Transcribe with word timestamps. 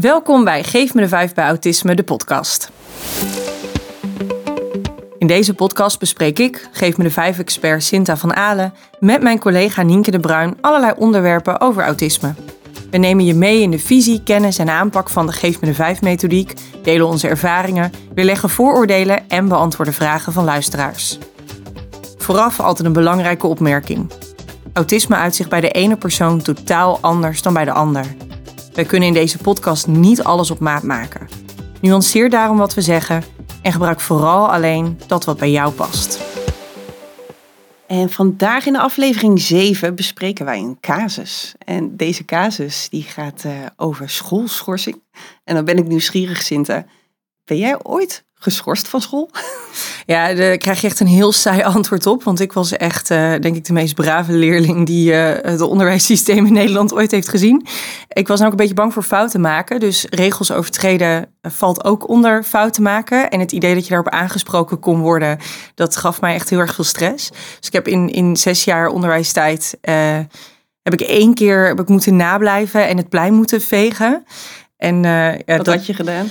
Welkom 0.00 0.44
bij 0.44 0.64
Geef 0.64 0.94
me 0.94 1.00
de 1.00 1.08
vijf 1.08 1.34
bij 1.34 1.44
Autisme, 1.44 1.94
de 1.94 2.02
podcast. 2.02 2.70
In 5.18 5.26
deze 5.26 5.54
podcast 5.54 5.98
bespreek 5.98 6.38
ik, 6.38 6.68
Geef 6.72 6.96
me 6.96 7.04
de 7.04 7.10
vijf 7.10 7.38
expert 7.38 7.82
Sinta 7.82 8.16
van 8.16 8.34
Alen, 8.34 8.74
met 9.00 9.22
mijn 9.22 9.38
collega 9.38 9.82
Nienke 9.82 10.10
de 10.10 10.20
Bruin 10.20 10.56
allerlei 10.60 10.92
onderwerpen 10.96 11.60
over 11.60 11.82
autisme. 11.82 12.34
We 12.90 12.98
nemen 12.98 13.24
je 13.24 13.34
mee 13.34 13.60
in 13.60 13.70
de 13.70 13.78
visie, 13.78 14.22
kennis 14.22 14.58
en 14.58 14.70
aanpak 14.70 15.10
van 15.10 15.26
de 15.26 15.32
Geef 15.32 15.60
me 15.60 15.66
de 15.66 15.74
vijf 15.74 16.02
methodiek, 16.02 16.54
delen 16.82 17.06
onze 17.06 17.28
ervaringen, 17.28 17.92
weerleggen 18.14 18.50
vooroordelen 18.50 19.28
en 19.28 19.48
beantwoorden 19.48 19.94
vragen 19.94 20.32
van 20.32 20.44
luisteraars. 20.44 21.18
Vooraf 22.18 22.60
altijd 22.60 22.86
een 22.86 22.92
belangrijke 22.92 23.46
opmerking. 23.46 24.10
Autisme 24.72 25.16
uit 25.16 25.34
zich 25.34 25.48
bij 25.48 25.60
de 25.60 25.70
ene 25.70 25.96
persoon 25.96 26.42
totaal 26.42 26.98
anders 27.00 27.42
dan 27.42 27.52
bij 27.52 27.64
de 27.64 27.72
ander. 27.72 28.06
Wij 28.78 28.86
kunnen 28.86 29.08
in 29.08 29.14
deze 29.14 29.38
podcast 29.38 29.86
niet 29.86 30.22
alles 30.22 30.50
op 30.50 30.58
maat 30.58 30.82
maken. 30.82 31.28
Nuanceer 31.80 32.30
daarom 32.30 32.56
wat 32.56 32.74
we 32.74 32.80
zeggen 32.80 33.22
en 33.62 33.72
gebruik 33.72 34.00
vooral 34.00 34.52
alleen 34.52 35.00
dat 35.06 35.24
wat 35.24 35.38
bij 35.38 35.50
jou 35.50 35.72
past. 35.72 36.20
En 37.86 38.10
vandaag 38.10 38.66
in 38.66 38.72
de 38.72 38.78
aflevering 38.78 39.40
7 39.40 39.94
bespreken 39.94 40.44
wij 40.44 40.58
een 40.58 40.78
casus. 40.80 41.54
En 41.58 41.96
deze 41.96 42.24
casus 42.24 42.88
die 42.88 43.02
gaat 43.02 43.44
uh, 43.46 43.52
over 43.76 44.10
schoolschorsing. 44.10 45.02
En 45.44 45.54
dan 45.54 45.64
ben 45.64 45.78
ik 45.78 45.86
nieuwsgierig, 45.86 46.42
Sinta. 46.42 46.86
Ben 47.44 47.58
jij 47.58 47.84
ooit 47.84 48.24
geschorst 48.38 48.88
van 48.88 49.00
school? 49.00 49.30
Ja, 50.06 50.34
daar 50.34 50.56
krijg 50.56 50.80
je 50.80 50.86
echt 50.86 51.00
een 51.00 51.06
heel 51.06 51.32
saai 51.32 51.62
antwoord 51.62 52.06
op. 52.06 52.22
Want 52.22 52.40
ik 52.40 52.52
was 52.52 52.72
echt, 52.72 53.10
uh, 53.10 53.34
denk 53.40 53.56
ik, 53.56 53.64
de 53.64 53.72
meest 53.72 53.94
brave 53.94 54.32
leerling 54.32 54.86
die 54.86 55.12
uh, 55.12 55.32
het 55.42 55.60
onderwijssysteem 55.60 56.46
in 56.46 56.52
Nederland 56.52 56.94
ooit 56.94 57.10
heeft 57.10 57.28
gezien. 57.28 57.66
Ik 58.08 58.28
was 58.28 58.42
ook 58.42 58.50
een 58.50 58.56
beetje 58.56 58.74
bang 58.74 58.92
voor 58.92 59.02
fouten 59.02 59.40
maken. 59.40 59.80
Dus 59.80 60.06
regels 60.10 60.52
overtreden 60.52 61.26
valt 61.42 61.84
ook 61.84 62.08
onder 62.08 62.42
fouten 62.42 62.82
maken. 62.82 63.30
En 63.30 63.40
het 63.40 63.52
idee 63.52 63.74
dat 63.74 63.82
je 63.82 63.88
daarop 63.88 64.12
aangesproken 64.12 64.78
kon 64.78 65.00
worden, 65.00 65.38
dat 65.74 65.96
gaf 65.96 66.20
mij 66.20 66.34
echt 66.34 66.50
heel 66.50 66.58
erg 66.58 66.74
veel 66.74 66.84
stress. 66.84 67.30
Dus 67.30 67.66
ik 67.66 67.72
heb 67.72 67.88
in, 67.88 68.10
in 68.10 68.36
zes 68.36 68.64
jaar 68.64 68.88
onderwijstijd, 68.88 69.78
uh, 69.82 70.18
heb 70.82 70.92
ik 70.92 71.00
één 71.00 71.34
keer 71.34 71.66
heb 71.66 71.80
ik 71.80 71.88
moeten 71.88 72.16
nablijven 72.16 72.88
en 72.88 72.96
het 72.96 73.08
plein 73.08 73.34
moeten 73.34 73.60
vegen. 73.60 74.24
En, 74.76 75.02
ja, 75.02 75.36
Wat 75.46 75.64
dat, 75.64 75.66
had 75.66 75.86
je 75.86 75.94
gedaan? 75.94 76.28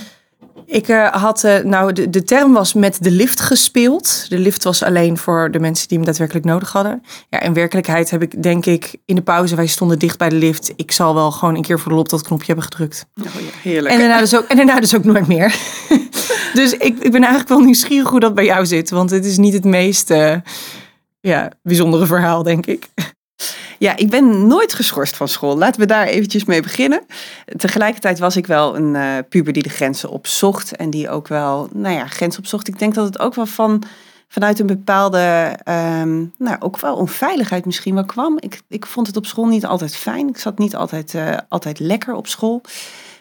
Ik 0.70 0.88
uh, 0.88 1.12
had, 1.12 1.44
uh, 1.44 1.58
nou, 1.58 1.92
de, 1.92 2.10
de 2.10 2.22
term 2.22 2.52
was 2.52 2.74
met 2.74 2.98
de 3.00 3.10
lift 3.10 3.40
gespeeld. 3.40 4.26
De 4.28 4.38
lift 4.38 4.64
was 4.64 4.82
alleen 4.82 5.18
voor 5.18 5.50
de 5.50 5.58
mensen 5.58 5.88
die 5.88 5.96
hem 5.96 6.06
daadwerkelijk 6.06 6.46
nodig 6.46 6.72
hadden. 6.72 7.02
Ja, 7.30 7.40
in 7.40 7.52
werkelijkheid 7.52 8.10
heb 8.10 8.22
ik, 8.22 8.42
denk 8.42 8.66
ik, 8.66 8.96
in 9.04 9.14
de 9.14 9.22
pauze, 9.22 9.56
wij 9.56 9.66
stonden 9.66 9.98
dicht 9.98 10.18
bij 10.18 10.28
de 10.28 10.36
lift. 10.36 10.72
Ik 10.76 10.92
zal 10.92 11.14
wel 11.14 11.30
gewoon 11.30 11.54
een 11.54 11.62
keer 11.62 11.78
voor 11.78 11.90
de 11.90 11.96
lop 11.96 12.08
dat 12.08 12.22
knopje 12.22 12.46
hebben 12.46 12.64
gedrukt. 12.64 13.06
Oh 13.20 13.24
ja, 13.24 13.40
heerlijk. 13.62 13.94
En 13.94 13.98
daarna 14.00 14.18
dus 14.18 14.36
ook, 14.36 14.44
en 14.44 14.56
daarna 14.56 14.80
dus 14.80 14.94
ook 14.94 15.04
nooit 15.04 15.26
meer. 15.26 15.54
dus 16.54 16.72
ik, 16.72 16.98
ik 16.98 17.10
ben 17.12 17.20
eigenlijk 17.20 17.48
wel 17.48 17.60
nieuwsgierig 17.60 18.08
hoe 18.08 18.20
dat 18.20 18.34
bij 18.34 18.44
jou 18.44 18.66
zit. 18.66 18.90
Want 18.90 19.10
het 19.10 19.24
is 19.24 19.36
niet 19.36 19.52
het 19.52 19.64
meest 19.64 20.10
uh, 20.10 20.34
ja, 21.20 21.50
bijzondere 21.62 22.06
verhaal, 22.06 22.42
denk 22.42 22.66
ik. 22.66 22.88
Ja, 23.78 23.96
ik 23.96 24.10
ben 24.10 24.46
nooit 24.46 24.72
geschorst 24.72 25.16
van 25.16 25.28
school. 25.28 25.58
Laten 25.58 25.80
we 25.80 25.86
daar 25.86 26.06
eventjes 26.06 26.44
mee 26.44 26.62
beginnen. 26.62 27.06
Tegelijkertijd 27.56 28.18
was 28.18 28.36
ik 28.36 28.46
wel 28.46 28.76
een 28.76 28.94
uh, 28.94 29.16
puber 29.28 29.52
die 29.52 29.62
de 29.62 29.68
grenzen 29.68 30.10
opzocht. 30.10 30.76
En 30.76 30.90
die 30.90 31.10
ook 31.10 31.28
wel, 31.28 31.68
nou 31.72 31.94
ja, 31.94 32.06
grenzen 32.06 32.40
opzocht. 32.40 32.68
Ik 32.68 32.78
denk 32.78 32.94
dat 32.94 33.06
het 33.06 33.18
ook 33.18 33.34
wel 33.34 33.46
van, 33.46 33.82
vanuit 34.28 34.58
een 34.58 34.66
bepaalde, 34.66 35.56
um, 35.64 36.32
nou 36.38 36.56
ook 36.58 36.80
wel 36.80 36.96
onveiligheid 36.96 37.64
misschien 37.64 37.94
wel 37.94 38.04
kwam. 38.04 38.36
Ik, 38.40 38.60
ik 38.68 38.86
vond 38.86 39.06
het 39.06 39.16
op 39.16 39.26
school 39.26 39.46
niet 39.46 39.66
altijd 39.66 39.96
fijn. 39.96 40.28
Ik 40.28 40.38
zat 40.38 40.58
niet 40.58 40.76
altijd, 40.76 41.14
uh, 41.14 41.36
altijd 41.48 41.78
lekker 41.78 42.14
op 42.14 42.26
school. 42.26 42.60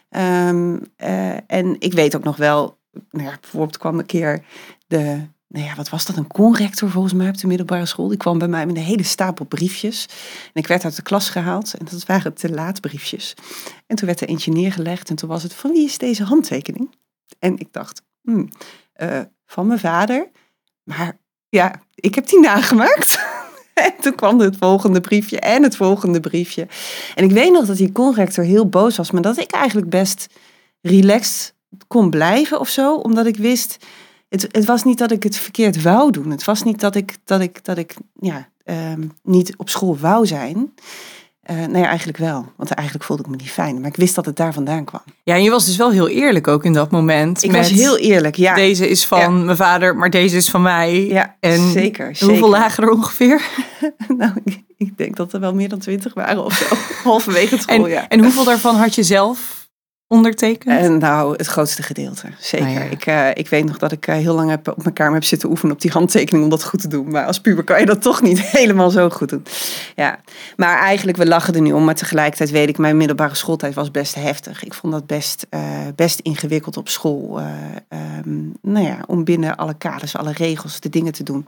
Um, 0.10 0.92
uh, 0.98 1.52
en 1.52 1.76
ik 1.80 1.94
weet 1.94 2.16
ook 2.16 2.24
nog 2.24 2.36
wel, 2.36 2.78
nou 3.12 3.26
ja, 3.26 3.38
bijvoorbeeld 3.42 3.78
kwam 3.78 4.00
een 4.00 4.06
keer 4.06 4.44
de 4.88 5.28
nou 5.48 5.66
ja, 5.66 5.76
wat 5.76 5.90
was 5.90 6.06
dat? 6.06 6.18
Een 6.18 6.28
conrector 6.28 6.90
volgens 6.90 7.14
mij 7.14 7.30
op 7.30 7.38
de 7.38 7.48
middelbare 7.48 7.86
school. 7.86 8.08
Die 8.08 8.18
kwam 8.18 8.38
bij 8.38 8.48
mij 8.48 8.66
met 8.66 8.76
een 8.76 8.84
hele 8.84 9.04
stapel 9.04 9.46
briefjes. 9.46 10.06
En 10.54 10.62
ik 10.62 10.68
werd 10.68 10.84
uit 10.84 10.96
de 10.96 11.02
klas 11.02 11.30
gehaald 11.30 11.74
en 11.74 11.86
dat 11.92 12.06
waren 12.06 12.34
te 12.34 12.50
laat 12.50 12.82
briefjes. 12.82 13.34
En 13.88 13.96
toen 13.96 14.08
werd 14.08 14.22
er 14.22 14.28
eentje 14.28 14.52
neergelegd 14.52 15.10
en 15.10 15.16
toen 15.16 15.30
was 15.30 15.44
het, 15.44 15.54
van 15.54 15.72
wie 15.72 15.86
is 15.86 15.98
deze 15.98 16.24
handtekening? 16.24 16.96
En 17.40 17.58
ik 17.58 17.68
dacht, 17.74 18.02
hmm, 18.22 18.50
uh, 19.02 19.22
van 19.46 19.68
mijn 19.68 19.80
vader. 19.80 20.30
Maar 20.84 21.18
ja, 21.50 21.82
ik 21.96 22.16
heb 22.16 22.28
die 22.28 22.40
nagemaakt. 22.40 23.20
En 23.78 23.94
toen 24.02 24.16
kwam 24.16 24.40
het 24.40 24.58
volgende 24.58 25.02
briefje 25.02 25.40
en 25.40 25.64
het 25.64 25.76
volgende 25.76 26.20
briefje. 26.20 26.68
En 27.16 27.24
ik 27.24 27.32
weet 27.32 27.52
nog 27.52 27.66
dat 27.66 27.78
die 27.78 27.92
conrector 27.92 28.44
heel 28.44 28.70
boos 28.70 28.98
was, 28.98 29.12
maar 29.12 29.22
dat 29.22 29.38
ik 29.38 29.52
eigenlijk 29.52 29.90
best 29.90 30.28
relaxed 30.82 31.54
kon 31.88 32.10
blijven 32.10 32.60
of 32.60 32.70
zo. 32.70 32.96
Omdat 32.96 33.26
ik 33.26 33.38
wist, 33.38 33.78
het, 34.30 34.48
het 34.52 34.66
was 34.66 34.84
niet 34.84 34.98
dat 34.98 35.12
ik 35.12 35.24
het 35.24 35.38
verkeerd 35.38 35.82
wou 35.82 36.12
doen. 36.12 36.32
Het 36.32 36.44
was 36.44 36.64
niet 36.64 36.80
dat 36.80 36.96
ik, 36.96 37.18
dat 37.24 37.42
ik, 37.42 37.66
dat 37.66 37.78
ik 37.78 37.96
ja, 38.20 38.50
um, 38.66 39.12
niet 39.24 39.58
op 39.58 39.70
school 39.70 39.98
wou 39.98 40.26
zijn. 40.26 40.74
Uh, 41.52 41.66
nee, 41.66 41.84
eigenlijk 41.84 42.18
wel. 42.18 42.46
Want 42.56 42.72
eigenlijk 42.72 43.08
voelde 43.08 43.24
ik 43.24 43.30
me 43.30 43.36
niet 43.36 43.52
fijn. 43.52 43.80
Maar 43.80 43.90
ik 43.90 43.96
wist 43.96 44.16
dat 44.16 44.26
het 44.26 44.36
daar 44.36 44.54
vandaan 44.54 44.86
kwam. 44.86 45.02
Ja, 45.24 45.36
en 45.36 45.44
je 45.44 45.50
was 45.50 45.66
dus 45.66 45.76
wel 45.76 45.92
heel 45.92 46.08
eerlijk 46.08 46.48
ook 46.48 46.66
in 46.66 46.74
dat 46.74 46.92
moment. 46.92 47.44
Ik 47.44 47.52
was 47.52 47.70
heel 47.70 47.98
eerlijk, 47.98 48.36
ja. 48.36 48.56
Deze 48.56 48.90
is 48.90 49.06
van 49.06 49.20
ja. 49.20 49.30
mijn 49.30 49.58
vader, 49.58 49.96
maar 49.96 50.10
deze 50.10 50.38
is 50.38 50.50
van 50.50 50.62
mij. 50.62 51.08
Ja, 51.08 51.36
en 51.40 51.72
zeker. 51.72 52.06
Hoeveel 52.06 52.28
zeker. 52.28 52.50
lagen 52.50 52.84
er 52.84 52.90
ongeveer? 52.90 53.42
nou, 54.18 54.32
ik, 54.44 54.64
ik, 54.78 54.98
denk 54.98 55.16
dat 55.16 55.34
er 55.34 55.40
wel 55.40 55.54
meer 55.54 55.70
dan 55.70 55.80
twintig 55.80 56.14
waren 56.14 56.44
of 56.44 56.54
zo. 56.54 56.76
Halverwege 57.10 57.54
het 57.56 57.64
school, 57.64 57.86
en, 57.86 57.92
ja. 57.92 58.08
En 58.08 58.24
hoeveel 58.24 58.44
daarvan 58.44 58.76
had 58.76 58.96
je 58.96 59.04
zelf 59.04 59.67
ondertekend? 60.08 60.80
En 60.80 60.98
nou, 60.98 61.36
het 61.36 61.48
grootste 61.48 61.84
gedeelte, 61.84 62.28
zeker. 62.40 62.66
Nou 62.68 62.80
ja. 62.80 62.86
ik, 62.90 63.06
uh, 63.06 63.30
ik 63.34 63.48
weet 63.50 63.66
nog 63.66 63.78
dat 63.78 63.92
ik 63.92 64.08
uh, 64.08 64.16
heel 64.16 64.36
lang 64.36 64.50
heb 64.50 64.68
op 64.68 64.84
mijn 64.84 64.94
kamer 64.94 65.14
heb 65.14 65.24
zitten 65.24 65.50
oefenen 65.50 65.74
op 65.74 65.82
die 65.82 65.92
handtekening 65.92 66.44
om 66.44 66.50
dat 66.50 66.64
goed 66.64 66.82
te 66.82 66.88
doen. 66.88 67.12
Maar 67.12 67.26
als 67.26 67.40
puber 67.40 67.64
kan 67.64 67.80
je 67.80 67.86
dat 67.86 68.02
toch 68.02 68.22
niet 68.22 68.40
helemaal 68.60 68.90
zo 68.90 69.10
goed 69.10 69.30
doen. 69.30 69.46
Ja, 69.96 70.20
maar 70.56 70.80
eigenlijk, 70.80 71.18
we 71.18 71.28
lachen 71.28 71.54
er 71.54 71.62
nu 71.62 71.72
om. 71.72 71.86
Maar 71.86 71.96
tegelijkertijd 71.96 72.50
weet 72.50 72.70
ik, 72.70 72.78
mijn 72.78 72.98
middelbare 72.98 73.36
schooltijd 73.36 73.74
was 73.74 73.92
best 73.92 74.16
heftig. 74.16 74.64
Ik 74.64 74.74
vond 74.74 74.94
dat 74.94 75.08
best, 75.08 75.48
uh, 75.50 75.62
best 75.96 76.20
ingewikkeld 76.20 76.78
op 76.78 76.90
school. 76.90 77.40
Um, 78.26 78.54
nou 78.62 78.86
ja, 78.86 79.04
om 79.08 79.24
binnen 79.24 79.56
alle 79.56 79.74
kaders, 79.78 80.16
alle 80.16 80.32
regels, 80.32 80.80
de 80.80 80.90
dingen 80.90 81.14
te 81.14 81.24
doen. 81.24 81.46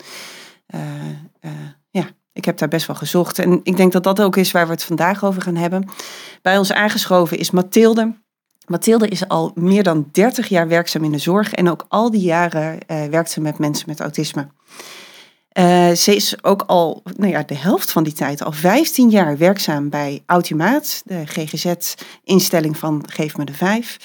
ja, 1.90 2.10
ik 2.34 2.46
heb 2.46 2.58
daar 2.58 2.68
best 2.68 2.88
wel 2.88 2.96
gezocht. 2.96 3.40
En 3.40 3.60
ik 3.64 3.78
denk 3.78 3.92
dat 3.92 4.04
dat 4.04 4.22
ook 4.22 4.36
is 4.36 4.52
waar 4.52 4.66
we 4.66 4.72
het 4.72 4.84
vandaag 4.84 5.24
over 5.24 5.42
gaan 5.42 5.56
hebben. 5.56 5.90
Bij 6.42 6.58
ons 6.58 6.74
aangeschoven 6.74 7.38
is 7.38 7.52
Mathilde. 7.52 8.14
Mathilde 8.70 9.08
is 9.08 9.28
al 9.28 9.52
meer 9.56 9.84
dan 9.84 10.08
30 10.12 10.48
jaar 10.48 10.68
werkzaam 10.68 11.04
in 11.04 11.12
de 11.12 11.18
zorg 11.18 11.54
en 11.54 11.70
ook 11.70 11.86
al 11.88 12.12
die 12.12 12.22
jaren 12.22 12.78
uh, 12.88 13.04
werkt 13.06 13.32
ze 13.32 13.42
met 13.42 13.60
mensen 13.60 13.90
met 13.90 14.00
autisme. 14.00 14.48
Uh, 15.54 15.92
ze 15.92 16.16
is 16.16 16.44
ook 16.44 16.64
al 16.68 17.02
nou 17.16 17.32
ja, 17.32 17.44
de 17.44 17.56
helft 17.56 17.92
van 17.92 18.04
die 18.04 18.14
tijd, 18.14 18.44
al 18.44 18.52
15 18.52 19.10
jaar 19.10 19.38
werkzaam 19.38 19.90
bij 19.90 20.24
Autimaat, 20.26 21.02
de 21.06 21.22
GGZ-instelling 21.26 22.78
van 22.78 23.04
Geef 23.08 23.38
me 23.38 23.46
de 23.46 23.54
Vijf. 23.54 23.98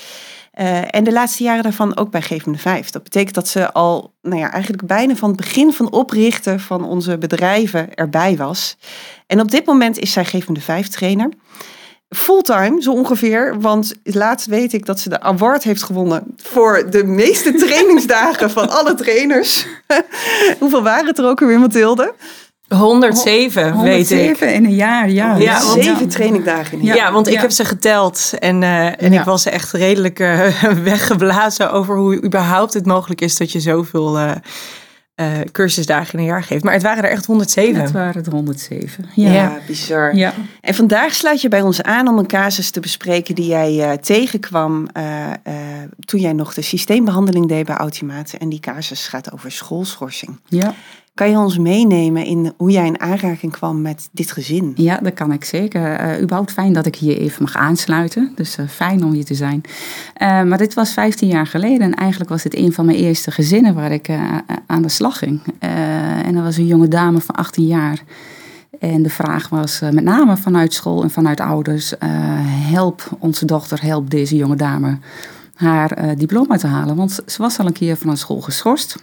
Uh, 0.61 0.95
en 0.95 1.05
de 1.05 1.13
laatste 1.13 1.43
jaren 1.43 1.63
daarvan 1.63 1.97
ook 1.97 2.11
bij 2.11 2.23
Geef 2.23 2.47
me 2.47 2.53
de 2.53 2.59
Vijf. 2.59 2.91
Dat 2.91 3.03
betekent 3.03 3.35
dat 3.35 3.49
ze 3.49 3.73
al 3.73 4.13
nou 4.23 4.41
ja, 4.41 4.53
eigenlijk 4.53 4.87
bijna 4.87 5.15
van 5.15 5.29
het 5.29 5.41
begin 5.41 5.73
van 5.73 5.93
oprichten 5.93 6.61
van 6.61 6.85
onze 6.85 7.19
bedrijven 7.19 7.95
erbij 7.95 8.37
was. 8.37 8.77
En 9.27 9.41
op 9.41 9.51
dit 9.51 9.67
moment 9.67 9.99
is 9.99 10.13
zij 10.13 10.25
Geef 10.25 10.49
me 10.49 10.55
de 10.55 10.61
Vijf 10.61 10.89
trainer 10.89 11.29
fulltime, 12.15 12.83
zo 12.83 12.93
ongeveer. 12.93 13.61
Want 13.61 13.95
laatst 14.03 14.47
weet 14.47 14.73
ik 14.73 14.87
dat 14.87 15.01
ze 15.01 15.09
de 15.09 15.21
award 15.21 15.63
heeft 15.63 15.83
gewonnen 15.83 16.23
voor 16.37 16.87
de 16.91 17.05
meeste 17.05 17.55
trainingsdagen 17.65 18.51
van 18.51 18.71
alle 18.71 18.95
trainers. 18.95 19.67
Hoeveel 20.61 20.83
waren 20.83 21.07
het 21.07 21.19
er 21.19 21.27
ook 21.27 21.41
weer, 21.41 21.59
Mathilde? 21.59 22.15
107, 22.69 23.73
107 23.73 24.27
weet 24.27 24.41
ik. 24.41 24.55
in 24.57 24.65
een 24.65 24.75
jaar, 24.75 25.11
ja. 25.11 25.37
ja 25.37 25.61
zeven 25.61 26.05
ja. 26.05 26.07
trainingdagen 26.07 26.73
in 26.73 26.79
een 26.79 26.85
jaar. 26.85 26.97
Ja, 26.97 27.13
want 27.13 27.27
ik 27.27 27.35
ja. 27.35 27.41
heb 27.41 27.51
ze 27.51 27.65
geteld 27.65 28.33
en, 28.39 28.63
uh, 28.63 29.03
en 29.03 29.13
ik 29.13 29.23
was 29.25 29.47
echt 29.47 29.73
redelijk 29.73 30.19
uh, 30.19 30.49
weggeblazen 30.85 31.73
over 31.73 31.97
hoe 31.97 32.23
überhaupt 32.23 32.75
het 32.75 32.87
mogelijk 32.87 33.21
is 33.21 33.37
dat 33.37 33.53
je 33.53 33.61
zoveel... 33.61 34.19
Uh, 34.19 34.31
uh, 35.21 35.41
cursusdagen 35.53 36.13
in 36.13 36.19
een 36.19 36.25
jaar 36.25 36.43
geeft. 36.43 36.65
Maar 36.65 36.73
het 36.73 36.83
waren 36.83 37.05
er 37.05 37.11
echt 37.11 37.27
107. 37.27 37.81
Het 37.81 37.91
waren 37.91 38.25
er 38.25 38.31
107. 38.31 39.05
Ja, 39.15 39.33
ja 39.33 39.59
bizar. 39.67 40.17
Ja. 40.17 40.33
En 40.61 40.75
vandaag 40.75 41.15
sluit 41.15 41.41
je 41.41 41.49
bij 41.49 41.63
ons 41.63 41.83
aan 41.83 42.09
om 42.09 42.19
een 42.19 42.27
casus 42.27 42.71
te 42.71 42.81
bespreken 42.81 43.35
die 43.35 43.47
jij 43.47 43.75
uh, 43.75 43.93
tegenkwam 43.93 44.89
uh, 44.97 45.31
toen 46.05 46.21
jij 46.21 46.33
nog 46.33 46.55
de 46.55 46.63
systeembehandeling 46.63 47.49
deed 47.49 47.67
bij 47.67 47.77
Automaat. 47.77 48.33
En 48.39 48.49
die 48.49 48.61
casus 48.61 49.09
gaat 49.09 49.33
over 49.33 49.53
schoolschorsing. 49.53 50.41
Ja. 50.49 50.75
Kan 51.15 51.31
je 51.31 51.39
ons 51.39 51.59
meenemen 51.59 52.25
in 52.25 52.53
hoe 52.57 52.71
jij 52.71 52.87
in 52.87 53.01
aanraking 53.01 53.53
kwam 53.53 53.83
met 53.83 54.09
dit 54.13 54.33
gezin? 54.33 54.73
Ja, 54.75 54.99
dat 55.03 55.15
kan 55.15 55.33
ik 55.33 55.45
zeker. 55.45 56.01
Uh, 56.01 56.23
überhaupt 56.23 56.53
fijn 56.53 56.73
dat 56.73 56.87
ik 56.87 56.97
hier 56.97 57.17
even 57.17 57.43
mag 57.43 57.55
aansluiten. 57.57 58.33
Dus 58.35 58.59
uh, 58.59 58.69
fijn 58.69 59.05
om 59.05 59.13
hier 59.13 59.25
te 59.25 59.35
zijn. 59.35 59.61
Uh, 59.63 60.43
maar 60.43 60.59
dit 60.59 60.75
was 60.75 60.93
15 60.93 61.29
jaar 61.29 61.47
geleden. 61.47 61.81
En 61.81 61.95
eigenlijk 61.95 62.31
was 62.31 62.43
het 62.43 62.57
een 62.57 62.73
van 62.73 62.87
mijn 62.87 62.99
eerste 62.99 63.31
gezinnen 63.31 63.75
waar 63.75 63.93
ik 63.93 64.09
aan 64.67 64.83
de 64.83 64.89
slag 64.89 65.19
ging. 65.19 65.41
en 65.59 66.35
dat 66.35 66.43
was 66.43 66.57
een 66.57 66.67
jonge 66.67 66.89
dame 66.89 67.21
van 67.21 67.35
18 67.35 67.67
jaar. 67.67 68.03
En 68.81 69.03
de 69.03 69.11
vraag 69.11 69.49
was 69.49 69.81
met 69.81 70.05
name 70.05 70.37
vanuit 70.37 70.73
school 70.73 71.03
en 71.03 71.11
vanuit 71.11 71.41
ouders: 71.41 71.95
help 72.71 73.09
onze 73.19 73.45
dochter, 73.45 73.83
help 73.83 74.11
deze 74.11 74.37
jonge 74.37 74.57
dame 74.57 74.99
haar 75.55 76.17
diploma 76.17 76.57
te 76.57 76.67
halen. 76.67 76.97
Want 76.97 77.21
ze 77.27 77.43
was 77.43 77.59
al 77.59 77.67
een 77.67 77.73
keer 77.73 77.97
van 77.97 78.11
een 78.11 78.17
school 78.17 78.41
geschorst. 78.41 78.97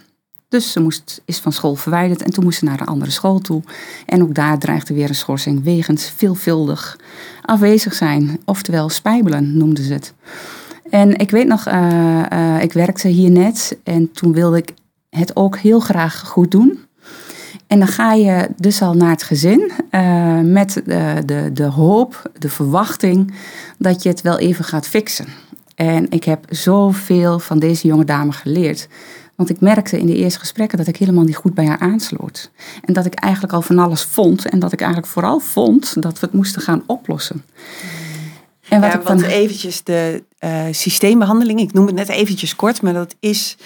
Dus 0.52 0.72
ze 0.72 0.80
moest, 0.80 1.22
is 1.24 1.38
van 1.38 1.52
school 1.52 1.74
verwijderd 1.74 2.22
en 2.22 2.30
toen 2.30 2.44
moest 2.44 2.58
ze 2.58 2.64
naar 2.64 2.80
een 2.80 2.86
andere 2.86 3.10
school 3.10 3.38
toe. 3.38 3.62
En 4.06 4.22
ook 4.22 4.34
daar 4.34 4.58
dreigde 4.58 4.94
weer 4.94 5.08
een 5.08 5.14
schorsing 5.14 5.64
wegens 5.64 6.12
veelvuldig 6.16 6.98
afwezig 7.42 7.94
zijn. 7.94 8.40
Oftewel 8.44 8.88
spijbelen 8.88 9.56
noemden 9.56 9.84
ze 9.84 9.92
het. 9.92 10.14
En 10.90 11.16
ik 11.16 11.30
weet 11.30 11.46
nog, 11.46 11.68
uh, 11.68 12.22
uh, 12.32 12.62
ik 12.62 12.72
werkte 12.72 13.08
hier 13.08 13.30
net 13.30 13.78
en 13.84 14.12
toen 14.12 14.32
wilde 14.32 14.56
ik 14.56 14.74
het 15.10 15.36
ook 15.36 15.56
heel 15.58 15.80
graag 15.80 16.20
goed 16.20 16.50
doen. 16.50 16.78
En 17.66 17.78
dan 17.78 17.88
ga 17.88 18.12
je 18.12 18.48
dus 18.56 18.82
al 18.82 18.94
naar 18.94 19.10
het 19.10 19.22
gezin 19.22 19.70
uh, 19.90 20.40
met 20.40 20.82
de, 20.84 21.22
de, 21.26 21.50
de 21.52 21.64
hoop, 21.64 22.30
de 22.38 22.48
verwachting 22.48 23.34
dat 23.78 24.02
je 24.02 24.08
het 24.08 24.20
wel 24.20 24.38
even 24.38 24.64
gaat 24.64 24.86
fixen. 24.86 25.26
En 25.74 26.10
ik 26.10 26.24
heb 26.24 26.44
zoveel 26.48 27.38
van 27.38 27.58
deze 27.58 27.86
jonge 27.86 28.04
dame 28.04 28.32
geleerd. 28.32 28.88
Want 29.42 29.54
ik 29.54 29.60
merkte 29.60 29.98
in 29.98 30.06
de 30.06 30.16
eerste 30.16 30.38
gesprekken 30.38 30.78
dat 30.78 30.86
ik 30.86 30.96
helemaal 30.96 31.24
niet 31.24 31.36
goed 31.36 31.54
bij 31.54 31.66
haar 31.66 31.78
aansloot. 31.78 32.50
En 32.84 32.92
dat 32.92 33.06
ik 33.06 33.14
eigenlijk 33.14 33.52
al 33.52 33.62
van 33.62 33.78
alles 33.78 34.02
vond. 34.02 34.48
En 34.48 34.58
dat 34.58 34.72
ik 34.72 34.80
eigenlijk 34.80 35.12
vooral 35.12 35.38
vond 35.38 36.02
dat 36.02 36.20
we 36.20 36.26
het 36.26 36.34
moesten 36.34 36.62
gaan 36.62 36.82
oplossen. 36.86 37.44
En 38.68 38.80
wat 38.80 38.92
ja, 38.92 38.98
ik 38.98 39.06
van... 39.06 39.18
want 39.18 39.32
eventjes 39.32 39.82
de 39.82 40.22
uh, 40.44 40.50
systeembehandeling, 40.70 41.60
ik 41.60 41.72
noem 41.72 41.86
het 41.86 41.94
net 41.94 42.08
eventjes 42.08 42.56
kort, 42.56 42.82
maar 42.82 42.92
dat 42.92 43.14
is 43.20 43.56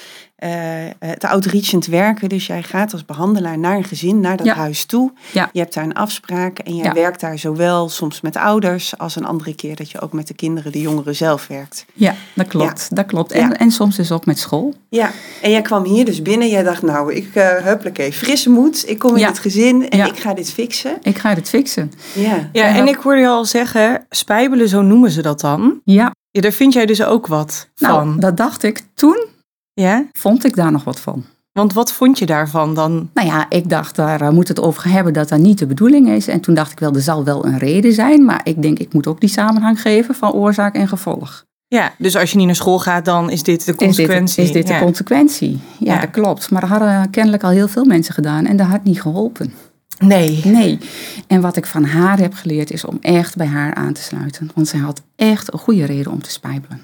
uh, 0.44 0.50
het 0.98 1.24
outreachend 1.24 1.86
werken. 1.86 2.28
Dus 2.28 2.46
jij 2.46 2.62
gaat 2.62 2.92
als 2.92 3.04
behandelaar 3.04 3.58
naar 3.58 3.76
een 3.76 3.84
gezin, 3.84 4.20
naar 4.20 4.36
dat 4.36 4.46
Ja. 4.46 4.54
huis 4.54 4.84
toe. 4.84 5.12
Ja. 5.32 5.50
Je 5.52 5.60
hebt 5.60 5.74
daar 5.74 5.84
een 5.84 5.94
afspraak 5.94 6.58
en 6.58 6.74
jij 6.76 6.84
Ja. 6.84 6.92
werkt 6.92 7.20
daar 7.20 7.38
zowel 7.38 7.88
soms 7.88 8.20
met 8.20 8.36
ouders 8.36 8.98
als 8.98 9.16
een 9.16 9.24
andere 9.24 9.54
keer 9.54 9.76
dat 9.76 9.90
je 9.90 10.00
ook 10.00 10.12
met 10.12 10.26
de 10.26 10.34
kinderen, 10.34 10.72
de 10.72 10.80
jongeren 10.80 11.14
zelf 11.16 11.46
werkt. 11.46 11.86
Ja, 11.94 12.14
dat 12.34 12.46
klopt. 12.46 12.96
Dat 12.96 13.06
klopt. 13.06 13.32
En, 13.32 13.40
Ja. 13.48 13.52
en 13.52 13.70
soms 13.70 13.96
dus 13.96 14.12
ook 14.12 14.26
met 14.26 14.38
school. 14.38 14.74
Ja, 14.88 15.10
en 15.42 15.50
jij 15.50 15.62
kwam 15.62 15.84
hier 15.84 16.04
dus 16.04 16.22
binnen. 16.22 16.48
Jij 16.48 16.62
dacht, 16.62 16.82
nou, 16.82 17.14
ik 17.14 17.34
uh, 17.34 17.48
huppakee, 17.48 18.12
frisse 18.12 18.50
moed. 18.50 18.88
Ik 18.88 18.98
kom 18.98 19.14
in 19.14 19.20
Ja. 19.20 19.28
het 19.28 19.38
gezin 19.38 19.88
en 19.88 19.98
Ja. 19.98 20.06
ik 20.06 20.16
ga 20.18 20.34
dit 20.34 20.50
fixen. 20.52 20.96
Ik 21.02 21.18
ga 21.18 21.34
dit 21.34 21.48
fixen. 21.48 21.92
Ja. 22.14 22.48
Ja, 22.52 22.64
En 22.66 22.74
en 22.74 22.84
dat- 22.86 22.94
ik 22.94 23.00
hoorde 23.02 23.20
je 23.20 23.28
al 23.28 23.44
zeggen, 23.44 24.06
spijbelen, 24.10 24.68
zo 24.68 24.82
noemen 24.82 25.10
ze 25.10 25.22
dat 25.22 25.40
dan. 25.40 25.80
Ja, 25.84 26.14
Ja, 26.36 26.42
daar 26.42 26.52
vind 26.52 26.72
jij 26.72 26.86
dus 26.86 27.02
ook 27.04 27.26
wat 27.26 27.68
nou, 27.76 27.94
van. 27.94 28.20
dat 28.20 28.36
dacht 28.36 28.62
ik. 28.62 28.82
Toen 28.94 29.26
Ja? 29.72 30.04
vond 30.12 30.44
ik 30.44 30.56
daar 30.56 30.72
nog 30.72 30.84
wat 30.84 31.00
van. 31.00 31.24
Want 31.52 31.72
wat 31.72 31.92
vond 31.92 32.18
je 32.18 32.26
daarvan 32.26 32.74
dan? 32.74 33.10
Nou 33.14 33.26
ja, 33.28 33.46
ik 33.48 33.68
dacht, 33.68 33.96
daar 33.96 34.22
uh, 34.22 34.28
moet 34.30 34.48
het 34.48 34.60
over 34.60 34.90
hebben 34.90 35.12
dat 35.12 35.28
dat 35.28 35.38
niet 35.38 35.58
de 35.58 35.66
bedoeling 35.66 36.08
is. 36.08 36.28
En 36.28 36.40
toen 36.40 36.54
dacht 36.54 36.72
ik 36.72 36.78
wel, 36.78 36.94
er 36.94 37.00
zal 37.00 37.24
wel 37.24 37.44
een 37.46 37.58
reden 37.58 37.92
zijn. 37.92 38.24
Maar 38.24 38.40
ik 38.44 38.62
denk, 38.62 38.78
ik 38.78 38.92
moet 38.92 39.06
ook 39.06 39.20
die 39.20 39.28
samenhang 39.28 39.80
geven 39.80 40.14
van 40.14 40.32
oorzaak 40.32 40.74
en 40.74 40.88
gevolg. 40.88 41.44
Ja, 41.68 41.92
dus 41.98 42.16
als 42.16 42.30
je 42.30 42.36
niet 42.36 42.46
naar 42.46 42.54
school 42.56 42.78
gaat, 42.78 43.04
dan 43.04 43.30
is 43.30 43.42
dit 43.42 43.64
de 43.64 43.74
consequentie. 43.74 44.42
Is 44.42 44.48
dit, 44.52 44.56
is 44.56 44.62
dit 44.62 44.68
Ja. 44.68 44.78
de 44.78 44.84
consequentie? 44.84 45.60
Ja, 45.78 45.94
Ja. 45.94 46.00
dat 46.00 46.10
klopt. 46.10 46.50
Maar 46.50 46.60
dat 46.60 46.70
hadden 46.70 47.10
kennelijk 47.10 47.42
al 47.44 47.50
heel 47.50 47.68
veel 47.68 47.84
mensen 47.84 48.14
gedaan. 48.14 48.46
En 48.46 48.56
dat 48.56 48.66
had 48.66 48.84
niet 48.84 49.00
geholpen. 49.00 49.52
Nee. 49.98 50.40
Nee. 50.44 50.78
En 51.26 51.40
wat 51.40 51.56
ik 51.56 51.66
van 51.66 51.84
haar 51.84 52.18
heb 52.18 52.34
geleerd 52.34 52.70
is 52.70 52.84
om 52.84 52.98
echt 53.00 53.36
bij 53.36 53.46
haar 53.46 53.74
aan 53.74 53.92
te 53.92 54.02
sluiten. 54.02 54.50
Want 54.54 54.68
zij 54.68 54.80
had 54.80 55.02
echt 55.16 55.52
een 55.52 55.58
goede 55.58 55.84
reden 55.84 56.12
om 56.12 56.22
te 56.22 56.30
spijbelen. 56.30 56.80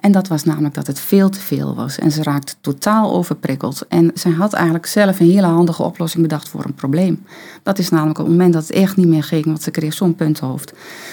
En 0.00 0.12
dat 0.12 0.28
was 0.28 0.44
namelijk 0.44 0.74
dat 0.74 0.86
het 0.86 1.00
veel 1.00 1.28
te 1.28 1.40
veel 1.40 1.74
was. 1.74 1.98
En 1.98 2.10
ze 2.10 2.22
raakte 2.22 2.54
totaal 2.60 3.12
overprikkeld. 3.12 3.86
En 3.88 4.10
zij 4.14 4.30
had 4.30 4.52
eigenlijk 4.52 4.86
zelf 4.86 5.20
een 5.20 5.30
hele 5.30 5.46
handige 5.46 5.82
oplossing 5.82 6.22
bedacht 6.22 6.48
voor 6.48 6.64
een 6.64 6.74
probleem. 6.74 7.24
Dat 7.62 7.78
is 7.78 7.88
namelijk 7.88 8.18
op 8.18 8.24
het 8.24 8.34
moment 8.34 8.52
dat 8.52 8.62
het 8.62 8.72
echt 8.72 8.96
niet 8.96 9.06
meer 9.06 9.24
ging, 9.24 9.44
want 9.44 9.62
ze 9.62 9.70
kreeg 9.70 9.92
zo'n 9.92 10.14
punthoofd. 10.14 10.72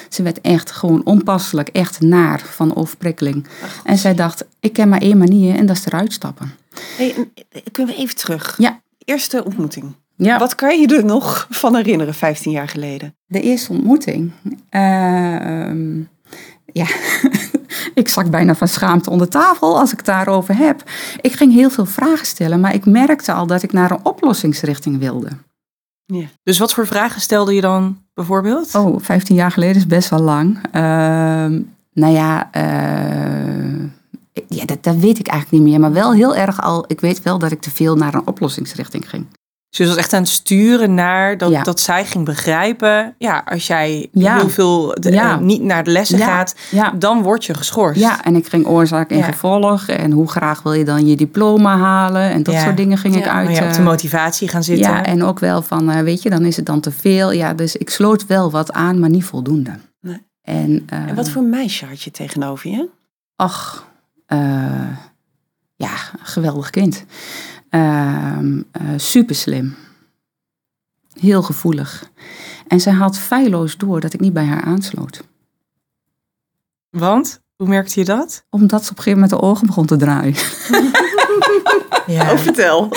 Ze 0.09 0.23
werd 0.23 0.41
echt 0.41 0.71
gewoon 0.71 1.05
onpasselijk, 1.05 1.69
echt 1.69 2.01
naar 2.01 2.39
van 2.39 2.75
overprikkeling. 2.75 3.47
En 3.83 3.97
zij 3.97 4.13
dacht, 4.13 4.45
ik 4.59 4.73
ken 4.73 4.89
maar 4.89 5.01
één 5.01 5.17
manier 5.17 5.55
en 5.55 5.65
dat 5.65 5.75
is 5.75 5.85
eruit 5.85 6.13
stappen. 6.13 6.51
Hey, 6.97 7.15
en, 7.15 7.31
kunnen 7.71 7.95
we 7.95 8.01
even 8.01 8.15
terug? 8.15 8.55
Ja. 8.57 8.81
Eerste 9.05 9.43
ontmoeting. 9.43 9.95
Ja. 10.17 10.39
Wat 10.39 10.55
kan 10.55 10.79
je 10.79 10.95
er 10.97 11.05
nog 11.05 11.47
van 11.49 11.75
herinneren, 11.75 12.13
15 12.13 12.51
jaar 12.51 12.67
geleden? 12.67 13.15
De 13.25 13.41
eerste 13.41 13.71
ontmoeting. 13.71 14.31
Ehm, 14.69 15.99
ja, 16.65 16.87
ik 18.01 18.07
zak 18.07 18.29
bijna 18.29 18.55
van 18.55 18.67
schaamte 18.67 19.09
onder 19.09 19.29
tafel 19.29 19.79
als 19.79 19.91
ik 19.91 19.97
het 19.97 20.05
daarover 20.05 20.57
heb. 20.57 20.83
Ik 21.21 21.33
ging 21.33 21.53
heel 21.53 21.69
veel 21.69 21.85
vragen 21.85 22.25
stellen, 22.25 22.59
maar 22.59 22.73
ik 22.73 22.85
merkte 22.85 23.33
al 23.33 23.47
dat 23.47 23.63
ik 23.63 23.73
naar 23.73 23.91
een 23.91 24.05
oplossingsrichting 24.05 24.99
wilde. 24.99 25.29
Dus 26.43 26.57
wat 26.57 26.73
voor 26.73 26.87
vragen 26.87 27.21
stelde 27.21 27.53
je 27.53 27.61
dan 27.61 28.01
bijvoorbeeld? 28.13 28.75
Oh, 28.75 28.99
15 28.99 29.35
jaar 29.35 29.51
geleden 29.51 29.75
is 29.75 29.87
best 29.87 30.09
wel 30.09 30.19
lang. 30.19 30.59
Ehm, 30.71 31.61
nou 31.93 32.13
ja, 32.13 32.51
eh, 32.51 33.83
ja 34.47 34.65
dat, 34.65 34.83
dat 34.83 34.95
weet 34.95 35.19
ik 35.19 35.27
eigenlijk 35.27 35.63
niet 35.63 35.71
meer. 35.71 35.79
Maar 35.79 35.93
wel 35.93 36.13
heel 36.13 36.35
erg 36.35 36.61
al, 36.61 36.85
ik 36.87 37.01
weet 37.01 37.23
wel 37.23 37.39
dat 37.39 37.51
ik 37.51 37.61
te 37.61 37.71
veel 37.71 37.95
naar 37.95 38.13
een 38.13 38.27
oplossingsrichting 38.27 39.09
ging. 39.09 39.25
Dus 39.77 39.85
je 39.87 39.93
was 39.93 40.01
echt 40.03 40.13
aan 40.13 40.21
het 40.21 40.29
sturen 40.31 40.93
naar 40.93 41.37
dat, 41.37 41.49
Ja. 41.51 41.63
dat 41.63 41.79
zij 41.79 42.05
ging 42.05 42.25
begrijpen. 42.25 43.15
Ja, 43.17 43.41
als 43.45 43.67
jij 43.67 44.07
Ja. 44.11 44.35
heel 44.35 44.49
veel 44.49 44.95
de- 44.99 45.11
Ja. 45.11 45.31
eh, 45.33 45.37
niet 45.39 45.61
naar 45.61 45.83
de 45.83 45.91
lessen 45.91 46.17
Ja. 46.17 46.25
gaat, 46.25 46.55
Ja. 46.71 46.91
dan 46.91 47.21
word 47.21 47.45
je 47.45 47.53
geschorst. 47.53 47.99
Ja, 47.99 48.23
en 48.23 48.35
ik 48.35 48.47
ging 48.47 48.65
oorzaak 48.67 49.09
en 49.11 49.17
Ja. 49.17 49.23
gevolg. 49.23 49.87
En 49.87 50.11
hoe 50.11 50.29
graag 50.29 50.61
wil 50.63 50.73
je 50.73 50.85
dan 50.85 51.07
je 51.07 51.15
diploma 51.15 51.77
halen? 51.77 52.21
En 52.31 52.43
dat 52.43 52.53
Ja. 52.53 52.63
soort 52.63 52.77
dingen 52.77 52.97
ging 52.97 53.15
ik 53.15 53.23
Ja, 53.23 53.31
uit. 53.31 53.45
Maar 53.45 53.53
ja, 53.55 53.65
op 53.67 53.71
de 53.73 53.77
eh, 53.79 53.85
motivatie 53.85 54.47
gaan 54.47 54.63
zitten. 54.63 54.91
Ja, 54.91 55.05
en 55.05 55.23
ook 55.23 55.39
wel 55.39 55.61
van, 55.61 55.89
eh, 55.91 56.01
weet 56.01 56.21
je, 56.21 56.29
dan 56.29 56.45
is 56.45 56.55
het 56.55 56.65
dan 56.65 56.79
te 56.79 56.91
veel. 56.91 57.31
Ja, 57.31 57.53
dus 57.53 57.75
ik 57.75 57.89
sloot 57.89 58.25
wel 58.25 58.51
wat 58.51 58.73
aan, 58.73 58.99
maar 58.99 59.09
niet 59.09 59.25
voldoende. 59.25 59.71
Nee. 60.01 60.25
En, 60.41 60.83
eh, 60.89 60.97
En 61.07 61.15
wat 61.15 61.29
voor 61.29 61.43
meisje 61.43 61.85
had 61.85 62.01
je 62.01 62.11
tegenover 62.11 62.69
je? 62.69 62.89
Ach, 63.35 63.87
eh, 64.25 64.37
ja, 65.75 65.89
geweldig 66.21 66.69
kind. 66.69 67.05
Ehm 67.77 68.61
super 68.99 69.35
slim. 69.35 69.75
Heel 71.19 71.41
gevoelig. 71.41 72.09
En 72.67 72.79
zij 72.79 72.93
had 72.93 73.17
feilloos 73.17 73.77
door 73.77 73.99
dat 73.99 74.13
ik 74.13 74.19
niet 74.19 74.33
bij 74.33 74.45
haar 74.45 74.61
aansloot. 74.61 75.23
Want, 76.89 77.41
hoe 77.55 77.67
merkte 77.67 77.99
je 77.99 78.05
dat? 78.05 78.45
Omdat 78.49 78.85
ze 78.85 78.91
op 78.91 78.97
een 78.97 79.03
gegeven 79.03 79.21
moment 79.21 79.41
de 79.41 79.47
ogen 79.47 79.67
begon 79.67 79.85
te 79.85 79.97
draaien. 79.97 80.35
Ja. 82.07 82.31
Oh, 82.31 82.37
vertel. 82.37 82.89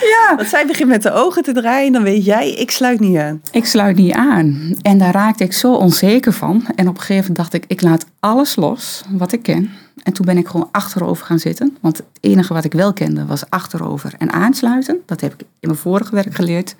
Ja. 0.00 0.36
Want 0.36 0.48
zij 0.48 0.66
begint 0.66 0.88
met 0.88 1.02
de 1.02 1.12
ogen 1.12 1.42
te 1.42 1.52
draaien, 1.52 1.92
dan 1.92 2.02
weet 2.02 2.24
jij, 2.24 2.50
ik 2.50 2.70
sluit 2.70 3.00
niet 3.00 3.16
aan. 3.16 3.42
Ik 3.50 3.66
sluit 3.66 3.96
niet 3.96 4.12
aan. 4.12 4.74
En 4.82 4.98
daar 4.98 5.12
raakte 5.12 5.44
ik 5.44 5.52
zo 5.52 5.74
onzeker 5.74 6.32
van. 6.32 6.66
En 6.74 6.88
op 6.88 6.94
een 6.94 7.00
gegeven 7.00 7.16
moment 7.16 7.36
dacht 7.36 7.52
ik, 7.52 7.64
ik 7.66 7.82
laat 7.82 8.06
alles 8.20 8.56
los 8.56 9.02
wat 9.10 9.32
ik 9.32 9.42
ken. 9.42 9.70
En 10.02 10.12
toen 10.12 10.26
ben 10.26 10.38
ik 10.38 10.48
gewoon 10.48 10.68
achterover 10.72 11.26
gaan 11.26 11.38
zitten. 11.38 11.76
Want 11.80 11.96
het 11.96 12.06
enige 12.20 12.54
wat 12.54 12.64
ik 12.64 12.72
wel 12.72 12.92
kende 12.92 13.26
was 13.26 13.50
achterover 13.50 14.14
en 14.18 14.32
aansluiten. 14.32 14.98
Dat 15.06 15.20
heb 15.20 15.32
ik 15.32 15.40
in 15.40 15.46
mijn 15.68 15.76
vorige 15.76 16.14
werk 16.14 16.34
geleerd. 16.34 16.74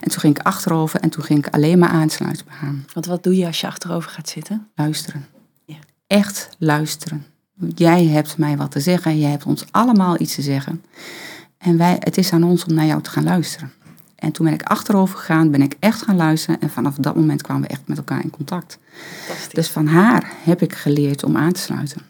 En 0.00 0.10
toen 0.10 0.20
ging 0.20 0.38
ik 0.38 0.46
achterover 0.46 1.00
en 1.00 1.10
toen 1.10 1.24
ging 1.24 1.46
ik 1.46 1.54
alleen 1.54 1.78
maar 1.78 1.88
aansluiten 1.88 2.44
bij 2.46 2.54
haar. 2.60 2.74
Want 2.94 3.06
wat 3.06 3.22
doe 3.22 3.36
je 3.36 3.46
als 3.46 3.60
je 3.60 3.66
achterover 3.66 4.10
gaat 4.10 4.28
zitten? 4.28 4.68
Luisteren. 4.74 5.26
Ja. 5.64 5.76
Echt 6.06 6.48
luisteren. 6.58 7.26
Jij 7.74 8.06
hebt 8.06 8.38
mij 8.38 8.56
wat 8.56 8.70
te 8.70 8.80
zeggen. 8.80 9.18
Jij 9.18 9.30
hebt 9.30 9.44
ons 9.44 9.64
allemaal 9.70 10.20
iets 10.20 10.34
te 10.34 10.42
zeggen. 10.42 10.82
En 11.58 11.76
wij, 11.76 11.96
het 11.98 12.16
is 12.16 12.32
aan 12.32 12.44
ons 12.44 12.64
om 12.64 12.74
naar 12.74 12.86
jou 12.86 13.02
te 13.02 13.10
gaan 13.10 13.24
luisteren. 13.24 13.72
En 14.20 14.32
toen 14.32 14.44
ben 14.44 14.54
ik 14.54 14.62
achterover 14.62 15.18
gegaan, 15.18 15.50
ben 15.50 15.62
ik 15.62 15.76
echt 15.78 16.02
gaan 16.02 16.16
luisteren. 16.16 16.60
En 16.60 16.70
vanaf 16.70 16.96
dat 16.96 17.14
moment 17.14 17.42
kwamen 17.42 17.62
we 17.62 17.68
echt 17.68 17.82
met 17.86 17.98
elkaar 17.98 18.22
in 18.22 18.30
contact. 18.30 18.78
Dus 19.52 19.68
van 19.68 19.86
haar 19.86 20.32
heb 20.44 20.62
ik 20.62 20.72
geleerd 20.72 21.24
om 21.24 21.36
aan 21.36 21.52
te 21.52 21.60
sluiten. 21.60 22.02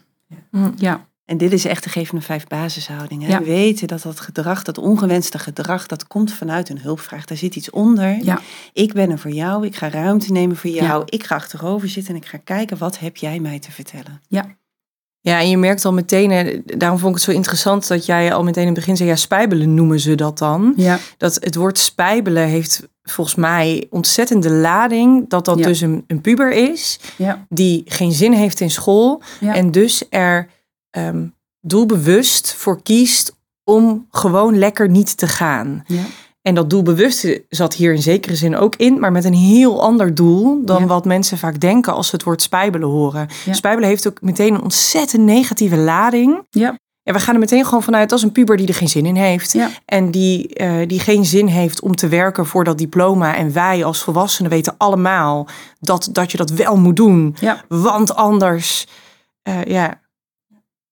Hm. 0.51 0.69
Ja, 0.75 1.05
En 1.25 1.37
dit 1.37 1.51
is 1.51 1.65
echt 1.65 1.83
de 1.83 1.89
gevende 1.89 2.21
vijf 2.21 2.47
basishouding. 2.47 3.21
Hè? 3.23 3.27
Ja. 3.29 3.41
Weten 3.41 3.87
dat 3.87 4.01
dat 4.01 4.19
gedrag, 4.19 4.63
dat 4.63 4.77
ongewenste 4.77 5.39
gedrag, 5.39 5.85
dat 5.87 6.07
komt 6.07 6.33
vanuit 6.33 6.69
een 6.69 6.79
hulpvraag. 6.79 7.25
Daar 7.25 7.37
zit 7.37 7.55
iets 7.55 7.69
onder. 7.69 8.23
Ja. 8.23 8.41
Ik 8.73 8.93
ben 8.93 9.09
er 9.09 9.19
voor 9.19 9.31
jou, 9.31 9.65
ik 9.65 9.75
ga 9.75 9.89
ruimte 9.89 10.31
nemen 10.31 10.55
voor 10.55 10.69
jou. 10.69 10.99
Ja. 10.99 11.03
Ik 11.05 11.23
ga 11.23 11.35
achterover 11.35 11.89
zitten 11.89 12.13
en 12.15 12.21
ik 12.21 12.27
ga 12.27 12.37
kijken, 12.37 12.77
wat 12.77 12.99
heb 12.99 13.17
jij 13.17 13.39
mij 13.39 13.59
te 13.59 13.71
vertellen? 13.71 14.21
Ja, 14.27 14.55
en 15.21 15.49
je 15.49 15.57
merkt 15.57 15.85
al 15.85 15.93
meteen, 15.93 16.61
daarom 16.65 16.99
vond 16.99 17.11
ik 17.11 17.15
het 17.21 17.29
zo 17.29 17.37
interessant 17.37 17.87
dat 17.87 18.05
jij 18.05 18.33
al 18.33 18.43
meteen 18.43 18.61
in 18.61 18.69
het 18.69 18.77
begin 18.79 18.97
zei, 18.97 19.09
ja, 19.09 19.15
spijbelen 19.15 19.73
noemen 19.73 19.99
ze 19.99 20.15
dat 20.15 20.37
dan. 20.37 20.73
ja, 20.75 20.99
Dat 21.17 21.35
het 21.35 21.55
woord 21.55 21.77
spijbelen 21.77 22.47
heeft 22.47 22.87
volgens 23.03 23.35
mij 23.35 23.87
ontzettende 23.89 24.49
lading, 24.49 25.29
dat 25.29 25.45
dat 25.45 25.57
Ja. 25.57 25.65
dus 25.65 25.81
een, 25.81 26.03
een 26.07 26.21
puber 26.21 26.51
is, 26.51 26.99
ja, 27.17 27.45
die 27.49 27.81
geen 27.85 28.11
zin 28.11 28.33
heeft 28.33 28.59
in 28.59 28.71
school 28.71 29.21
ja. 29.39 29.55
en 29.55 29.71
dus 29.71 30.03
er 30.09 30.47
ehm, 30.89 31.25
doelbewust 31.61 32.53
voor 32.53 32.81
kiest 32.81 33.39
om 33.63 34.07
gewoon 34.11 34.57
lekker 34.57 34.89
niet 34.89 35.17
te 35.17 35.27
gaan. 35.27 35.85
En 36.41 36.55
dat 36.55 36.69
doelbewuste 36.69 37.43
zat 37.49 37.73
hier 37.73 37.93
in 37.93 38.01
zekere 38.01 38.35
zin 38.35 38.55
ook 38.55 38.75
in, 38.75 38.99
maar 38.99 39.11
met 39.11 39.23
een 39.25 39.33
heel 39.33 39.81
ander 39.81 40.15
doel 40.15 40.61
dan 40.65 40.79
Ja. 40.81 40.87
wat 40.87 41.05
mensen 41.05 41.37
vaak 41.37 41.59
denken 41.59 41.93
als 41.93 42.07
ze 42.07 42.15
het 42.15 42.23
woord 42.25 42.41
spijbelen 42.41 42.87
horen. 42.89 43.27
Ja. 43.45 43.53
Spijbelen 43.53 43.89
heeft 43.89 44.07
ook 44.07 44.21
meteen 44.21 44.53
een 44.53 44.61
ontzettend 44.61 45.23
negatieve 45.23 45.77
lading. 45.77 46.41
Ja. 46.49 46.79
Ja, 47.03 47.13
we 47.13 47.19
gaan 47.19 47.33
er 47.33 47.39
meteen 47.39 47.65
gewoon 47.65 47.83
vanuit 47.83 48.11
als 48.11 48.23
een 48.23 48.31
puber 48.31 48.57
die 48.57 48.67
er 48.67 48.73
geen 48.73 48.89
zin 48.89 49.05
in 49.05 49.15
heeft. 49.15 49.53
Ja. 49.53 49.69
En 49.85 50.11
die, 50.11 50.53
eh, 50.53 50.87
die 50.87 50.99
geen 50.99 51.25
zin 51.25 51.47
heeft 51.47 51.81
om 51.81 51.95
te 51.95 52.07
werken 52.07 52.45
voor 52.45 52.63
dat 52.63 52.77
diploma. 52.77 53.35
En 53.35 53.53
wij 53.53 53.83
als 53.83 54.03
volwassenen 54.03 54.51
weten 54.51 54.73
allemaal 54.77 55.47
dat, 55.79 56.09
dat 56.11 56.31
je 56.31 56.37
dat 56.37 56.49
wel 56.49 56.77
moet 56.77 56.95
doen. 56.95 57.35
Want 57.67 58.15
anders, 58.15 58.87
eh, 59.41 59.63
ja. 59.63 59.99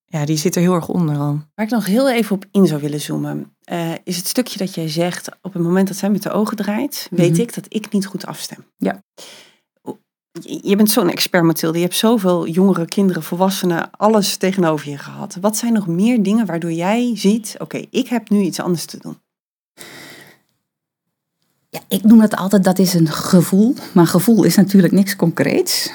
Ja, 0.10 0.26
die 0.26 0.38
zit 0.38 0.56
er 0.56 0.62
heel 0.62 0.74
erg 0.74 0.88
onder 0.88 1.18
al. 1.18 1.40
Waar 1.56 1.66
ik 1.66 1.72
nog 1.72 1.86
heel 1.86 2.10
even 2.12 2.36
op 2.36 2.46
in 2.52 2.68
zou 2.68 2.82
willen 2.82 3.02
zoomen, 3.02 3.56
eh, 3.64 3.92
is 4.04 4.18
het 4.18 4.28
stukje 4.28 4.58
dat 4.58 4.76
jij 4.76 4.90
zegt, 4.90 5.30
op 5.42 5.54
het 5.54 5.62
moment 5.64 5.88
dat 5.88 5.98
zij 5.98 6.10
met 6.10 6.24
de 6.24 6.32
ogen 6.32 6.58
draait, 6.58 7.08
weet 7.12 7.32
Mhm. 7.32 7.42
ik 7.42 7.54
dat 7.56 7.66
ik 7.68 7.92
niet 7.92 8.06
goed 8.06 8.26
afstem. 8.26 8.66
Ja. 8.78 9.04
Je 10.62 10.76
bent 10.76 10.90
zo'n 10.92 11.10
expert, 11.10 11.44
Mathilde. 11.44 11.78
Je 11.78 11.84
hebt 11.84 11.96
zoveel 11.98 12.48
jongeren, 12.48 12.88
kinderen, 12.88 13.24
volwassenen, 13.24 13.92
alles 13.92 14.38
tegenover 14.38 14.90
je 14.90 14.98
gehad. 14.98 15.38
Wat 15.42 15.58
zijn 15.58 15.74
nog 15.74 15.88
meer 15.88 16.24
dingen 16.24 16.46
waardoor 16.46 16.72
jij 16.72 17.12
ziet, 17.16 17.56
oké, 17.58 17.82
ik 17.90 18.08
heb 18.08 18.30
nu 18.30 18.42
iets 18.42 18.60
anders 18.60 18.86
te 18.86 18.98
doen? 18.98 19.18
Ja, 21.70 21.80
ik 21.88 22.04
noem 22.04 22.22
het 22.22 22.36
altijd, 22.36 22.64
dat 22.64 22.80
is 22.80 22.94
een 22.94 23.08
gevoel. 23.08 23.76
Maar 23.94 24.08
gevoel 24.08 24.44
is 24.44 24.56
natuurlijk 24.56 24.94
niks 24.94 25.16
concreets. 25.16 25.92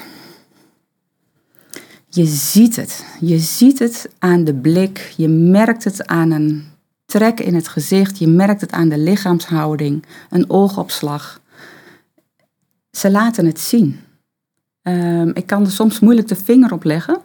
Je 2.14 2.25
ziet 2.26 2.76
het. 2.76 3.04
Je 3.21 3.38
ziet 3.38 3.78
het 3.78 4.09
aan 4.18 4.44
de 4.44 4.54
blik. 4.54 5.12
Je 5.16 5.28
merkt 5.28 5.85
het 5.85 6.06
aan 6.06 6.30
een 6.30 6.64
trek 7.06 7.40
in 7.40 7.54
het 7.54 7.68
gezicht. 7.68 8.18
Je 8.18 8.26
merkt 8.28 8.61
het 8.61 8.73
aan 8.73 8.88
de 8.88 8.99
lichaamshouding. 8.99 10.04
Een 10.30 10.50
oogopslag. 10.50 11.40
Ze 12.90 13.11
laten 13.11 13.47
het 13.47 13.61
zien. 13.61 14.00
Ehm, 14.83 15.28
ik 15.28 15.47
kan 15.47 15.64
er 15.64 15.71
soms 15.71 16.00
moeilijk 16.00 16.28
de 16.28 16.37
vinger 16.37 16.73
op 16.73 16.85
leggen. 16.85 17.21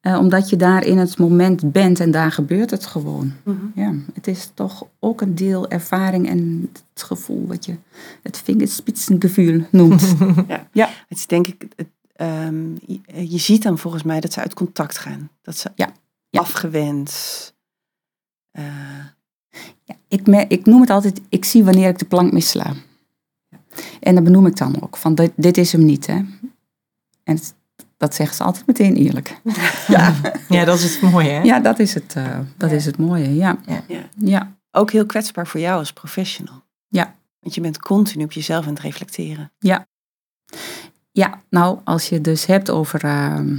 eh, 0.00 0.18
omdat 0.18 0.50
je 0.50 0.56
daar 0.56 0.84
in 0.84 0.98
het 0.98 1.18
moment 1.18 1.72
bent 1.72 2.00
en 2.00 2.10
daar 2.10 2.32
gebeurt 2.32 2.70
het 2.70 2.86
gewoon. 2.86 3.32
Ja, 3.74 3.94
het 4.14 4.26
is 4.26 4.50
toch 4.54 4.86
ook 5.00 5.20
een 5.20 5.34
deel 5.34 5.68
ervaring 5.68 6.28
en 6.28 6.70
het 6.94 7.02
gevoel 7.02 7.46
wat 7.46 7.64
je 7.64 7.74
het 8.22 8.38
vingerspitsengevoel 8.44 9.66
noemt. 9.70 10.14
Het 11.08 11.18
is 11.18 11.26
denk 11.26 11.46
ik, 11.46 11.66
het, 11.76 11.88
ehm, 12.16 12.70
je, 12.86 13.00
je 13.30 13.38
ziet 13.38 13.62
dan 13.62 13.78
volgens 13.78 14.02
mij 14.02 14.20
dat 14.20 14.32
ze 14.32 14.40
uit 14.40 14.54
contact 14.54 14.98
gaan. 14.98 15.30
Dat 15.42 15.56
ze 15.56 15.70
Ja, 15.74 15.92
ja. 16.30 16.40
afgewend. 16.40 17.10
eh, 18.50 18.64
Ja, 19.84 19.94
ik, 20.08 20.26
mer- 20.26 20.50
ik 20.50 20.66
noem 20.66 20.80
het 20.80 20.90
altijd, 20.90 21.20
ik 21.28 21.44
zie 21.44 21.64
wanneer 21.64 21.88
ik 21.88 21.98
de 21.98 22.04
plank 22.04 22.32
missla. 22.32 22.74
En 24.00 24.14
dat 24.14 24.24
benoem 24.24 24.46
ik 24.46 24.56
dan 24.56 24.82
ook, 24.82 24.96
van 24.96 25.14
dit, 25.14 25.32
dit 25.36 25.56
is 25.56 25.72
hem 25.72 25.84
niet. 25.84 26.06
Hè. 26.06 26.14
En 27.24 27.34
het- 27.34 27.54
dat 27.96 28.14
zeggen 28.14 28.36
ze 28.36 28.42
altijd 28.44 28.66
meteen 28.66 28.94
eerlijk. 28.96 29.40
Ja, 29.88 30.14
ja 30.48 30.64
dat 30.64 30.78
is 30.78 30.92
het 31.00 31.10
mooie 31.10 31.28
hè? 31.30 31.40
Ja, 31.42 31.60
dat 31.60 31.78
is 31.78 31.94
het, 31.94 32.14
eh, 32.16 32.38
dat 32.56 32.70
Ja. 32.70 32.76
is 32.76 32.84
het 32.86 32.96
mooie, 32.98 33.34
ja. 33.34 33.58
Ja. 33.66 33.82
Ja, 34.16 34.52
ook 34.70 34.90
heel 34.90 35.06
kwetsbaar 35.06 35.46
voor 35.46 35.60
jou 35.60 35.78
als 35.78 35.92
professional. 35.92 36.62
Ja. 36.88 37.14
Want 37.40 37.54
je 37.54 37.60
bent 37.60 37.78
continu 37.78 38.24
op 38.24 38.32
jezelf 38.32 38.64
aan 38.66 38.72
het 38.74 38.82
reflecteren. 38.82 39.52
ja 39.58 39.86
nou, 41.50 41.78
als 41.84 42.08
je 42.08 42.14
het 42.14 42.24
dus 42.24 42.46
hebt 42.46 42.70
over 42.70 43.04
ehm, 43.04 43.56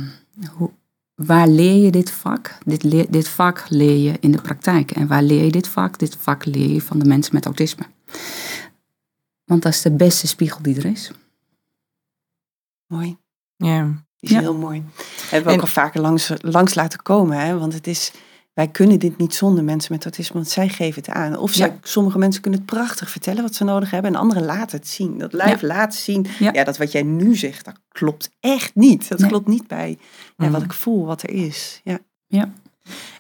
hoe, 0.55 0.71
waar 1.15 1.47
leer 1.47 1.83
je 1.83 1.91
dit 1.91 2.11
vak? 2.11 2.57
Dit, 2.65 2.83
leer, 2.83 3.05
dit 3.09 3.27
vak 3.27 3.65
leer 3.69 3.97
je 3.97 4.17
in 4.19 4.31
de 4.31 4.41
praktijk. 4.41 4.91
En 4.91 5.07
waar 5.07 5.23
leer 5.23 5.43
je 5.43 5.51
dit 5.51 5.67
vak? 5.67 5.99
Dit 5.99 6.17
vak 6.19 6.45
leer 6.45 6.69
je 6.69 6.81
van 6.81 6.99
de 6.99 7.05
mensen 7.05 7.35
met 7.35 7.45
autisme. 7.45 7.83
Want 9.45 9.61
dat 9.61 9.73
is 9.73 9.81
de 9.81 9.91
beste 9.91 10.27
spiegel 10.27 10.61
die 10.61 10.75
er 10.75 10.85
is. 10.85 11.11
Mooi. 12.87 13.17
Ja. 13.55 13.83
Die 13.85 14.29
is 14.29 14.29
Ja. 14.29 14.39
heel 14.39 14.57
mooi. 14.57 14.83
Hebben 15.29 15.49
we 15.49 15.55
ook 15.55 15.61
al 15.61 15.67
vaker 15.67 16.01
langs, 16.01 16.31
langs 16.41 16.75
laten 16.75 17.01
komen. 17.01 17.39
Hè? 17.39 17.57
Want 17.57 17.73
het 17.73 17.87
is, 17.87 18.11
wij 18.57 18.67
kunnen 18.67 18.99
dit 18.99 19.17
niet 19.17 19.33
zonder 19.35 19.63
mensen 19.63 19.93
met 19.93 20.03
autisme. 20.03 20.35
Want 20.35 20.47
zij 20.49 20.67
geven 20.69 21.01
het 21.05 21.11
aan. 21.13 21.37
Of 21.37 21.53
zij, 21.53 21.67
Ja. 21.67 21.75
sommige 21.81 22.17
mensen 22.17 22.41
kunnen 22.41 22.59
het 22.59 22.69
prachtig 22.69 23.09
vertellen 23.09 23.41
wat 23.41 23.55
ze 23.55 23.63
nodig 23.63 23.91
hebben. 23.91 24.13
En 24.13 24.19
anderen 24.19 24.45
laten 24.45 24.77
het 24.77 24.87
zien. 24.87 25.17
Dat 25.17 25.33
lijf 25.33 25.61
laat 25.61 25.95
zien. 25.95 26.25
Ja. 26.39 26.49
Ja. 26.53 26.63
dat 26.63 26.77
wat 26.77 26.91
jij 26.91 27.01
nu 27.03 27.35
zegt, 27.35 27.65
dat 27.65 27.79
klopt 27.91 28.29
echt 28.39 28.75
niet. 28.75 29.09
Dat 29.09 29.19
Nee. 29.19 29.29
klopt 29.29 29.47
niet 29.47 29.67
bij 29.67 29.89
ja, 30.37 30.43
Mhm. 30.45 30.51
wat 30.51 30.61
ik 30.61 30.73
voel, 30.73 31.05
wat 31.05 31.23
er 31.23 31.29
is. 31.29 31.81
Ja. 32.27 32.51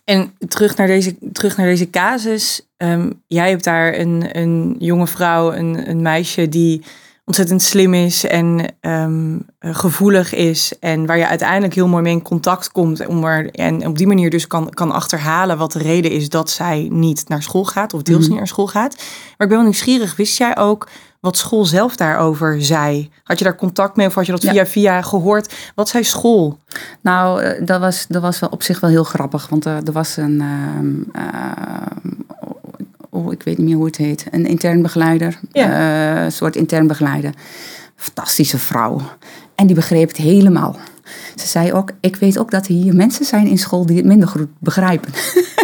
En 0.03 0.33
terug 0.47 0.75
naar 0.77 0.87
deze, 0.87 1.15
terug 1.31 1.57
naar 1.57 1.65
deze 1.65 1.89
casus. 1.89 2.67
Ehm, 2.77 3.11
jij 3.27 3.49
hebt 3.49 3.63
daar 3.63 3.97
een, 3.99 4.37
een 4.37 4.75
jonge 4.79 5.07
vrouw, 5.07 5.53
een, 5.53 5.89
een 5.89 6.01
meisje 6.01 6.49
die 6.49 6.81
ontzettend 7.27 7.61
slim 7.61 7.93
is 7.93 8.23
en 8.25 8.75
ehm, 8.79 9.37
eh, 9.59 9.75
gevoelig 9.75 10.33
is. 10.33 10.73
En 10.79 11.05
waar 11.05 11.17
je 11.17 11.27
uiteindelijk 11.27 11.73
heel 11.73 11.87
mooi 11.87 12.03
mee 12.03 12.13
in 12.13 12.21
contact 12.21 12.71
komt. 12.71 13.07
Om 13.07 13.23
er, 13.23 13.49
en 13.51 13.87
op 13.87 13.97
die 13.97 14.07
manier 14.07 14.29
dus 14.29 14.47
kan, 14.47 14.69
kan 14.69 14.91
achterhalen 14.91 15.57
wat 15.57 15.71
de 15.71 15.79
reden 15.79 16.11
is 16.11 16.29
dat 16.29 16.49
zij 16.49 16.87
niet 16.91 17.29
naar 17.29 17.43
school 17.43 17.65
gaat. 17.65 17.93
Of 17.93 18.01
deels 18.01 18.19
Mhm. 18.19 18.27
niet 18.29 18.37
naar 18.37 18.47
school 18.47 18.67
gaat. 18.67 18.95
Maar 18.97 19.05
ik 19.37 19.37
ben 19.47 19.57
wel 19.57 19.61
nieuwsgierig. 19.63 20.15
Wist 20.15 20.37
jij 20.37 20.57
ook 20.57 20.89
wat 21.19 21.37
school 21.37 21.65
zelf 21.65 21.95
daarover 21.95 22.61
zei? 22.63 23.09
Had 23.23 23.37
je 23.37 23.43
daar 23.43 23.55
contact 23.55 23.95
mee 23.95 24.07
of 24.07 24.15
had 24.15 24.25
je 24.25 24.31
dat 24.31 24.41
Ja. 24.41 24.51
via 24.51 24.65
via 24.65 25.01
gehoord? 25.01 25.53
Wat 25.75 25.89
zei 25.89 26.03
school? 26.03 26.59
Nou, 27.01 27.41
eh, 27.41 27.65
dat 27.65 27.79
was, 27.79 28.05
dat 28.09 28.21
was 28.21 28.39
wel 28.39 28.49
op 28.49 28.63
zich 28.63 28.79
wel 28.79 28.89
heel 28.89 29.03
grappig. 29.03 29.47
Want 29.49 29.65
eh, 29.65 29.75
er 29.87 29.91
was 29.91 30.17
een, 30.17 30.41
ehm, 30.41 31.23
ehm, 31.25 32.13
oh, 33.17 33.31
ik 33.31 33.43
weet 33.43 33.57
niet 33.57 33.67
meer 33.67 33.75
hoe 33.75 33.85
het 33.85 33.97
heet, 33.97 34.25
een 34.31 34.45
intern 34.45 34.81
begeleider. 34.81 35.39
Ja. 35.51 36.17
Eh, 36.17 36.23
een 36.23 36.31
soort 36.31 36.55
intern 36.55 36.87
begeleider. 36.87 37.33
Fantastische 37.95 38.57
vrouw. 38.57 39.01
En 39.55 39.67
die 39.67 39.75
begreep 39.75 40.07
het 40.07 40.17
helemaal. 40.17 40.75
Ze 41.35 41.47
zei 41.47 41.73
ook, 41.73 41.91
ik 41.99 42.15
weet 42.15 42.39
ook 42.39 42.51
dat 42.51 42.67
er 42.67 42.73
hier 42.73 42.95
mensen 42.95 43.25
zijn 43.25 43.47
in 43.47 43.57
school 43.57 43.85
die 43.85 43.97
het 43.97 44.05
minder 44.05 44.27
goed 44.27 44.47
begrijpen. 44.59 45.13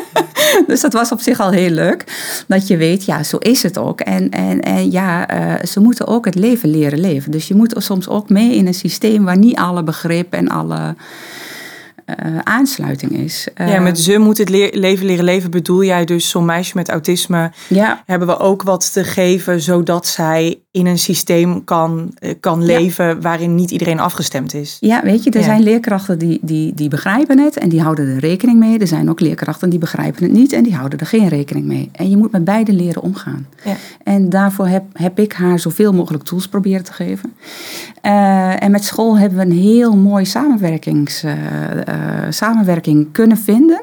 dus 0.68 0.82
dat 0.82 0.94
was 0.94 1.12
op 1.12 1.20
zich 1.20 1.40
al 1.40 1.52
heel 1.52 1.70
leuk. 1.70 2.04
Dat 2.48 2.68
je 2.68 2.78
weet, 2.78 3.06
ja, 3.06 3.24
zo 3.24 3.38
is 3.38 3.64
het 3.64 3.78
ook. 3.78 4.02
En, 4.02 4.30
en, 4.30 4.62
en 4.62 4.92
ja, 4.92 5.28
eh, 5.28 5.66
ze 5.66 5.80
moeten 5.80 6.08
ook 6.08 6.26
het 6.26 6.36
leven 6.36 6.70
leren 6.70 7.00
leven. 7.00 7.32
Dus 7.32 7.48
je 7.48 7.56
moet 7.56 7.76
soms 7.78 8.08
ook 8.08 8.30
mee 8.30 8.56
in 8.56 8.68
een 8.68 8.74
systeem 8.74 9.24
waar 9.24 9.38
niet 9.38 9.58
alle 9.58 9.84
begrip 9.84 10.34
en 10.34 10.50
alle 10.50 10.96
eh, 12.06 12.38
aansluiting 12.44 13.12
is. 13.12 13.48
Ja, 13.56 13.66
Eh, 13.66 13.82
met 13.82 14.00
ze 14.00 14.18
moet 14.18 14.38
het 14.38 14.50
le- 14.50 14.70
leven 14.72 15.06
leren 15.06 15.24
leven 15.24 15.52
bedoel 15.52 15.84
jij 15.84 16.06
dus 16.06 16.30
zo'n 16.30 16.46
meisje 16.46 16.72
met 16.78 16.90
autisme 16.90 17.52
ja, 17.70 18.04
hebben 18.06 18.28
we 18.28 18.38
ook 18.40 18.64
wat 18.64 18.94
te 18.94 19.04
geven 19.04 19.62
zodat 19.62 20.08
zij 20.08 20.63
in 20.74 20.86
een 20.86 21.00
systeem 21.00 21.64
kan, 21.64 22.12
eh, 22.20 22.34
kan 22.40 22.64
leven 22.64 23.22
waarin 23.22 23.56
niet 23.56 23.72
iedereen 23.72 24.00
afgestemd 24.00 24.54
is. 24.54 24.78
Ja, 24.80 25.02
weet 25.04 25.24
je, 25.24 25.30
er 25.32 25.40
Ja. 25.40 25.46
zijn 25.46 25.64
leerkrachten 25.64 26.20
die, 26.20 26.40
die, 26.42 26.74
die 26.74 26.90
begrijpen 26.90 27.40
het 27.40 27.58
en 27.58 27.70
die 27.70 27.82
houden 27.82 28.08
er 28.08 28.20
rekening 28.20 28.60
mee. 28.60 28.80
Er 28.80 28.88
zijn 28.88 29.10
ook 29.10 29.20
leerkrachten 29.20 29.70
die 29.70 29.80
begrijpen 29.80 30.24
het 30.24 30.32
niet 30.32 30.52
en 30.54 30.64
die 30.64 30.76
houden 30.76 31.00
er 31.00 31.06
geen 31.06 31.28
rekening 31.28 31.66
mee. 31.66 31.90
En 31.92 32.10
je 32.10 32.18
moet 32.18 32.32
met 32.32 32.44
beide 32.46 32.74
leren 32.74 33.02
omgaan. 33.02 33.48
Ja. 33.64 33.76
En 34.04 34.30
daarvoor 34.30 34.68
heb, 34.68 34.84
heb 34.94 35.20
ik 35.20 35.34
haar 35.34 35.60
zoveel 35.60 35.94
mogelijk 35.94 36.24
tools 36.24 36.48
proberen 36.48 36.84
te 36.84 36.94
geven. 36.94 37.34
Eh, 38.02 38.64
en 38.64 38.72
met 38.72 38.84
school 38.84 39.18
hebben 39.18 39.38
we 39.38 39.46
een 39.46 39.60
heel 39.62 39.96
mooi 39.98 40.26
samenwerkings, 40.26 41.24
eh, 41.24 41.34
samenwerking 42.30 43.08
kunnen 43.12 43.38
vinden. 43.38 43.82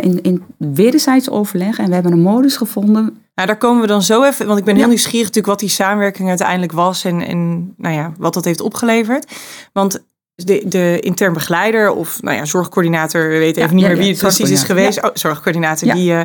in, 0.00 0.22
in 0.22 0.42
wederzijds 0.56 1.30
overleg. 1.30 1.78
En 1.78 1.88
we 1.88 1.94
hebben 1.94 2.12
een 2.12 2.20
modus 2.22 2.56
gevonden 2.56 3.16
Nou, 3.34 3.48
daar 3.48 3.58
komen 3.58 3.80
we 3.80 3.86
dan 3.86 4.02
zo 4.02 4.22
even, 4.22 4.46
want 4.46 4.58
ik 4.58 4.64
ben 4.64 4.74
heel 4.74 4.82
Ja. 4.82 4.88
nieuwsgierig 4.88 5.26
natuurlijk 5.26 5.46
wat 5.46 5.58
die 5.58 5.68
samenwerking 5.68 6.28
uiteindelijk 6.28 6.72
was 6.72 7.04
en, 7.04 7.26
en 7.26 7.74
nou 7.76 7.94
ja, 7.94 8.12
wat 8.18 8.34
dat 8.34 8.44
heeft 8.44 8.60
opgeleverd. 8.60 9.32
Want 9.72 10.04
de, 10.34 10.62
de 10.66 11.00
intern 11.00 11.32
begeleider 11.32 11.90
of 11.90 12.22
nou 12.22 12.36
ja, 12.36 12.44
zorgcoördinator, 12.44 13.28
we 13.28 13.38
weten 13.38 13.58
Ja, 13.60 13.64
even 13.64 13.76
niet 13.76 13.86
meer 13.86 13.96
wie 13.96 14.08
het 14.10 14.18
precies 14.18 14.50
is 14.50 14.62
geweest. 14.62 15.02
Oh, 15.02 15.10
zorgcoördinator, 15.14 15.94
die, 15.94 16.12
eh, 16.12 16.20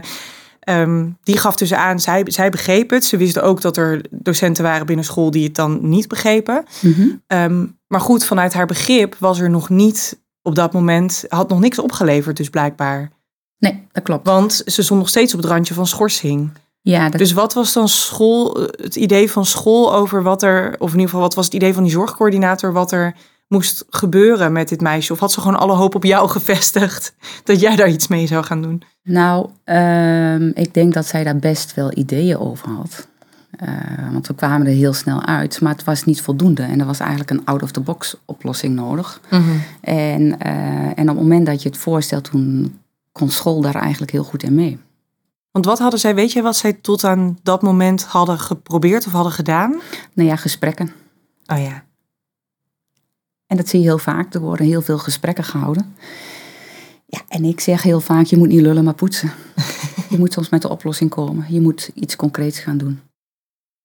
ehm, 0.60 1.08
die 1.24 1.38
gaf 1.38 1.56
dus 1.56 1.74
aan, 1.74 2.00
zij, 2.00 2.24
zij 2.26 2.50
begreep 2.50 2.90
het. 2.90 3.06
Ze 3.06 3.18
wisten 3.18 3.44
ook 3.44 3.62
dat 3.62 3.78
er 3.78 4.02
docenten 4.10 4.64
waren 4.64 4.86
binnen 4.86 5.06
school 5.06 5.32
die 5.32 5.44
het 5.44 5.56
dan 5.56 5.90
niet 5.90 6.08
begrepen. 6.08 6.66
Mhm. 6.82 7.08
Ehm, 7.28 7.66
maar 7.88 8.02
goed, 8.02 8.26
vanuit 8.26 8.54
haar 8.54 8.66
begrip 8.66 9.16
was 9.20 9.40
er 9.40 9.50
nog 9.50 9.70
niet 9.70 10.20
op 10.42 10.56
dat 10.56 10.74
moment, 10.74 11.26
had 11.28 11.50
nog 11.50 11.60
niks 11.60 11.80
opgeleverd 11.80 12.38
dus 12.38 12.50
blijkbaar. 12.50 13.12
Nee, 13.58 13.88
dat 13.92 14.04
klopt. 14.04 14.28
Want 14.28 14.62
ze 14.66 14.84
stond 14.84 15.00
nog 15.00 15.10
steeds 15.10 15.34
op 15.34 15.42
het 15.42 15.50
randje 15.50 15.74
van 15.74 15.88
schorsing. 15.88 16.50
Ja, 16.82 17.10
dat, 17.10 17.20
Dus 17.20 17.34
wat 17.34 17.54
was 17.54 17.74
dan 17.74 17.88
school, 17.88 18.68
het 18.72 18.96
idee 18.96 19.32
van 19.32 19.46
school 19.46 19.94
over 19.94 20.24
wat 20.24 20.44
er, 20.44 20.76
of 20.78 20.88
in 20.88 20.94
ieder 20.94 21.06
geval 21.06 21.22
wat 21.22 21.36
was 21.36 21.46
het 21.46 21.54
idee 21.54 21.74
van 21.74 21.84
die 21.84 21.92
zorgcoördinator, 21.92 22.74
wat 22.74 22.92
er 22.92 23.16
moest 23.48 23.86
gebeuren 23.90 24.52
met 24.52 24.70
dit 24.70 24.82
meisje? 24.82 25.14
Of 25.14 25.20
had 25.20 25.32
ze 25.32 25.42
gewoon 25.42 25.60
alle 25.60 25.74
hoop 25.74 25.96
op 25.96 26.04
jou 26.04 26.30
gevestigd 26.38 27.14
dat 27.44 27.60
jij 27.60 27.76
daar 27.76 27.90
iets 27.90 28.08
mee 28.08 28.28
zou 28.28 28.44
gaan 28.44 28.62
doen? 28.62 28.84
Nou, 29.04 29.50
ehm, 29.64 30.52
ik 30.54 30.74
denk 30.74 30.94
dat 30.94 31.06
zij 31.06 31.24
daar 31.24 31.38
best 31.38 31.74
wel 31.74 31.92
ideeën 31.98 32.38
over 32.38 32.70
had. 32.70 33.08
Eh, 33.52 34.12
want 34.12 34.28
we 34.28 34.34
kwamen 34.34 34.68
er 34.68 34.74
heel 34.74 34.94
snel 34.94 35.26
uit, 35.26 35.62
maar 35.62 35.74
het 35.74 35.84
was 35.84 36.04
niet 36.04 36.22
voldoende. 36.22 36.64
En 36.64 36.80
er 36.80 36.86
was 36.86 37.00
eigenlijk 37.00 37.30
een 37.30 37.46
out-of-the-box 37.46 38.16
oplossing 38.26 38.76
nodig. 38.76 39.22
En, 39.82 40.40
eh, 40.40 40.86
en 40.86 41.10
op 41.10 41.16
het 41.16 41.16
moment 41.16 41.46
dat 41.46 41.64
je 41.64 41.70
het 41.70 41.78
voorstelt, 41.78 42.24
toen 42.24 42.80
kon 43.12 43.30
school 43.30 43.62
daar 43.62 43.76
eigenlijk 43.76 44.12
heel 44.12 44.24
goed 44.24 44.44
in 44.44 44.56
mee. 44.56 44.80
Want 45.52 45.66
wat 45.66 45.80
hadden 45.80 46.00
zij, 46.00 46.16
weet 46.16 46.32
je 46.32 46.42
wat 46.42 46.56
zij 46.56 46.74
tot 46.74 47.04
aan 47.04 47.38
dat 47.44 47.62
moment 47.62 48.04
hadden 48.04 48.40
geprobeerd 48.40 49.06
of 49.06 49.12
hadden 49.12 49.32
gedaan? 49.32 49.80
Nou 50.14 50.30
ja, 50.30 50.36
gesprekken. 50.36 50.92
Oh 51.46 51.58
ja. 51.58 51.84
En 53.48 53.58
dat 53.58 53.68
zie 53.68 53.80
je 53.80 53.86
heel 53.86 53.98
vaak. 53.98 54.34
Er 54.34 54.40
worden 54.42 54.66
heel 54.66 54.82
veel 54.82 54.98
gesprekken 54.98 55.44
gehouden. 55.44 55.96
Ja, 57.06 57.20
en 57.28 57.44
ik 57.44 57.60
zeg 57.60 57.82
heel 57.82 58.00
vaak, 58.00 58.26
je 58.26 58.38
moet 58.38 58.48
niet 58.48 58.62
lullen, 58.62 58.84
maar 58.84 58.94
poetsen. 58.94 59.32
je 60.10 60.18
moet 60.18 60.34
soms 60.34 60.50
met 60.50 60.62
de 60.62 60.70
oplossing 60.70 61.10
komen. 61.10 61.46
Je 61.50 61.62
moet 61.62 61.92
iets 61.94 62.16
concreets 62.16 62.60
gaan 62.60 62.78
doen. 62.78 63.02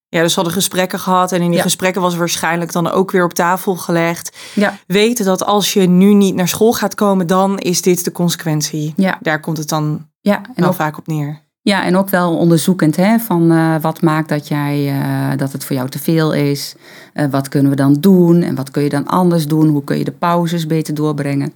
Ja, 0.09 0.21
dus 0.21 0.29
we 0.29 0.35
hadden 0.35 0.53
gesprekken 0.53 0.99
gehad 0.99 1.33
en 1.33 1.41
in 1.41 1.49
die 1.49 1.57
Ja. 1.57 1.63
gesprekken 1.63 2.03
was 2.03 2.17
waarschijnlijk 2.17 2.73
dan 2.73 2.91
ook 2.91 3.11
weer 3.11 3.25
op 3.25 3.33
tafel 3.33 3.77
gelegd. 3.77 4.37
Ja. 4.55 4.79
Weten 4.87 5.25
dat 5.25 5.45
als 5.45 5.73
je 5.73 5.81
nu 5.89 6.15
niet 6.15 6.35
naar 6.35 6.49
school 6.49 6.73
gaat 6.73 6.95
komen, 6.95 7.27
dan 7.27 7.59
is 7.59 7.83
dit 7.83 8.05
de 8.05 8.13
consequentie. 8.13 8.93
Ja. 8.97 9.19
Daar 9.21 9.41
komt 9.41 9.57
het 9.59 9.69
dan 9.69 10.09
Ja, 10.21 10.37
en 10.55 10.63
wel 10.63 10.73
vaak 10.73 10.99
op 10.99 11.07
neer. 11.07 11.43
Ja, 11.65 11.85
en 11.85 11.97
ook 11.97 12.09
wel 12.09 12.37
onderzoekend, 12.37 12.97
hè, 12.97 13.19
van 13.19 13.51
eh, 13.51 13.75
wat 13.81 14.01
maakt 14.03 14.29
dat, 14.29 14.49
jij, 14.49 14.89
eh, 14.89 15.39
dat 15.39 15.53
het 15.53 15.65
voor 15.65 15.77
jou 15.77 15.89
te 15.89 15.99
veel 15.99 16.33
is. 16.33 16.75
Eh, 17.13 17.27
wat 17.31 17.49
kunnen 17.49 17.71
we 17.71 17.77
dan 17.77 17.95
doen 17.95 18.43
en 18.43 18.55
wat 18.55 18.71
kun 18.71 18.83
je 18.83 18.89
dan 18.89 19.07
anders 19.07 19.47
doen? 19.47 19.69
Hoe 19.69 19.85
kun 19.85 19.99
je 19.99 20.05
de 20.05 20.13
pauzes 20.13 20.67
beter 20.67 20.95
doorbrengen? 20.95 21.53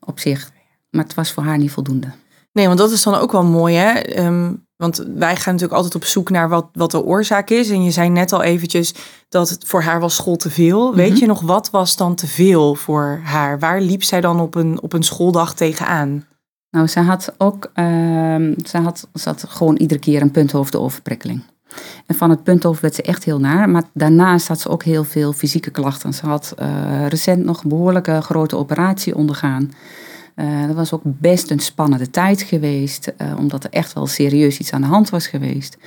Op 0.00 0.18
zich. 0.18 0.50
Maar 0.90 1.04
het 1.04 1.14
was 1.14 1.32
voor 1.32 1.42
haar 1.42 1.58
niet 1.58 1.70
voldoende. 1.70 2.06
Nee, 2.52 2.66
want 2.66 2.78
dat 2.78 2.90
is 2.90 3.02
dan 3.02 3.14
ook 3.14 3.32
wel 3.32 3.44
mooi, 3.44 3.74
hè? 3.76 3.90
Ehm, 3.98 4.52
want 4.76 4.96
wij 5.14 5.36
gaan 5.36 5.52
natuurlijk 5.52 5.72
altijd 5.72 5.94
op 5.94 6.04
zoek 6.04 6.30
naar 6.30 6.48
wat, 6.48 6.66
wat 6.72 6.90
de 6.90 7.04
oorzaak 7.04 7.50
is. 7.50 7.70
En 7.70 7.84
je 7.84 7.90
zei 7.90 8.08
net 8.08 8.32
al 8.32 8.42
eventjes 8.42 8.94
dat 9.28 9.48
het 9.48 9.64
voor 9.66 9.82
haar 9.82 10.00
was 10.00 10.14
school 10.14 10.36
te 10.36 10.50
veel. 10.50 10.94
Weet 10.94 11.10
Mhm. 11.10 11.20
je 11.20 11.26
nog, 11.26 11.40
wat 11.40 11.70
was 11.70 11.96
dan 11.96 12.14
te 12.14 12.26
veel 12.26 12.74
voor 12.74 13.20
haar? 13.24 13.58
Waar 13.58 13.80
liep 13.80 14.02
zij 14.02 14.20
dan 14.20 14.40
op 14.40 14.54
een, 14.54 14.82
op 14.82 14.92
een 14.92 15.02
schooldag 15.02 15.54
tegenaan? 15.54 16.24
Nou, 16.70 16.86
ze 16.86 17.00
had 17.00 17.34
ook, 17.38 17.70
ehm, 17.74 18.54
ze, 18.66 18.78
had, 18.78 19.08
ze 19.14 19.28
had 19.28 19.44
gewoon 19.48 19.76
iedere 19.76 20.00
keer 20.00 20.22
een 20.22 20.30
punthoofdoverprikkeling. 20.30 21.42
En 22.06 22.14
van 22.14 22.30
het 22.30 22.42
punthoofd 22.42 22.80
werd 22.80 22.94
ze 22.94 23.02
echt 23.02 23.24
heel 23.24 23.40
naar. 23.40 23.68
Maar 23.68 23.82
daarnaast 23.94 24.48
had 24.48 24.60
ze 24.60 24.68
ook 24.68 24.82
heel 24.82 25.04
veel 25.04 25.32
fysieke 25.32 25.70
klachten. 25.70 26.14
Ze 26.14 26.26
had 26.26 26.54
eh, 26.56 27.06
recent 27.06 27.44
nog 27.44 27.62
een 27.62 27.68
behoorlijke 27.68 28.20
grote 28.20 28.56
operatie 28.56 29.16
ondergaan. 29.16 29.72
Eh, 30.34 30.66
dat 30.66 30.76
was 30.76 30.92
ook 30.92 31.02
best 31.04 31.50
een 31.50 31.60
spannende 31.60 32.10
tijd 32.10 32.42
geweest, 32.42 33.12
eh, 33.16 33.38
omdat 33.38 33.64
er 33.64 33.70
echt 33.70 33.92
wel 33.92 34.06
serieus 34.06 34.58
iets 34.58 34.72
aan 34.72 34.80
de 34.80 34.86
hand 34.86 35.10
was 35.10 35.26
geweest. 35.26 35.78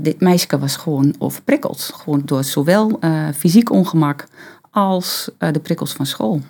Dit 0.00 0.20
meisje 0.20 0.58
was 0.58 0.76
gewoon 0.76 1.14
overprikkeld. 1.18 1.90
Gewoon 1.94 2.22
door 2.24 2.44
zowel 2.44 2.98
fysiek 3.34 3.70
ongemak 3.70 4.26
als 4.70 5.30
de 5.38 5.60
prikkels 5.60 5.92
van 5.92 6.06
school. 6.06 6.40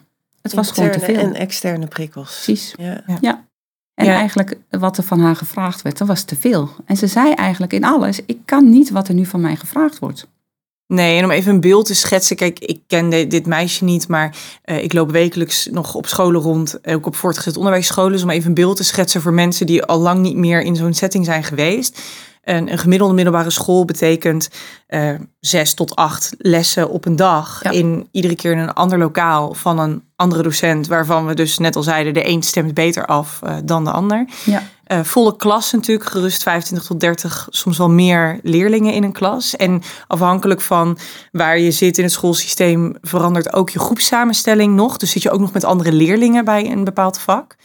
Het 0.57 0.67
was 0.67 0.71
gewoon 0.71 0.91
te 0.91 1.01
veel. 1.01 1.17
En 1.17 1.35
externe 1.35 1.87
prikkels. 1.87 2.41
Precies. 2.45 2.75
Ja. 2.79 3.47
En 3.95 4.05
Ja. 4.07 4.15
eigenlijk 4.15 4.57
wat 4.71 4.97
er 4.97 5.03
van 5.05 5.21
haar 5.21 5.37
gevraagd 5.37 5.83
werd, 5.83 5.99
dat 5.99 6.09
was 6.09 6.23
te 6.23 6.37
veel. 6.37 6.71
En 6.85 6.97
ze 6.97 7.07
zei 7.07 7.33
eigenlijk 7.33 7.73
in 7.73 7.85
alles, 7.85 8.21
ik 8.27 8.39
kan 8.45 8.71
niet 8.71 8.91
wat 8.91 9.09
er 9.09 9.15
nu 9.15 9.25
van 9.27 9.41
mij 9.41 9.57
gevraagd 9.57 9.99
wordt. 9.99 10.27
Nee, 10.87 11.19
en 11.19 11.25
om 11.25 11.31
even 11.31 11.53
een 11.55 11.61
beeld 11.61 11.87
te 11.87 11.95
schetsen. 11.95 12.37
Kijk, 12.37 12.59
ik 12.59 12.81
ken 12.87 13.09
de- 13.11 13.27
dit 13.27 13.47
meisje 13.47 13.85
niet, 13.85 14.09
maar 14.09 14.37
eh, 14.63 14.83
ik 14.83 14.93
loop 14.93 15.11
wekelijks 15.11 15.69
nog 15.71 15.95
op 15.95 16.07
scholen 16.07 16.41
rond. 16.41 16.87
Ook 16.87 17.07
op 17.07 17.17
voortgezet 17.17 17.57
onderwijsscholen. 17.57 18.13
Dus 18.13 18.23
om 18.23 18.31
even 18.31 18.49
een 18.49 18.55
beeld 18.55 18.77
te 18.77 18.85
schetsen 18.85 19.21
voor 19.23 19.33
mensen 19.33 19.67
die 19.67 19.83
al 19.85 19.99
lang 19.99 20.21
niet 20.21 20.37
meer 20.37 20.63
in 20.63 20.77
zo'n 20.77 20.95
setting 20.95 21.25
zijn 21.25 21.45
geweest. 21.45 22.01
Een, 22.49 22.73
een 22.73 22.79
gemiddelde 22.79 23.15
middelbare 23.15 23.51
school 23.51 23.85
betekent 23.85 24.49
eh, 24.87 25.15
zes 25.41 25.75
tot 25.75 25.97
acht 25.97 26.35
lessen 26.39 26.91
op 26.91 27.05
een 27.05 27.17
dag. 27.17 27.63
Ja. 27.63 27.71
In 27.71 28.09
iedere 28.11 28.35
keer 28.35 28.53
in 28.53 28.59
een 28.59 28.73
ander 28.73 28.99
lokaal 28.99 29.55
van 29.55 29.79
een 29.79 30.03
andere 30.17 30.43
docent. 30.43 30.87
Waarvan 30.87 31.27
we 31.27 31.35
dus 31.35 31.59
net 31.59 31.77
al 31.77 31.83
zeiden, 31.83 32.15
de 32.15 32.29
een 32.29 32.43
stemt 32.43 32.75
beter 32.75 33.07
af 33.07 33.41
eh, 33.43 33.57
dan 33.65 33.85
de 33.85 33.91
ander. 33.91 34.27
Ja. 34.45 34.63
Eh, 34.85 35.01
volle 35.03 35.37
klas 35.37 35.73
natuurlijk, 35.73 36.11
gerust 36.11 36.43
25 36.43 36.89
tot 36.89 37.01
30, 37.01 37.47
soms 37.51 37.79
wel 37.79 37.91
meer 37.91 38.41
leerlingen 38.43 38.93
in 38.93 39.03
een 39.03 39.13
klas. 39.13 39.57
En 39.57 39.83
afhankelijk 40.07 40.61
van 40.61 40.99
waar 41.33 41.59
je 41.59 41.71
zit 41.71 41.99
in 41.99 42.05
het 42.05 42.13
schoolsysteem 42.13 42.97
verandert 43.03 43.53
ook 43.53 43.71
je 43.71 43.79
groepssamenstelling 43.79 44.75
nog. 44.75 44.97
Dus 44.97 45.11
zit 45.11 45.23
je 45.23 45.31
ook 45.31 45.41
nog 45.41 45.53
met 45.53 45.65
andere 45.65 45.93
leerlingen 45.93 46.45
bij 46.45 46.71
een 46.71 46.85
bepaald 46.85 47.19
vak. 47.19 47.57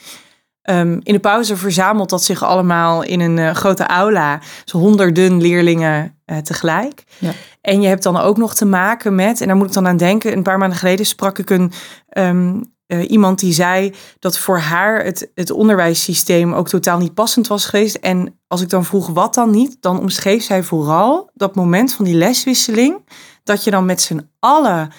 Ehm, 0.64 1.00
in 1.04 1.14
de 1.14 1.20
pauze 1.20 1.58
verzamelt 1.58 2.10
dat 2.10 2.24
zich 2.24 2.44
allemaal 2.44 3.04
in 3.04 3.20
een 3.20 3.38
eh, 3.38 3.56
grote 3.56 3.86
aula. 3.86 4.40
Dus 4.64 4.72
honderden 4.72 5.42
leerlingen 5.42 6.18
eh, 6.26 6.38
tegelijk. 6.38 7.04
Ja. 7.18 7.32
En 7.62 7.82
je 7.82 7.88
hebt 7.88 8.04
dan 8.04 8.18
ook 8.18 8.38
nog 8.38 8.56
te 8.56 8.66
maken 8.66 9.16
met, 9.16 9.42
en 9.42 9.48
daar 9.48 9.56
moet 9.56 9.68
ik 9.68 9.74
dan 9.74 9.88
aan 9.88 9.98
denken, 9.98 10.32
een 10.32 10.44
paar 10.44 10.58
maanden 10.58 10.78
geleden 10.78 11.06
sprak 11.06 11.38
ik 11.38 11.50
een, 11.50 11.72
ehm, 12.10 12.62
eh, 12.88 13.10
iemand 13.10 13.40
die 13.40 13.54
zei 13.54 13.94
dat 14.20 14.38
voor 14.38 14.60
haar 14.60 15.04
het, 15.04 15.32
het 15.36 15.52
onderwijssysteem 15.52 16.54
ook 16.54 16.68
totaal 16.68 16.98
niet 16.98 17.14
passend 17.14 17.48
was 17.48 17.66
geweest. 17.66 17.96
En 17.96 18.40
als 18.48 18.62
ik 18.62 18.70
dan 18.70 18.86
vroeg 18.86 19.08
wat 19.08 19.34
dan 19.34 19.52
niet, 19.52 19.78
dan 19.80 20.00
omschreef 20.00 20.44
zij 20.44 20.64
vooral 20.64 21.30
dat 21.34 21.56
moment 21.56 21.94
van 21.94 22.06
die 22.06 22.16
leswisseling, 22.16 23.10
dat 23.44 23.64
je 23.64 23.72
dan 23.72 23.86
met 23.86 24.02
z'n 24.02 24.30
allen 24.40 24.92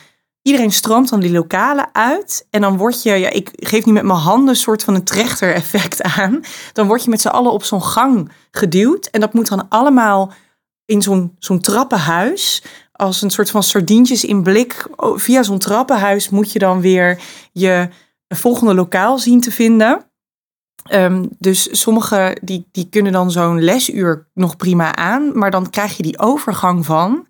Iedereen 0.44 0.72
stroomt 0.72 1.08
dan 1.08 1.20
die 1.20 1.32
lokalen 1.32 1.88
uit. 1.92 2.46
En 2.50 2.60
dan 2.60 2.76
word 2.76 3.02
je, 3.02 3.12
ja, 3.12 3.28
ik 3.28 3.50
geef 3.52 3.84
niet 3.84 3.94
met 3.94 4.04
mijn 4.04 4.18
handen 4.18 4.48
een 4.48 4.56
soort 4.56 4.84
van 4.84 4.94
een 4.94 5.04
trechter-effect 5.04 6.02
aan. 6.18 6.40
Dan 6.72 6.86
word 6.86 7.04
je 7.04 7.10
met 7.10 7.20
z'n 7.20 7.28
allen 7.28 7.52
op 7.52 7.64
zo'n 7.64 7.82
gang 7.82 8.30
geduwd. 8.50 9.06
En 9.06 9.20
dat 9.20 9.32
moet 9.32 9.48
dan 9.48 9.68
allemaal 9.68 10.32
in 10.84 11.02
zo'n 11.02 11.36
zo'n 11.38 11.60
trappenhuis. 11.60 12.62
Als 12.92 13.22
een 13.22 13.30
soort 13.30 13.50
van 13.50 13.62
sardientjes 13.62 14.24
in 14.24 14.42
blik. 14.42 14.86
Via 14.96 15.42
zo'n 15.42 15.58
trappenhuis 15.58 16.30
moet 16.30 16.52
je 16.52 16.58
dan 16.58 16.80
weer 16.80 17.22
je 17.52 17.88
volgende 18.28 18.74
lokaal 18.74 19.18
zien 19.18 19.40
te 19.40 19.50
vinden. 19.50 20.06
Ehm, 20.84 21.26
dus 21.38 21.80
sommigen 21.80 22.38
die, 22.42 22.68
die 22.72 22.88
kunnen 22.88 23.12
dan 23.12 23.30
zo'n 23.30 23.62
lesuur 23.62 24.28
nog 24.34 24.56
prima 24.56 24.96
aan. 24.96 25.38
Maar 25.38 25.50
dan 25.50 25.70
krijg 25.70 25.96
je 25.96 26.02
die 26.02 26.18
overgang 26.18 26.84
van. 26.84 27.26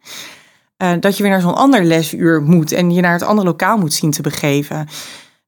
Eh, 0.77 0.93
dat 1.01 1.17
je 1.17 1.23
weer 1.23 1.33
naar 1.33 1.41
zo'n 1.41 1.55
ander 1.55 1.85
lesuur 1.85 2.43
moet. 2.43 2.73
En 2.73 2.91
je 2.91 3.01
naar 3.01 3.13
het 3.13 3.23
andere 3.23 3.47
lokaal 3.47 3.79
moet 3.79 3.93
zien 3.93 4.11
te 4.11 4.23
begeven. 4.23 4.89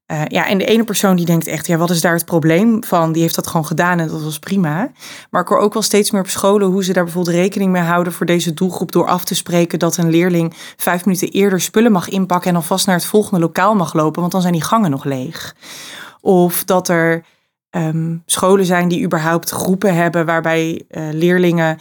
Eh, 0.07 0.21
ja, 0.27 0.47
en 0.47 0.57
de 0.57 0.65
ene 0.65 0.83
persoon 0.83 1.15
die 1.15 1.25
denkt 1.25 1.47
echt, 1.47 1.67
ja, 1.67 1.77
wat 1.77 1.89
is 1.89 2.01
daar 2.01 2.13
het 2.13 2.25
probleem 2.25 2.83
van? 2.83 3.11
Die 3.11 3.21
heeft 3.21 3.35
dat 3.35 3.47
gewoon 3.47 3.65
gedaan 3.65 3.99
en 3.99 4.07
dat 4.07 4.23
was 4.23 4.39
prima. 4.39 4.91
Maar 5.29 5.41
ik 5.41 5.47
hoor 5.47 5.57
ook 5.57 5.73
wel 5.73 5.81
steeds 5.81 6.11
meer 6.11 6.21
op 6.21 6.27
scholen 6.27 6.67
hoe 6.67 6.83
ze 6.83 6.93
daar 6.93 7.03
bijvoorbeeld 7.03 7.35
rekening 7.35 7.71
mee 7.71 7.81
houden 7.81 8.13
voor 8.13 8.25
deze 8.25 8.53
doelgroep 8.53 8.91
door 8.91 9.07
af 9.07 9.23
te 9.25 9.35
spreken 9.35 9.79
dat 9.79 9.97
een 9.97 10.09
leerling 10.09 10.53
vijf 10.77 11.05
minuten 11.05 11.29
eerder 11.29 11.61
spullen 11.61 11.91
mag 11.91 12.09
inpakken 12.09 12.49
en 12.49 12.55
alvast 12.55 12.85
naar 12.85 12.95
het 12.95 13.05
volgende 13.05 13.39
lokaal 13.39 13.75
mag 13.75 13.93
lopen, 13.93 14.19
want 14.19 14.31
dan 14.31 14.41
zijn 14.41 14.53
die 14.53 14.63
gangen 14.63 14.91
nog 14.91 15.03
leeg. 15.03 15.55
Of 16.21 16.63
dat 16.63 16.87
er 16.87 17.23
ehm, 17.69 18.15
scholen 18.25 18.65
zijn 18.65 18.87
die 18.87 19.03
überhaupt 19.03 19.49
groepen 19.49 19.95
hebben 19.95 20.25
waarbij 20.25 20.83
eh, 20.89 21.03
leerlingen 21.11 21.77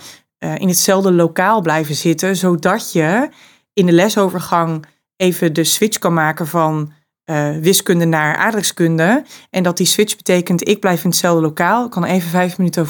in 0.55 0.69
hetzelfde 0.69 1.13
lokaal 1.13 1.61
blijven 1.61 1.95
zitten, 1.95 2.37
zodat 2.37 2.93
je 2.93 3.29
in 3.73 3.87
de 3.87 3.93
lesovergang 3.93 4.87
even 5.17 5.53
de 5.53 5.65
switch 5.65 5.99
kan 5.99 6.15
maken 6.15 6.47
van 6.47 6.93
eh, 7.25 7.57
wiskunde 7.57 8.05
naar 8.05 8.37
aardrijkskunde. 8.37 9.25
En 9.51 9.63
dat 9.63 9.77
die 9.77 9.87
switch 9.87 10.17
betekent, 10.17 10.69
ik 10.69 10.81
blijf 10.81 11.05
in 11.05 11.11
hetzelfde 11.11 11.43
lokaal. 11.43 11.89
Kan 11.89 12.05
even 12.05 12.31
vijf 12.31 12.59
minuten 12.59 12.87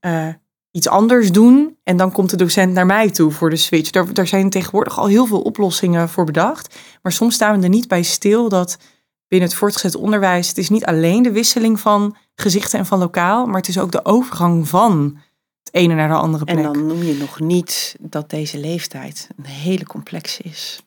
eh, 0.00 0.28
iets 0.70 0.88
anders 0.88 1.32
doen. 1.32 1.76
En 1.84 1.96
dan 1.96 2.12
komt 2.12 2.30
de 2.30 2.36
docent 2.36 2.72
naar 2.72 2.86
mij 2.86 3.10
toe 3.10 3.30
voor 3.30 3.50
de 3.50 3.56
switch. 3.56 3.90
Daar 3.90 4.26
zijn 4.26 4.50
tegenwoordig 4.50 4.98
al 4.98 5.06
heel 5.06 5.26
veel 5.26 5.40
oplossingen 5.40 6.08
voor 6.08 6.24
bedacht. 6.24 6.78
Maar 7.02 7.12
soms 7.12 7.34
staan 7.34 7.56
we 7.56 7.62
er 7.62 7.68
niet 7.68 7.88
bij 7.88 8.02
stil 8.02 8.48
dat 8.48 8.78
binnen 9.28 9.48
het 9.48 9.58
voortgezet 9.58 9.96
onderwijs... 9.96 10.48
het 10.48 10.58
is 10.58 10.68
niet 10.68 10.84
alleen 10.84 11.22
de 11.22 11.32
wisseling 11.32 11.80
van 11.80 12.16
gezichten 12.34 12.78
en 12.78 12.86
van 12.86 12.98
lokaal... 12.98 13.46
maar 13.46 13.56
het 13.56 13.68
is 13.68 13.78
ook 13.78 13.92
de 13.92 14.04
overgang 14.04 14.68
van 14.68 15.18
het 15.62 15.74
ene 15.74 15.94
naar 15.94 16.08
de 16.08 16.14
andere 16.14 16.44
plek. 16.44 16.56
En 16.56 16.62
dan 16.62 16.86
noem 16.86 17.02
je 17.02 17.14
nog 17.14 17.40
niet 17.40 17.96
dat 18.00 18.30
deze 18.30 18.58
leeftijd 18.58 19.28
een 19.36 19.44
hele 19.44 19.84
complexe 19.84 20.42
is. 20.42 20.82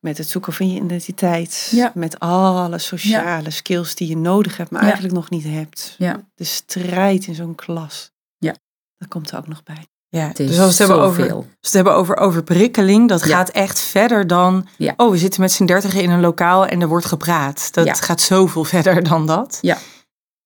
Met 0.00 0.18
het 0.18 0.28
zoeken 0.28 0.52
van 0.52 0.68
je 0.72 0.80
identiteit. 0.80 1.68
Ja. 1.70 1.92
Met 1.94 2.18
alle 2.18 2.78
sociale 2.78 3.50
skills 3.50 3.94
die 3.94 4.08
je 4.08 4.16
nodig 4.16 4.56
hebt, 4.56 4.70
maar 4.70 4.80
Ja. 4.80 4.86
eigenlijk 4.86 5.16
nog 5.16 5.30
niet 5.30 5.44
hebt. 5.44 5.94
Ja. 5.98 6.20
De 6.34 6.44
strijd 6.44 7.26
in 7.26 7.34
zo'n 7.34 7.54
klas. 7.54 8.10
Ja. 8.38 8.54
Dat 8.98 9.08
komt 9.08 9.30
er 9.30 9.38
ook 9.38 9.46
nog 9.48 9.62
bij. 9.62 9.86
ja, 10.08 10.30
dus 10.32 10.48
als 10.48 10.56
we 10.58 10.64
het 10.64 10.78
hebben 10.78 11.00
over. 11.00 11.32
Als 11.32 11.44
we 11.44 11.50
het 11.60 11.72
hebben 11.72 11.94
over 11.94 12.16
overprikkeling, 12.16 13.08
dat 13.08 13.20
Ja. 13.24 13.36
gaat 13.36 13.48
echt 13.48 13.80
verder 13.80 14.26
dan. 14.26 14.66
Ja. 14.78 14.94
Oh, 14.96 15.10
we 15.10 15.18
zitten 15.18 15.40
met 15.40 15.52
z'n 15.52 15.64
dertigen 15.64 16.02
in 16.02 16.10
een 16.10 16.20
lokaal 16.20 16.66
en 16.66 16.80
er 16.80 16.88
wordt 16.88 17.06
gepraat. 17.06 17.68
Dat 17.74 17.86
Ja. 17.86 17.94
gaat 17.94 18.20
zoveel 18.20 18.64
verder 18.64 19.02
dan 19.08 19.26
dat. 19.26 19.58
Ja. 19.60 19.78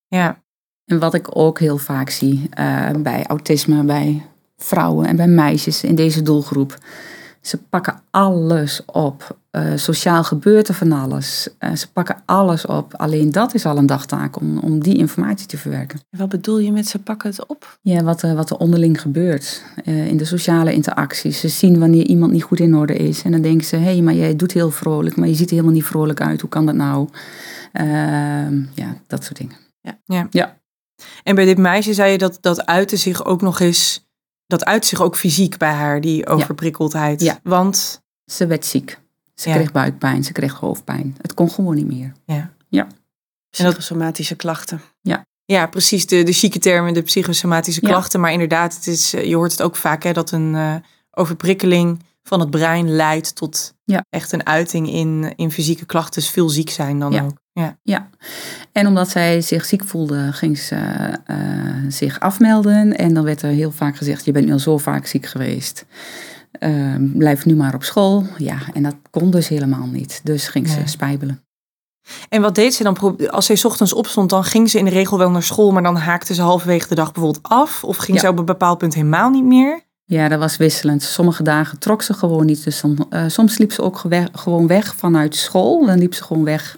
Ja. 0.07 0.41
En 0.85 0.99
wat 0.99 1.13
ik 1.13 1.27
ook 1.37 1.59
heel 1.59 1.77
vaak 1.77 2.09
zie 2.09 2.47
eh, 2.49 2.89
bij 2.97 3.25
autisme, 3.25 3.83
bij 3.83 4.25
vrouwen 4.57 5.05
en 5.07 5.15
bij 5.15 5.27
meisjes 5.27 5.83
in 5.83 5.95
deze 5.95 6.21
doelgroep. 6.21 6.77
Ze 7.41 7.57
pakken 7.57 8.01
alles 8.09 8.81
op. 8.85 9.37
Eh, 9.51 9.63
sociaal 9.75 10.23
gebeurt 10.23 10.67
er 10.67 10.73
van 10.73 10.91
alles. 10.91 11.49
Eh, 11.57 11.75
ze 11.75 11.91
pakken 11.91 12.15
alles 12.25 12.65
op. 12.65 12.93
Alleen 12.95 13.31
dat 13.31 13.53
is 13.53 13.65
al 13.65 13.77
een 13.77 13.85
dagtaak 13.85 14.39
om, 14.39 14.57
om 14.57 14.83
die 14.83 14.97
informatie 14.97 15.47
te 15.47 15.57
verwerken. 15.57 15.99
En 16.09 16.19
wat 16.19 16.29
bedoel 16.29 16.59
je 16.59 16.71
met 16.71 16.87
ze 16.87 16.99
pakken 16.99 17.29
het 17.29 17.45
op? 17.47 17.77
Ja, 17.81 18.03
wat, 18.03 18.21
er- 18.21 18.35
wat 18.35 18.49
er 18.49 18.57
onderling 18.57 19.01
gebeurt 19.01 19.63
in 19.83 20.17
de 20.17 20.25
sociale 20.25 20.73
interacties. 20.73 21.39
Ze 21.39 21.47
zien 21.47 21.79
wanneer 21.79 22.05
iemand 22.05 22.31
niet 22.31 22.43
goed 22.43 22.59
in 22.59 22.75
orde 22.75 22.95
is. 22.95 23.23
En 23.23 23.31
dan 23.31 23.41
denken 23.41 23.67
ze, 23.67 23.75
hé, 23.75 23.83
hey, 23.83 24.01
maar 24.01 24.13
jij 24.13 24.35
doet 24.35 24.51
heel 24.51 24.71
vrolijk, 24.71 25.15
maar 25.15 25.27
je 25.27 25.35
ziet 25.35 25.47
er 25.47 25.53
helemaal 25.55 25.73
niet 25.75 25.85
vrolijk 25.85 26.21
uit. 26.21 26.41
Hoe 26.41 26.49
kan 26.49 26.65
dat 26.65 26.75
nou? 26.75 27.07
Ehm, 27.71 28.55
ja, 28.73 28.95
dat 29.07 29.23
soort 29.23 29.37
dingen. 29.37 29.55
En 31.23 31.35
bij 31.35 31.45
dit 31.45 31.57
meisje 31.57 31.93
zei 31.93 32.11
je 32.11 32.17
dat 32.17 32.37
dat 32.41 32.65
uitte 32.65 32.97
zich 32.97 33.25
ook 33.25 33.41
nog 33.41 33.59
eens. 33.59 34.05
Dat 34.47 34.65
uit 34.65 34.85
zich 34.85 35.01
ook 35.01 35.15
fysiek 35.17 35.57
bij 35.57 35.71
haar, 35.73 36.01
die 36.01 36.27
overprikkeldheid. 36.27 37.21
Ja. 37.21 37.39
Want 37.43 38.01
Ze 38.25 38.47
werd 38.47 38.65
ziek. 38.65 38.99
Ze 39.35 39.49
Ja. 39.49 39.55
kreeg 39.55 39.71
buikpijn, 39.71 40.23
ze 40.23 40.31
kreeg 40.31 40.53
hoofdpijn. 40.53 41.17
Het 41.21 41.33
kon 41.33 41.49
gewoon 41.49 41.75
niet 41.75 41.87
meer. 41.87 42.11
ja. 42.25 42.53
Ja. 42.69 42.87
Psychosomatische 43.49 44.35
klachten. 44.35 44.81
Ja, 45.45 45.65
precies. 45.67 46.05
De, 46.05 46.23
de 46.23 46.31
chique 46.33 46.59
termen, 46.59 46.93
de 46.93 47.01
psychosomatische 47.01 47.81
Ja. 47.83 47.87
klachten. 47.89 48.19
Maar 48.19 48.31
inderdaad, 48.31 48.75
het 48.75 48.87
is, 48.87 49.13
eh, 49.13 49.25
je 49.25 49.35
hoort 49.35 49.51
het 49.51 49.61
ook 49.61 49.75
vaak 49.75 50.03
hè, 50.03 50.13
dat 50.13 50.31
een 50.31 50.55
eh, 50.55 50.75
overprikkeling 51.11 51.99
van 52.23 52.39
het 52.39 52.49
brein 52.49 52.89
leidt 52.95 53.35
tot 53.35 53.73
Ja. 53.83 54.03
echt 54.09 54.31
een 54.31 54.45
uiting 54.45 54.89
in, 54.89 55.33
in 55.35 55.51
fysieke 55.51 55.85
klachten. 55.85 56.21
Dus 56.21 56.29
veel 56.29 56.49
ziek 56.49 56.69
zijn 56.69 56.99
dan 56.99 57.11
Ja. 57.11 57.23
ook. 57.23 57.39
Ja. 57.53 57.77
Ja, 57.83 58.09
en 58.71 58.87
omdat 58.87 59.09
zij 59.09 59.41
zich 59.41 59.65
ziek 59.65 59.83
voelde, 59.83 60.33
ging 60.33 60.57
ze 60.57 60.75
eh, 61.25 61.37
zich 61.87 62.19
afmelden. 62.19 62.97
En 62.97 63.13
dan 63.13 63.23
werd 63.23 63.41
er 63.41 63.49
heel 63.49 63.71
vaak 63.71 63.97
gezegd, 63.97 64.25
je 64.25 64.31
bent 64.31 64.45
nu 64.45 64.51
al 64.51 64.59
zo 64.59 64.77
vaak 64.77 65.05
ziek 65.05 65.25
geweest. 65.25 65.85
Eh, 66.51 66.95
blijf 67.13 67.45
nu 67.45 67.55
maar 67.55 67.73
op 67.73 67.83
school. 67.83 68.25
Ja, 68.37 68.57
en 68.73 68.83
dat 68.83 68.95
kon 69.09 69.31
dus 69.31 69.47
helemaal 69.47 69.87
niet. 69.87 70.21
Dus 70.23 70.47
ging 70.47 70.67
ze 70.69 70.75
Nee. 70.77 70.87
spijbelen. 70.87 71.43
En 72.29 72.41
wat 72.41 72.55
deed 72.55 72.73
ze 72.73 72.83
dan? 72.83 73.17
Als 73.29 73.45
zij 73.45 73.55
's 73.55 73.65
ochtends 73.65 73.93
opstond, 73.93 74.29
dan 74.29 74.43
ging 74.43 74.69
ze 74.69 74.77
in 74.77 74.85
de 74.85 74.91
regel 74.91 75.17
wel 75.17 75.31
naar 75.31 75.43
school. 75.43 75.71
Maar 75.71 75.83
dan 75.83 75.95
haakte 75.95 76.33
ze 76.33 76.41
halverwege 76.41 76.87
de 76.87 76.95
dag 76.95 77.11
bijvoorbeeld 77.11 77.43
af. 77.49 77.83
Of 77.83 77.97
ging 77.97 78.17
Ja. 78.17 78.23
ze 78.23 78.29
op 78.29 78.39
een 78.39 78.45
bepaald 78.45 78.77
punt 78.77 78.93
helemaal 78.93 79.29
niet 79.29 79.43
meer. 79.45 79.81
Ja, 80.11 80.27
dat 80.27 80.39
was 80.39 80.57
wisselend. 80.57 81.03
Sommige 81.03 81.43
dagen 81.43 81.79
trok 81.79 82.01
ze 82.01 82.13
gewoon 82.13 82.45
niet. 82.45 82.63
Dus 82.63 82.83
eh, 83.09 83.23
soms 83.27 83.57
liep 83.57 83.71
ze 83.71 83.81
ook 83.81 84.03
gewoon 84.33 84.67
weg 84.67 84.95
vanuit 84.95 85.35
school. 85.35 85.85
Dan 85.85 85.97
liep 85.97 86.13
ze 86.13 86.23
gewoon 86.23 86.43
weg. 86.43 86.77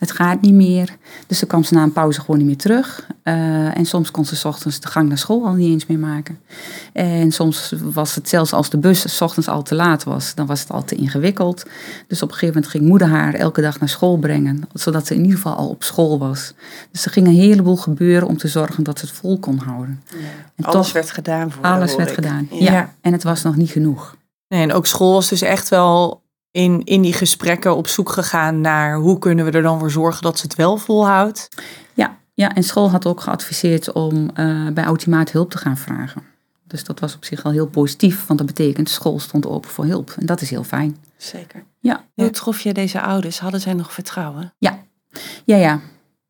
Het 0.00 0.10
gaat 0.10 0.40
niet 0.40 0.54
meer. 0.54 0.96
Dus 1.26 1.38
dan 1.38 1.48
kwam 1.48 1.64
ze 1.64 1.74
na 1.74 1.82
een 1.82 1.92
pauze 1.92 2.20
gewoon 2.20 2.36
niet 2.38 2.46
meer 2.46 2.56
terug. 2.56 3.06
Eh, 3.22 3.76
en 3.78 3.84
soms 3.86 4.10
kon 4.10 4.24
ze 4.24 4.36
's 4.36 4.44
ochtends 4.44 4.80
de 4.80 4.88
gang 4.88 5.08
naar 5.08 5.18
school 5.18 5.46
al 5.46 5.52
niet 5.52 5.68
eens 5.72 5.86
meer 5.86 5.98
maken. 5.98 6.38
En 6.92 7.32
soms 7.32 7.74
was 7.82 8.14
het 8.14 8.28
zelfs 8.28 8.52
als 8.52 8.70
de 8.70 8.78
bus 8.78 9.16
's 9.16 9.20
ochtends 9.20 9.48
al 9.48 9.62
te 9.62 9.74
laat 9.74 10.04
was, 10.04 10.34
dan 10.34 10.46
was 10.46 10.60
het 10.60 10.70
al 10.70 10.84
te 10.84 10.94
ingewikkeld. 10.94 11.64
Dus 12.06 12.22
op 12.22 12.28
een 12.28 12.34
gegeven 12.34 12.54
moment 12.54 12.72
ging 12.72 12.84
moeder 12.84 13.08
haar 13.08 13.34
elke 13.34 13.60
dag 13.60 13.78
naar 13.80 13.88
school 13.88 14.16
brengen, 14.18 14.62
zodat 14.72 15.06
ze 15.06 15.14
in 15.14 15.20
ieder 15.20 15.36
geval 15.36 15.54
al 15.54 15.68
op 15.68 15.82
school 15.82 16.18
was. 16.18 16.52
Dus 16.90 17.04
er 17.04 17.10
ging 17.10 17.26
een 17.26 17.34
heleboel 17.34 17.76
gebeuren 17.76 18.28
om 18.28 18.36
te 18.36 18.48
zorgen 18.48 18.84
dat 18.84 18.98
ze 18.98 19.06
het 19.06 19.14
vol 19.14 19.38
kon 19.38 19.58
houden. 19.58 20.02
En 20.56 20.64
Alles 20.64 20.84
toch, 20.86 20.92
werd 20.92 21.10
gedaan 21.10 21.50
voor 21.50 21.64
alles 21.64 21.96
werd 21.96 22.08
ik. 22.08 22.14
gedaan. 22.14 22.48
Ja. 22.50 22.72
Ja. 22.72 22.94
en 23.00 23.12
het 23.12 23.22
was 23.22 23.42
nog 23.42 23.56
niet 23.56 23.70
genoeg. 23.70 24.16
Nee, 24.48 24.62
en 24.62 24.72
ook 24.72 24.86
school 24.86 25.12
was 25.12 25.28
dus 25.28 25.42
echt 25.42 25.68
wel 25.68 26.19
in, 26.50 26.84
in 26.84 27.02
die 27.02 27.12
gesprekken 27.12 27.76
op 27.76 27.86
zoek 27.86 28.10
gegaan 28.10 28.60
naar 28.60 28.96
hoe 28.96 29.18
kunnen 29.18 29.44
we 29.44 29.50
er 29.50 29.62
dan 29.62 29.78
voor 29.78 29.90
zorgen 29.90 30.22
dat 30.22 30.38
ze 30.38 30.44
het 30.44 30.54
wel 30.54 30.76
volhoudt. 30.76 31.48
Ja, 31.94 32.18
ja, 32.34 32.54
en 32.54 32.62
school 32.62 32.90
had 32.90 33.06
ook 33.06 33.20
geadviseerd 33.20 33.92
om 33.92 34.30
eh, 34.34 34.66
bij 34.68 34.86
Ultimaat 34.86 35.32
hulp 35.32 35.50
te 35.50 35.58
gaan 35.58 35.76
vragen. 35.76 36.22
Dus 36.66 36.84
dat 36.84 37.00
was 37.00 37.14
op 37.14 37.24
zich 37.24 37.42
al 37.42 37.50
heel 37.50 37.66
positief, 37.66 38.26
want 38.26 38.38
dat 38.38 38.48
betekent 38.48 38.88
school 38.88 39.18
stond 39.18 39.46
open 39.46 39.70
voor 39.70 39.84
hulp. 39.84 40.14
En 40.18 40.26
dat 40.26 40.40
is 40.40 40.50
heel 40.50 40.64
fijn. 40.64 40.96
Zeker. 41.16 41.64
Ja, 41.78 42.04
Hoe 42.14 42.30
trof 42.30 42.60
je 42.60 42.72
deze 42.72 43.00
ouders? 43.00 43.38
Hadden 43.38 43.60
zij 43.60 43.74
nog 43.74 43.92
vertrouwen? 43.92 44.52
ja, 44.58 44.78
ja. 45.44 45.80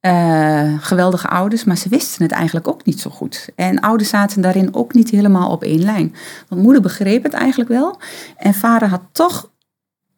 Eh, 0.00 0.74
geweldige 0.80 1.28
ouders, 1.28 1.64
maar 1.64 1.76
ze 1.76 1.88
wisten 1.88 2.22
het 2.22 2.32
eigenlijk 2.32 2.68
ook 2.68 2.84
niet 2.84 3.00
zo 3.00 3.10
goed. 3.10 3.48
En 3.54 3.80
ouders 3.80 4.08
zaten 4.08 4.42
daarin 4.42 4.74
ook 4.74 4.94
niet 4.94 5.10
helemaal 5.10 5.50
op 5.50 5.62
één 5.62 5.82
lijn. 5.82 6.14
Want 6.48 6.62
moeder 6.62 6.82
begreep 6.82 7.22
het 7.22 7.32
eigenlijk 7.32 7.70
wel. 7.70 8.00
En 8.36 8.54
vader 8.54 8.88
had 8.88 9.02
toch 9.12 9.49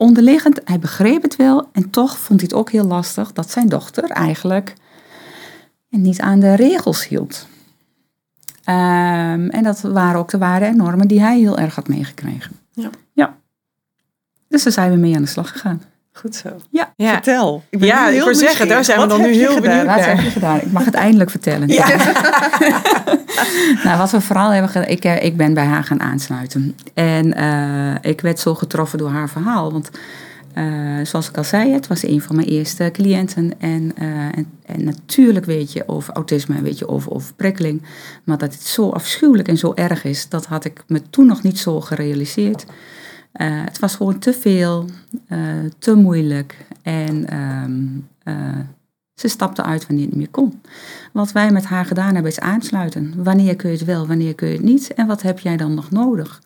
onderliggend, 0.02 0.60
hij 0.64 0.78
begreep 0.78 1.22
het 1.22 1.36
wel. 1.36 1.68
En 1.72 1.90
toch 1.90 2.18
vond 2.18 2.40
hij 2.40 2.48
het 2.50 2.58
ook 2.58 2.70
heel 2.70 2.84
lastig 2.84 3.32
dat 3.32 3.50
zijn 3.50 3.68
dochter 3.68 4.10
eigenlijk 4.10 4.74
niet 5.88 6.20
aan 6.20 6.40
de 6.40 6.54
regels 6.54 7.08
hield. 7.08 7.46
Ehm, 8.64 9.48
en 9.48 9.62
dat 9.62 9.80
waren 9.80 10.20
ook 10.20 10.30
de 10.30 10.38
waarden 10.38 10.68
en 10.68 10.76
normen 10.76 11.08
die 11.08 11.20
hij 11.20 11.38
heel 11.38 11.58
erg 11.58 11.74
had 11.74 11.88
meegekregen. 11.88 12.56
Ja. 12.72 12.90
ja. 13.12 13.36
Dus 14.48 14.62
daar 14.62 14.72
zijn 14.72 14.90
we 14.90 14.96
mee 14.96 15.16
aan 15.16 15.22
de 15.22 15.28
slag 15.28 15.52
gegaan. 15.52 15.82
Goed 16.12 16.34
zo. 16.34 16.56
Ja. 16.70 16.81
Ja, 17.02 17.12
Vertel. 17.12 17.62
Ik 17.70 17.78
ben 17.78 17.88
Ja, 17.88 18.00
nu 18.02 18.06
ik 18.08 18.14
heel 18.14 18.24
wou 18.24 18.34
zeggen, 18.36 18.68
daar 18.68 18.84
zijn 18.84 19.00
we 19.00 19.06
Wat 19.06 19.16
dan 19.18 19.26
nu 19.26 19.32
heel 19.34 19.54
gedaan? 19.54 19.60
benieuwd 19.62 19.86
Wat 19.86 19.96
naar. 19.96 20.08
heb 20.08 20.20
je 20.20 20.30
gedaan? 20.30 20.56
Ik 20.60 20.72
mag 20.72 20.84
het 20.84 20.94
eindelijk 20.94 21.30
vertellen. 21.30 21.68
nou, 23.84 23.98
wat 23.98 24.10
we 24.10 24.20
vooral 24.20 24.50
hebben 24.50 24.70
gedaan, 24.70 24.88
ik, 24.88 25.04
eh, 25.04 25.24
ik 25.24 25.36
ben 25.36 25.54
bij 25.54 25.64
haar 25.64 25.84
gaan 25.84 26.00
aansluiten. 26.00 26.76
En 26.94 27.34
eh, 27.34 28.10
ik 28.10 28.20
werd 28.20 28.38
zo 28.40 28.54
getroffen 28.54 28.98
door 28.98 29.10
haar 29.10 29.28
verhaal. 29.28 29.72
Want 29.72 29.90
eh, 30.54 30.64
zoals 31.02 31.28
ik 31.28 31.36
al 31.36 31.44
zei, 31.44 31.72
het 31.72 31.86
was 31.86 32.02
een 32.02 32.20
van 32.22 32.36
mijn 32.36 32.48
eerste 32.48 32.90
cliënten. 32.92 33.52
En, 33.58 33.92
eh, 33.96 34.06
en, 34.08 34.46
en 34.66 34.84
natuurlijk 34.84 35.44
weet 35.44 35.72
je 35.72 35.88
over 35.88 36.14
autisme 36.14 36.56
en 36.56 36.62
weet 36.62 36.78
je 36.78 36.88
over 36.88 37.12
overprikkeling. 37.12 37.82
Maar 38.24 38.38
dat 38.38 38.52
het 38.52 38.62
zo 38.66 38.88
afschuwelijk 38.90 39.48
en 39.48 39.58
zo 39.58 39.72
erg 39.74 40.04
is, 40.04 40.28
dat 40.28 40.46
had 40.46 40.64
ik 40.64 40.82
me 40.86 41.02
toen 41.10 41.26
nog 41.26 41.42
niet 41.42 41.58
zo 41.58 41.80
gerealiseerd. 41.80 42.64
Eh, 43.32 43.64
het 43.64 43.78
was 43.78 43.94
gewoon 43.94 44.18
te 44.18 44.32
veel, 44.32 44.88
eh, 45.28 45.38
te 45.78 45.94
moeilijk. 45.94 46.66
En 46.82 47.28
ehm, 47.28 47.82
eh, 48.22 48.58
ze 49.14 49.28
stapte 49.28 49.62
uit 49.62 49.86
wanneer 49.86 50.04
het 50.04 50.14
niet 50.14 50.22
meer 50.22 50.30
kon. 50.30 50.60
Wat 51.12 51.32
wij 51.32 51.50
met 51.50 51.64
haar 51.64 51.84
gedaan 51.84 52.14
hebben 52.14 52.32
is 52.32 52.40
aansluiten. 52.40 53.14
Wanneer 53.16 53.56
kun 53.56 53.70
je 53.70 53.76
het 53.76 53.84
wel, 53.84 54.06
wanneer 54.06 54.34
kun 54.34 54.48
je 54.48 54.54
het 54.54 54.64
niet 54.64 54.94
en 54.94 55.06
wat 55.06 55.22
heb 55.22 55.38
jij 55.38 55.56
dan 55.56 55.74
nog 55.74 55.90
nodig? 55.90 56.42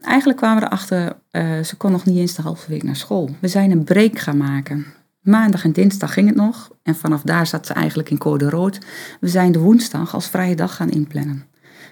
Eigenlijk 0.00 0.38
kwamen 0.38 0.60
we 0.60 0.66
erachter, 0.66 1.16
ze 1.64 1.76
kon 1.76 1.90
nog 1.90 2.04
niet 2.04 2.16
eens 2.16 2.34
de 2.34 2.42
halve 2.42 2.70
week 2.70 2.82
naar 2.82 2.96
school. 2.96 3.30
We 3.40 3.48
zijn 3.48 3.70
een 3.70 3.84
break 3.84 4.18
gaan 4.18 4.36
maken. 4.36 4.86
Maandag 5.20 5.64
en 5.64 5.72
dinsdag 5.72 6.12
ging 6.12 6.28
het 6.28 6.36
nog 6.36 6.70
en 6.82 6.94
vanaf 6.94 7.22
daar 7.22 7.46
zat 7.46 7.66
ze 7.66 7.72
eigenlijk 7.72 8.10
in 8.10 8.18
code 8.18 8.50
rood. 8.50 8.78
We 9.20 9.28
zijn 9.28 9.52
de 9.52 9.58
woensdag 9.58 10.14
als 10.14 10.28
vrije 10.28 10.56
dag 10.56 10.76
gaan 10.76 10.90
inplannen. 10.90 11.44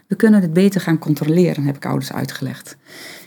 We 0.07 0.17
kunnen 0.17 0.43
het 0.43 0.53
beter 0.53 0.81
gaan 0.81 0.99
controleren, 0.99 1.65
heb 1.65 1.77
ik 1.77 1.87
ouders 1.87 2.13
uitgelegd. 2.13 2.77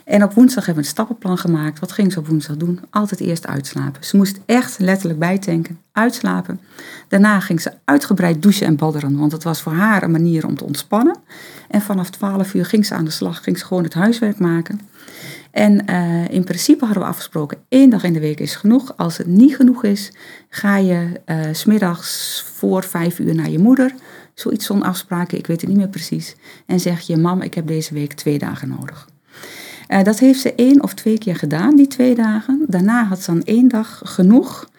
En 0.06 0.24
op 0.24 0.34
woensdag 0.34 0.66
hebben 0.66 0.84
we 0.84 0.90
een 0.90 0.96
stappenplan 0.96 1.38
gemaakt. 1.38 1.80
Wat 1.80 1.92
ging 1.92 2.12
ze 2.12 2.20
op 2.20 2.28
woensdag 2.28 2.58
doen? 2.58 2.80
Altijd 2.90 3.20
eerst 3.20 3.48
uitslapen. 3.48 4.04
Ze 4.04 4.18
moest 4.18 4.40
echt 4.46 4.80
letterlijk 4.80 5.20
bijtanken, 5.20 5.80
uitslapen. 5.92 6.60
Daarna 7.08 7.40
ging 7.40 7.62
ze 7.62 7.72
uitgebreid 7.86 8.42
douchen 8.42 8.68
en 8.68 8.76
badderen, 8.76 9.18
want 9.18 9.32
het 9.32 9.44
was 9.44 9.62
voor 9.62 9.74
haar 9.74 10.04
een 10.04 10.12
manier 10.12 10.46
om 10.46 10.56
te 10.56 10.64
ontspannen. 10.64 11.18
En 11.70 11.82
vanaf 11.82 12.10
12 12.10 12.54
uur 12.54 12.66
ging 12.66 12.86
ze 12.86 12.94
aan 12.94 13.06
de 13.06 13.12
slag, 13.12 13.44
ging 13.44 13.58
ze 13.58 13.66
gewoon 13.66 13.84
het 13.84 13.94
huiswerk 13.94 14.40
maken. 14.40 14.80
En 15.52 15.86
eh, 15.86 16.30
in 16.30 16.44
principe 16.44 16.86
hadden 16.86 17.04
we 17.04 17.10
afgesproken, 17.10 17.58
één 17.70 17.90
dag 17.90 18.04
in 18.04 18.14
de 18.14 18.20
week 18.20 18.40
is 18.40 18.56
genoeg. 18.56 18.98
Als 18.98 19.18
het 19.18 19.28
niet 19.28 19.56
genoeg 19.56 19.84
is, 19.84 20.12
ga 20.50 20.78
je 20.78 21.22
eh, 21.26 21.40
s 21.52 21.60
smiddags 21.60 22.44
voor 22.54 22.84
vijf 22.84 23.20
uur 23.20 23.36
naar 23.36 23.50
je 23.50 23.60
moeder. 23.60 23.94
Zoiets 24.40 24.66
zo'n 24.66 24.84
afspraken, 24.84 25.38
ik 25.38 25.48
weet 25.48 25.62
het 25.62 25.70
niet 25.70 25.80
meer 25.80 25.88
precies. 25.88 26.36
En 26.66 26.80
zeg 26.80 27.02
je, 27.02 27.18
mam, 27.18 27.42
ik 27.42 27.54
heb 27.54 27.68
deze 27.68 27.94
week 27.94 28.14
twee 28.14 28.40
dagen 28.40 28.70
nodig. 28.70 29.10
Eh, 29.88 30.04
dat 30.04 30.20
heeft 30.20 30.40
ze 30.40 30.56
één 30.56 30.84
of 30.84 30.94
twee 30.94 31.18
keer 31.18 31.36
gedaan, 31.36 31.76
die 31.76 31.88
twee 31.88 32.16
dagen. 32.16 32.66
Daarna 32.68 33.06
had 33.06 33.22
ze 33.22 33.32
dan 33.32 33.44
één 33.44 33.68
dag 33.68 34.02
genoeg. 34.04 34.70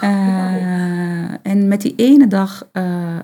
Eh, 0.00 1.46
en 1.46 1.68
met 1.68 1.80
die 1.80 1.94
ene 1.96 2.26
dag 2.26 2.68
eh, 2.72 3.16
eh, 3.16 3.22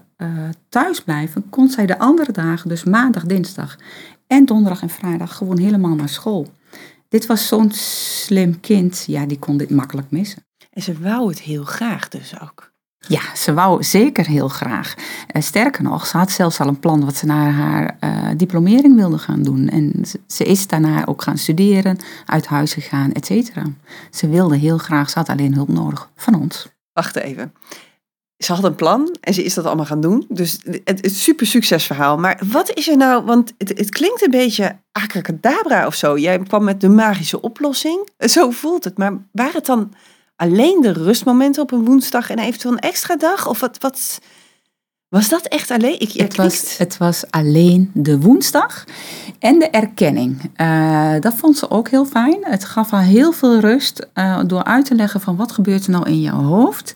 thuis 0.68 1.00
blijven, 1.00 1.48
kon 1.50 1.68
zij 1.68 1.86
de 1.86 1.98
andere 1.98 2.32
dagen, 2.32 2.68
dus 2.68 2.84
maandag, 2.84 3.24
dinsdag 3.24 3.76
en 4.26 4.44
donderdag 4.44 4.82
en 4.82 4.90
vrijdag, 4.90 5.36
gewoon 5.36 5.58
helemaal 5.58 5.94
naar 5.94 6.08
school. 6.08 6.46
Dit 7.08 7.26
was 7.26 7.46
zo'n 7.46 7.70
slim 7.72 8.60
kind, 8.60 9.04
ja, 9.06 9.26
die 9.26 9.38
kon 9.38 9.56
dit 9.56 9.70
makkelijk 9.70 10.10
missen. 10.10 10.42
En 10.70 10.82
ze 10.82 10.98
wou 11.00 11.28
het 11.28 11.40
heel 11.40 11.64
graag 11.64 12.08
dus 12.08 12.40
ook. 12.40 12.72
Ja, 13.08 13.20
ze 13.36 13.54
wou 13.54 13.82
zeker 13.82 14.26
heel 14.26 14.48
graag. 14.48 14.94
Eh, 15.26 15.42
sterker 15.42 15.82
nog, 15.82 16.06
ze 16.06 16.16
had 16.16 16.30
zelfs 16.30 16.60
al 16.60 16.68
een 16.68 16.78
plan 16.78 17.04
wat 17.04 17.16
ze 17.16 17.26
naar 17.26 17.52
haar 17.52 17.96
eh, 18.00 18.10
diplomering 18.36 18.96
wilde 18.96 19.18
gaan 19.18 19.42
doen. 19.42 19.68
En 19.68 20.04
ze, 20.26 20.44
is 20.44 20.66
daarna 20.66 21.06
ook 21.06 21.22
gaan 21.22 21.38
studeren, 21.38 21.98
uit 22.26 22.46
huis 22.46 22.72
gegaan, 22.72 23.12
et 23.12 23.26
cetera. 23.26 23.62
Ze 24.10 24.28
wilde 24.28 24.56
heel 24.56 24.78
graag, 24.78 25.10
ze 25.10 25.18
had 25.18 25.28
alleen 25.28 25.54
hulp 25.54 25.68
nodig 25.68 26.10
van 26.16 26.40
ons. 26.40 26.66
Wacht 26.92 27.16
even. 27.16 27.52
Ze 28.36 28.52
had 28.52 28.64
een 28.64 28.74
plan 28.74 29.16
en 29.20 29.34
ze 29.34 29.44
is 29.44 29.54
dat 29.54 29.64
allemaal 29.64 29.84
gaan 29.84 30.00
doen. 30.00 30.26
Dus 30.28 30.58
het, 30.64 31.00
het 31.00 31.16
super 31.16 31.46
succesverhaal. 31.46 32.18
Maar 32.18 32.40
wat 32.50 32.70
is 32.74 32.88
er 32.88 32.96
nou, 32.96 33.24
want 33.24 33.54
het, 33.58 33.68
het 33.68 33.90
klinkt 33.90 34.24
een 34.24 34.30
beetje 34.30 34.76
abracadabra 34.92 35.86
of 35.86 35.94
zo. 35.94 36.18
Jij 36.18 36.38
kwam 36.38 36.64
met 36.64 36.80
de 36.80 36.88
magische 36.88 37.40
oplossing. 37.40 38.08
Zo 38.18 38.50
voelt 38.50 38.84
het. 38.84 38.98
Maar 38.98 39.12
waren 39.32 39.54
het 39.54 39.66
dan 39.66 39.92
alleen 40.36 40.80
de 40.80 40.92
rustmomenten 40.92 41.62
op 41.62 41.72
een 41.72 41.84
woensdag 41.84 42.30
en 42.30 42.38
eventueel 42.38 42.72
een 42.72 42.78
extra 42.78 43.16
dag? 43.16 43.48
Of 43.48 43.60
wat, 43.60 43.78
wat 43.78 44.18
was 45.14 45.28
dat 45.28 45.46
echt 45.46 45.70
alleen? 45.70 46.00
Ik, 46.00 46.12
Het 46.12 46.36
was, 46.36 46.78
het 46.78 46.96
was 46.96 47.30
alleen 47.30 47.90
de 47.92 48.20
woensdag 48.20 48.84
en 49.38 49.58
de 49.58 49.68
erkenning. 49.68 50.50
Eh, 50.54 51.14
dat 51.20 51.34
vond 51.34 51.58
ze 51.58 51.70
ook 51.70 51.88
heel 51.88 52.04
fijn. 52.04 52.38
Het 52.40 52.64
gaf 52.64 52.90
haar 52.90 53.02
heel 53.02 53.32
veel 53.32 53.58
rust 53.60 54.08
eh, 54.12 54.40
door 54.46 54.64
uit 54.64 54.84
te 54.84 54.94
leggen 54.94 55.20
van 55.20 55.36
wat 55.36 55.52
gebeurt 55.52 55.84
er 55.84 55.90
nou 55.90 56.08
in 56.08 56.20
jouw 56.20 56.42
hoofd. 56.42 56.94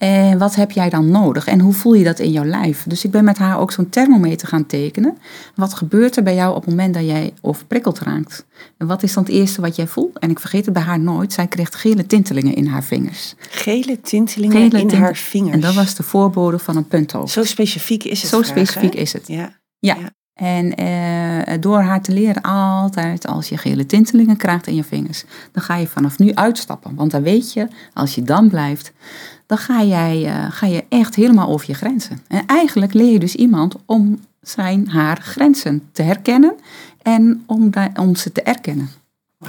En 0.00 0.38
wat 0.38 0.54
heb 0.54 0.70
jij 0.70 0.88
dan 0.88 1.10
nodig? 1.10 1.46
En 1.46 1.60
hoe 1.60 1.72
voel 1.72 1.94
je 1.94 2.04
dat 2.04 2.18
in 2.18 2.30
jouw 2.30 2.44
lijf? 2.44 2.84
Dus 2.86 3.04
ik 3.04 3.10
ben 3.10 3.24
met 3.24 3.38
haar 3.38 3.58
ook 3.58 3.72
zo'n 3.72 3.88
thermometer 3.88 4.48
gaan 4.48 4.66
tekenen. 4.66 5.18
Wat 5.54 5.74
gebeurt 5.74 6.16
er 6.16 6.22
bij 6.22 6.34
jou 6.34 6.54
op 6.54 6.60
het 6.60 6.70
moment 6.70 6.94
dat 6.94 7.04
jij 7.04 7.32
overprikkeld 7.40 7.98
raakt? 7.98 8.46
En 8.76 8.86
wat 8.86 9.02
is 9.02 9.12
dan 9.12 9.22
het 9.22 9.32
eerste 9.32 9.60
wat 9.60 9.76
jij 9.76 9.86
voelt? 9.86 10.18
En 10.18 10.30
ik 10.30 10.40
vergeet 10.40 10.64
het 10.64 10.74
bij 10.74 10.82
haar 10.82 11.00
nooit. 11.00 11.32
Zij 11.32 11.46
kreeg 11.46 11.80
gele 11.80 12.06
tintelingen 12.06 12.54
in 12.54 12.66
haar 12.66 12.84
vingers. 12.84 13.34
Gele 13.38 14.00
tintelingen 14.00 14.70
Gele 14.70 14.80
in 14.80 14.90
haar 14.90 15.16
vingers. 15.16 15.54
En 15.54 15.60
dat 15.60 15.74
was 15.74 15.94
de 15.94 16.02
voorbode 16.02 16.58
van 16.58 16.76
een 16.76 16.88
punthoofd. 16.88 17.32
Zo 17.32 17.44
specifiek 17.44 18.04
is 18.04 18.20
het. 18.20 18.30
Zo 18.30 18.38
graag, 18.42 18.50
specifiek 18.50 18.94
is 18.94 19.12
het. 19.12 19.26
Ja. 19.26 19.58
Ja. 19.78 19.96
Ja. 20.00 20.10
En 20.34 20.74
eh, 20.74 21.60
door 21.60 21.80
haar 21.80 22.02
te 22.02 22.12
leren 22.12 22.42
altijd, 22.42 23.26
als 23.26 23.48
je 23.48 23.56
gele 23.56 23.86
tintelingen 23.86 24.36
krijgt 24.36 24.66
in 24.66 24.74
je 24.74 24.84
vingers, 24.84 25.24
dan 25.52 25.62
ga 25.62 25.76
je 25.76 25.86
vanaf 25.86 26.18
nu 26.18 26.34
uitstappen. 26.34 26.94
Want 26.94 27.10
dan 27.10 27.22
weet 27.22 27.52
je, 27.52 27.68
als 27.92 28.14
je 28.14 28.22
dan 28.22 28.48
blijft, 28.48 28.92
dan 29.50 29.58
ga, 29.58 29.82
jij, 29.82 30.26
eh, 30.26 30.46
ga 30.50 30.66
je 30.66 30.84
echt 30.88 31.14
helemaal 31.14 31.48
over 31.48 31.66
je 31.68 31.74
grenzen. 31.74 32.20
En 32.28 32.46
eigenlijk 32.46 32.92
leer 32.94 33.12
je 33.12 33.18
dus 33.18 33.34
iemand 33.34 33.76
om 33.86 34.18
zijn, 34.40 34.88
haar 34.88 35.20
grenzen 35.20 35.88
te 35.92 36.02
herkennen 36.02 36.54
en 37.02 37.42
om, 37.46 37.70
om 37.94 38.16
ze 38.16 38.32
te 38.32 38.42
erkennen. 38.42 38.88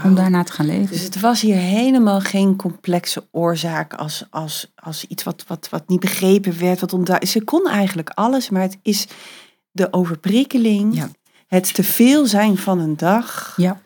Om 0.03 0.15
daarna 0.15 0.43
te 0.43 0.51
gaan 0.51 0.65
leven. 0.65 0.91
Dus 0.91 1.03
het 1.03 1.19
was 1.19 1.41
hier 1.41 1.55
helemaal 1.55 2.19
geen 2.19 2.55
complexe 2.55 3.27
oorzaak 3.31 3.93
als, 3.93 4.25
als, 4.29 4.71
als 4.75 5.05
iets 5.07 5.23
wat, 5.23 5.43
wat, 5.47 5.67
wat 5.69 5.87
niet 5.87 5.99
begrepen 5.99 6.59
werd. 6.59 6.79
Wat 6.79 6.93
ontdu- 6.93 7.25
Ze 7.25 7.43
kon 7.43 7.67
eigenlijk 7.67 8.09
alles, 8.09 8.49
maar 8.49 8.61
het 8.61 8.77
is 8.81 9.07
de 9.71 9.93
overprikkeling, 9.93 10.95
Ja. 10.95 11.09
het 11.47 11.73
te 11.73 11.83
veel 11.83 12.25
zijn 12.25 12.57
van 12.57 12.79
een 12.79 12.97
dag. 12.97 13.53
Ja. 13.57 13.81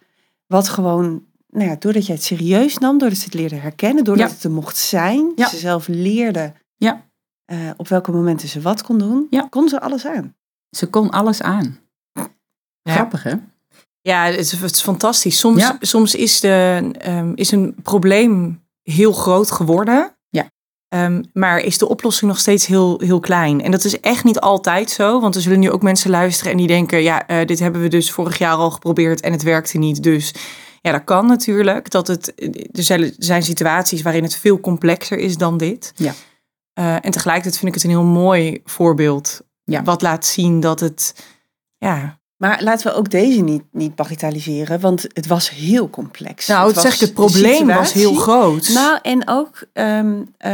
Wat 0.48 0.70
gewoon, 0.70 1.24
nou 1.56 1.70
ja, 1.70 1.76
doordat 1.80 2.06
jij 2.06 2.16
het 2.16 2.24
serieus 2.24 2.78
nam, 2.78 2.98
doordat 2.98 3.18
ze 3.18 3.26
het 3.26 3.34
leerde 3.34 3.56
herkennen, 3.56 4.04
doordat 4.04 4.28
Ja. 4.30 4.34
het 4.36 4.44
er 4.44 4.52
mocht 4.52 4.78
zijn, 4.78 5.32
Ja. 5.36 5.48
ze 5.48 5.58
zelf 5.58 5.88
leerde 5.88 6.54
Ja. 6.78 7.04
eh, 7.46 7.58
op 7.78 7.88
welke 7.88 8.12
momenten 8.12 8.48
ze 8.48 8.62
wat 8.62 8.82
kon 8.84 8.98
doen, 8.98 9.28
Ja. 9.30 9.48
kon 9.50 9.70
ze 9.70 9.82
alles 9.82 10.06
aan. 10.06 10.36
Ze 10.76 10.88
kon 10.88 11.10
alles 11.10 11.42
aan. 11.42 11.80
Ja. 12.82 12.94
Grappig 12.94 13.24
hè? 13.24 13.34
Ja, 14.02 14.26
het 14.26 14.38
is, 14.38 14.52
het 14.52 14.72
is 14.72 14.82
fantastisch. 14.82 15.40
Soms, 15.40 15.62
Ja. 15.62 15.78
soms 15.80 16.16
is, 16.16 16.40
de, 16.40 16.90
ehm, 16.98 17.32
is 17.36 17.52
een 17.52 17.76
probleem 17.84 18.64
heel 18.82 19.12
groot 19.14 19.52
geworden. 19.52 20.16
Ja. 20.30 20.50
Ehm, 20.88 21.24
maar 21.34 21.60
is 21.60 21.78
de 21.78 21.88
oplossing 21.90 22.32
nog 22.32 22.40
steeds 22.40 22.66
heel, 22.66 23.00
heel 23.00 23.20
klein. 23.20 23.62
En 23.62 23.72
dat 23.72 23.84
is 23.84 24.00
echt 24.00 24.24
niet 24.24 24.40
altijd 24.40 24.90
zo. 24.90 25.20
Want 25.22 25.36
er 25.36 25.42
zullen 25.42 25.60
nu 25.60 25.72
ook 25.72 25.82
mensen 25.82 26.10
luisteren 26.10 26.52
en 26.52 26.58
die 26.58 26.68
denken... 26.68 27.02
ja, 27.04 27.28
eh, 27.28 27.46
dit 27.46 27.60
hebben 27.60 27.82
we 27.82 27.88
dus 27.88 28.12
vorig 28.12 28.38
jaar 28.38 28.56
al 28.56 28.72
geprobeerd 28.72 29.22
en 29.22 29.32
het 29.32 29.44
werkte 29.44 29.78
niet. 29.78 30.04
Dus 30.04 30.34
ja, 30.86 30.92
dat 30.92 31.04
kan 31.04 31.26
natuurlijk. 31.28 31.90
Dat 31.92 32.08
het, 32.08 32.34
er 32.72 32.84
zijn- 32.84 33.02
er 33.04 33.14
zijn 33.18 33.44
situaties 33.44 34.02
waarin 34.02 34.24
het 34.24 34.36
veel 34.36 34.60
complexer 34.60 35.18
is 35.18 35.38
dan 35.38 35.58
dit. 35.58 35.92
Ja. 35.96 36.14
Eh, 36.74 36.94
en 37.06 37.12
tegelijkertijd 37.12 37.58
vind 37.58 37.68
ik 37.68 37.74
het 37.74 37.84
een 37.84 37.90
heel 38.00 38.04
mooi 38.04 38.62
voorbeeld. 38.64 39.42
Ja. 39.64 39.84
Wat 39.84 40.02
laat 40.02 40.26
zien 40.26 40.60
dat 40.60 40.80
het... 40.80 41.26
Ja, 41.78 42.20
Maar 42.38 42.64
laten 42.64 42.88
we 42.92 42.98
ook 42.98 43.10
deze 43.10 43.42
niet, 43.42 43.64
niet 43.72 43.96
bagatelliseren, 43.96 44.80
want 44.80 45.02
het 45.14 45.28
was 45.28 45.50
heel 45.50 45.90
complex. 45.90 46.48
Nou, 46.48 46.66
het 46.66 46.76
was 46.76 46.84
zeg 46.84 46.94
ik, 46.94 47.00
het 47.00 47.10
de 47.10 47.16
probleem 47.16 47.68
was 47.68 47.94
heel 47.94 48.14
groot. 48.14 48.70
Nou, 48.74 49.00
en 49.02 49.28
ook, 49.28 49.64
ehm, 49.74 50.22
eh, 50.38 50.52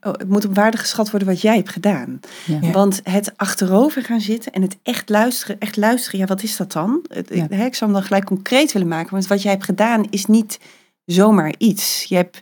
het 0.00 0.28
moet 0.28 0.44
op 0.44 0.54
waarde 0.54 0.76
geschat 0.76 1.10
worden 1.10 1.28
wat 1.28 1.40
jij 1.40 1.54
hebt 1.56 1.70
gedaan. 1.70 2.20
Ja. 2.46 2.70
Want 2.70 3.00
het 3.04 3.32
achterover 3.36 4.02
gaan 4.02 4.20
zitten 4.20 4.52
en 4.52 4.62
het 4.62 4.76
echt 4.82 5.08
luisteren, 5.08 5.56
echt 5.58 5.76
luisteren, 5.76 6.20
ja, 6.20 6.26
wat 6.26 6.42
is 6.42 6.56
dat 6.56 6.72
dan? 6.72 7.00
Het- 7.08 7.30
Ja. 7.32 7.46
hè, 7.50 7.64
ik 7.64 7.74
zou 7.74 7.90
hem 7.90 7.92
dan 8.00 8.02
gelijk 8.08 8.24
concreet 8.24 8.72
willen 8.72 8.88
maken, 8.88 9.10
want 9.10 9.26
wat 9.26 9.42
jij 9.42 9.52
hebt 9.52 9.64
gedaan 9.64 10.06
is 10.10 10.26
niet 10.26 10.58
zomaar 11.04 11.54
iets. 11.58 12.04
Je 12.08 12.14
hebt 12.14 12.40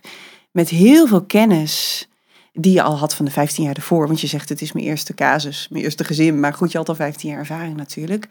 met 0.51 0.69
heel 0.69 1.07
veel 1.07 1.21
kennis 1.23 2.07
die 2.53 2.73
je 2.73 2.81
al 2.81 2.97
had 2.97 3.13
van 3.15 3.25
de 3.25 3.31
15 3.31 3.63
jaar 3.63 3.75
ervoor, 3.75 4.07
want 4.07 4.21
je 4.21 4.27
zegt 4.27 4.49
het 4.49 4.61
is 4.61 4.71
mijn 4.71 4.85
eerste 4.85 5.13
casus, 5.13 5.67
mijn 5.69 5.83
eerste 5.83 6.03
gezin, 6.03 6.39
maar 6.39 6.53
goed, 6.53 6.71
je 6.71 6.77
had 6.77 6.89
al 6.89 6.95
15 6.95 7.29
jaar 7.29 7.39
ervaring 7.39 7.75
natuurlijk. 7.77 8.27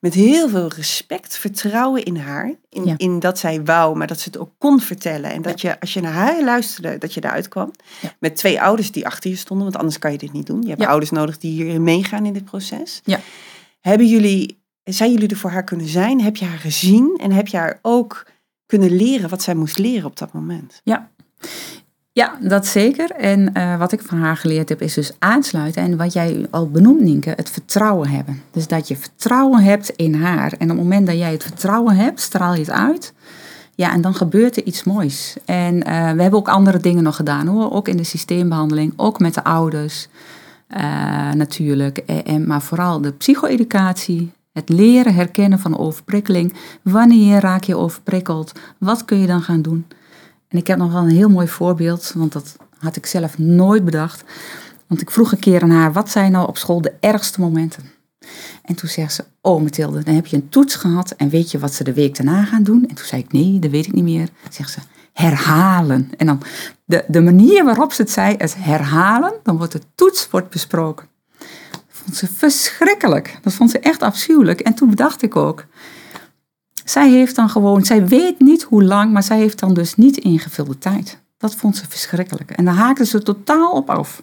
Met 0.00 0.14
heel 0.14 0.48
veel 0.48 0.68
respect, 0.68 1.38
vertrouwen 1.38 2.02
in 2.04 2.16
haar, 2.16 2.54
in, 2.68 2.84
Ja. 2.84 2.94
in 2.96 3.18
dat 3.18 3.38
zij 3.38 3.62
wou, 3.64 3.96
maar 3.96 4.06
dat 4.06 4.20
ze 4.20 4.24
het 4.28 4.38
ook 4.38 4.50
kon 4.58 4.80
vertellen. 4.80 5.30
En 5.32 5.42
dat 5.42 5.60
je, 5.60 5.80
als 5.80 5.92
je 5.92 6.00
naar 6.00 6.12
haar 6.12 6.44
luisterde, 6.44 6.98
dat 6.98 7.14
je 7.14 7.24
eruit 7.24 7.48
kwam. 7.48 7.70
Ja. 8.00 8.14
Met 8.20 8.36
twee 8.36 8.60
ouders 8.62 8.92
die 8.92 9.06
achter 9.06 9.30
je 9.30 9.36
stonden, 9.36 9.66
want 9.66 9.78
anders 9.78 9.98
kan 9.98 10.12
je 10.12 10.18
dit 10.18 10.32
niet 10.32 10.46
doen. 10.46 10.62
Je 10.62 10.68
hebt 10.68 10.86
ouders 10.86 11.10
nodig 11.10 11.38
die 11.38 11.52
hierin 11.52 11.82
meegaan 11.82 12.26
in 12.26 12.32
dit 12.32 12.44
proces. 12.44 13.00
Ja. 13.04 13.20
Hebben 13.80 14.06
jullie, 14.06 14.62
zijn 14.84 15.12
jullie 15.12 15.28
er 15.28 15.36
voor 15.36 15.50
haar 15.50 15.64
kunnen 15.64 15.88
zijn? 15.88 16.20
Heb 16.20 16.36
je 16.36 16.44
haar 16.44 16.58
gezien 16.58 17.18
en 17.22 17.32
heb 17.32 17.46
je 17.48 17.56
haar 17.56 17.78
ook 17.82 18.26
kunnen 18.66 18.90
leren 18.96 19.28
wat 19.28 19.42
zij 19.42 19.54
moest 19.54 19.78
leren 19.78 20.06
op 20.06 20.16
dat 20.16 20.32
moment? 20.32 20.80
Ja, 20.84 21.10
dat 22.40 22.66
zeker. 22.66 23.10
En 23.10 23.54
eh, 23.54 23.78
wat 23.78 23.92
ik 23.92 24.02
van 24.02 24.18
haar 24.18 24.36
geleerd 24.36 24.68
heb, 24.68 24.82
is 24.82 24.94
dus 24.94 25.12
aansluiten. 25.18 25.82
En 25.82 25.96
wat 25.96 26.12
jij 26.12 26.46
al 26.50 26.70
benoemt, 26.70 27.00
Nienke, 27.00 27.32
het 27.36 27.50
vertrouwen 27.50 28.08
hebben. 28.08 28.42
Dus 28.50 28.66
dat 28.68 28.88
je 28.88 28.96
vertrouwen 28.96 29.62
hebt 29.62 29.88
in 29.90 30.14
haar. 30.14 30.52
En 30.52 30.70
op 30.70 30.76
het 30.76 30.76
moment 30.86 31.06
dat 31.06 31.16
jij 31.18 31.32
het 31.32 31.42
vertrouwen 31.42 31.96
hebt, 31.96 32.20
straal 32.20 32.52
je 32.52 32.58
het 32.60 32.70
uit. 32.70 33.12
Ja, 33.74 33.92
en 33.92 34.00
dan 34.00 34.14
gebeurt 34.14 34.56
er 34.56 34.64
iets 34.64 34.84
moois. 34.84 35.36
En 35.44 35.82
eh, 35.82 35.92
we 36.12 36.22
hebben 36.22 36.38
ook 36.38 36.48
andere 36.48 36.78
dingen 36.78 37.02
nog 37.02 37.16
gedaan 37.16 37.46
hoor. 37.46 37.72
Ook 37.72 37.88
in 37.88 37.96
de 37.96 38.04
systeembehandeling, 38.04 38.92
ook 38.96 39.18
met 39.18 39.34
de 39.34 39.44
ouders 39.44 40.08
eh, 40.66 41.32
natuurlijk. 41.32 41.98
En, 41.98 42.24
en- 42.24 42.46
maar 42.46 42.62
vooral 42.62 43.00
de 43.00 43.12
psycho-educatie. 43.12 44.32
Het 44.52 44.68
leren 44.68 45.14
herkennen 45.14 45.58
van 45.58 45.78
overprikkeling. 45.78 46.54
Wanneer 46.82 47.40
raak 47.40 47.64
je 47.64 47.76
overprikkeld? 47.76 48.52
Wat 48.78 49.04
kun 49.04 49.18
je 49.18 49.26
dan 49.26 49.42
gaan 49.42 49.62
doen? 49.62 49.86
En 50.52 50.58
ik 50.58 50.66
heb 50.66 50.78
nog 50.78 50.92
wel 50.92 51.02
een 51.02 51.08
heel 51.08 51.28
mooi 51.28 51.48
voorbeeld, 51.48 52.12
want 52.16 52.32
dat 52.32 52.56
had 52.78 52.96
ik 52.96 53.06
zelf 53.06 53.38
nooit 53.38 53.84
bedacht. 53.84 54.24
Want 54.86 55.00
ik 55.00 55.10
vroeg 55.10 55.32
een 55.32 55.38
keer 55.38 55.62
aan 55.62 55.70
haar, 55.70 55.92
wat 55.92 56.10
zijn 56.10 56.32
nou 56.32 56.48
op 56.48 56.56
school 56.56 56.80
de 56.80 56.92
ergste 57.00 57.40
momenten? 57.40 57.84
En 58.62 58.74
toen 58.74 58.88
zegt 58.88 59.14
ze, 59.14 59.24
oh 59.40 59.62
Mathilde, 59.62 60.02
dan 60.02 60.14
heb 60.14 60.26
je 60.26 60.36
een 60.36 60.48
toets 60.48 60.74
gehad 60.74 61.10
en 61.10 61.28
weet 61.28 61.50
je 61.50 61.58
wat 61.58 61.74
ze 61.74 61.84
de 61.84 61.92
week 61.92 62.16
daarna 62.16 62.44
gaan 62.44 62.62
doen? 62.62 62.86
En 62.88 62.94
toen 62.94 63.06
zei 63.06 63.22
ik, 63.22 63.32
nee, 63.32 63.58
dat 63.58 63.70
weet 63.70 63.86
ik 63.86 63.92
niet 63.92 64.04
meer. 64.04 64.28
Zegt 64.50 64.70
ze, 64.70 64.78
herhalen. 65.12 66.10
En 66.16 66.26
dan 66.26 66.42
de, 66.84 67.04
de 67.08 67.20
manier 67.20 67.64
waarop 67.64 67.92
ze 67.92 68.02
het 68.02 68.10
zei, 68.10 68.34
het 68.38 68.54
herhalen, 68.58 69.32
dan 69.42 69.56
wordt 69.56 69.72
de 69.72 69.80
toets 69.94 70.30
wordt 70.30 70.50
besproken. 70.50 71.06
Dat 71.68 71.80
vond 71.88 72.16
ze 72.16 72.26
verschrikkelijk. 72.26 73.38
Dat 73.42 73.52
vond 73.52 73.70
ze 73.70 73.78
echt 73.78 74.02
afschuwelijk. 74.02 74.60
En 74.60 74.74
toen 74.74 74.90
bedacht 74.90 75.22
ik 75.22 75.36
ook, 75.36 75.64
zij 76.84 77.10
heeft 77.10 77.36
dan 77.36 77.48
gewoon, 77.50 77.84
zij 77.84 78.06
weet 78.06 78.40
niet 78.40 78.62
hoe 78.62 78.84
lang, 78.84 79.12
maar 79.12 79.22
zij 79.22 79.38
heeft 79.38 79.58
dan 79.58 79.74
dus 79.74 79.94
niet 79.94 80.16
ingevulde 80.16 80.78
tijd. 80.78 81.20
Dat 81.38 81.54
vond 81.54 81.76
ze 81.76 81.84
verschrikkelijk. 81.88 82.50
En 82.50 82.64
daar 82.64 82.74
haakte 82.74 83.06
ze 83.06 83.22
totaal 83.22 83.72
op 83.72 83.90
af. 83.90 84.20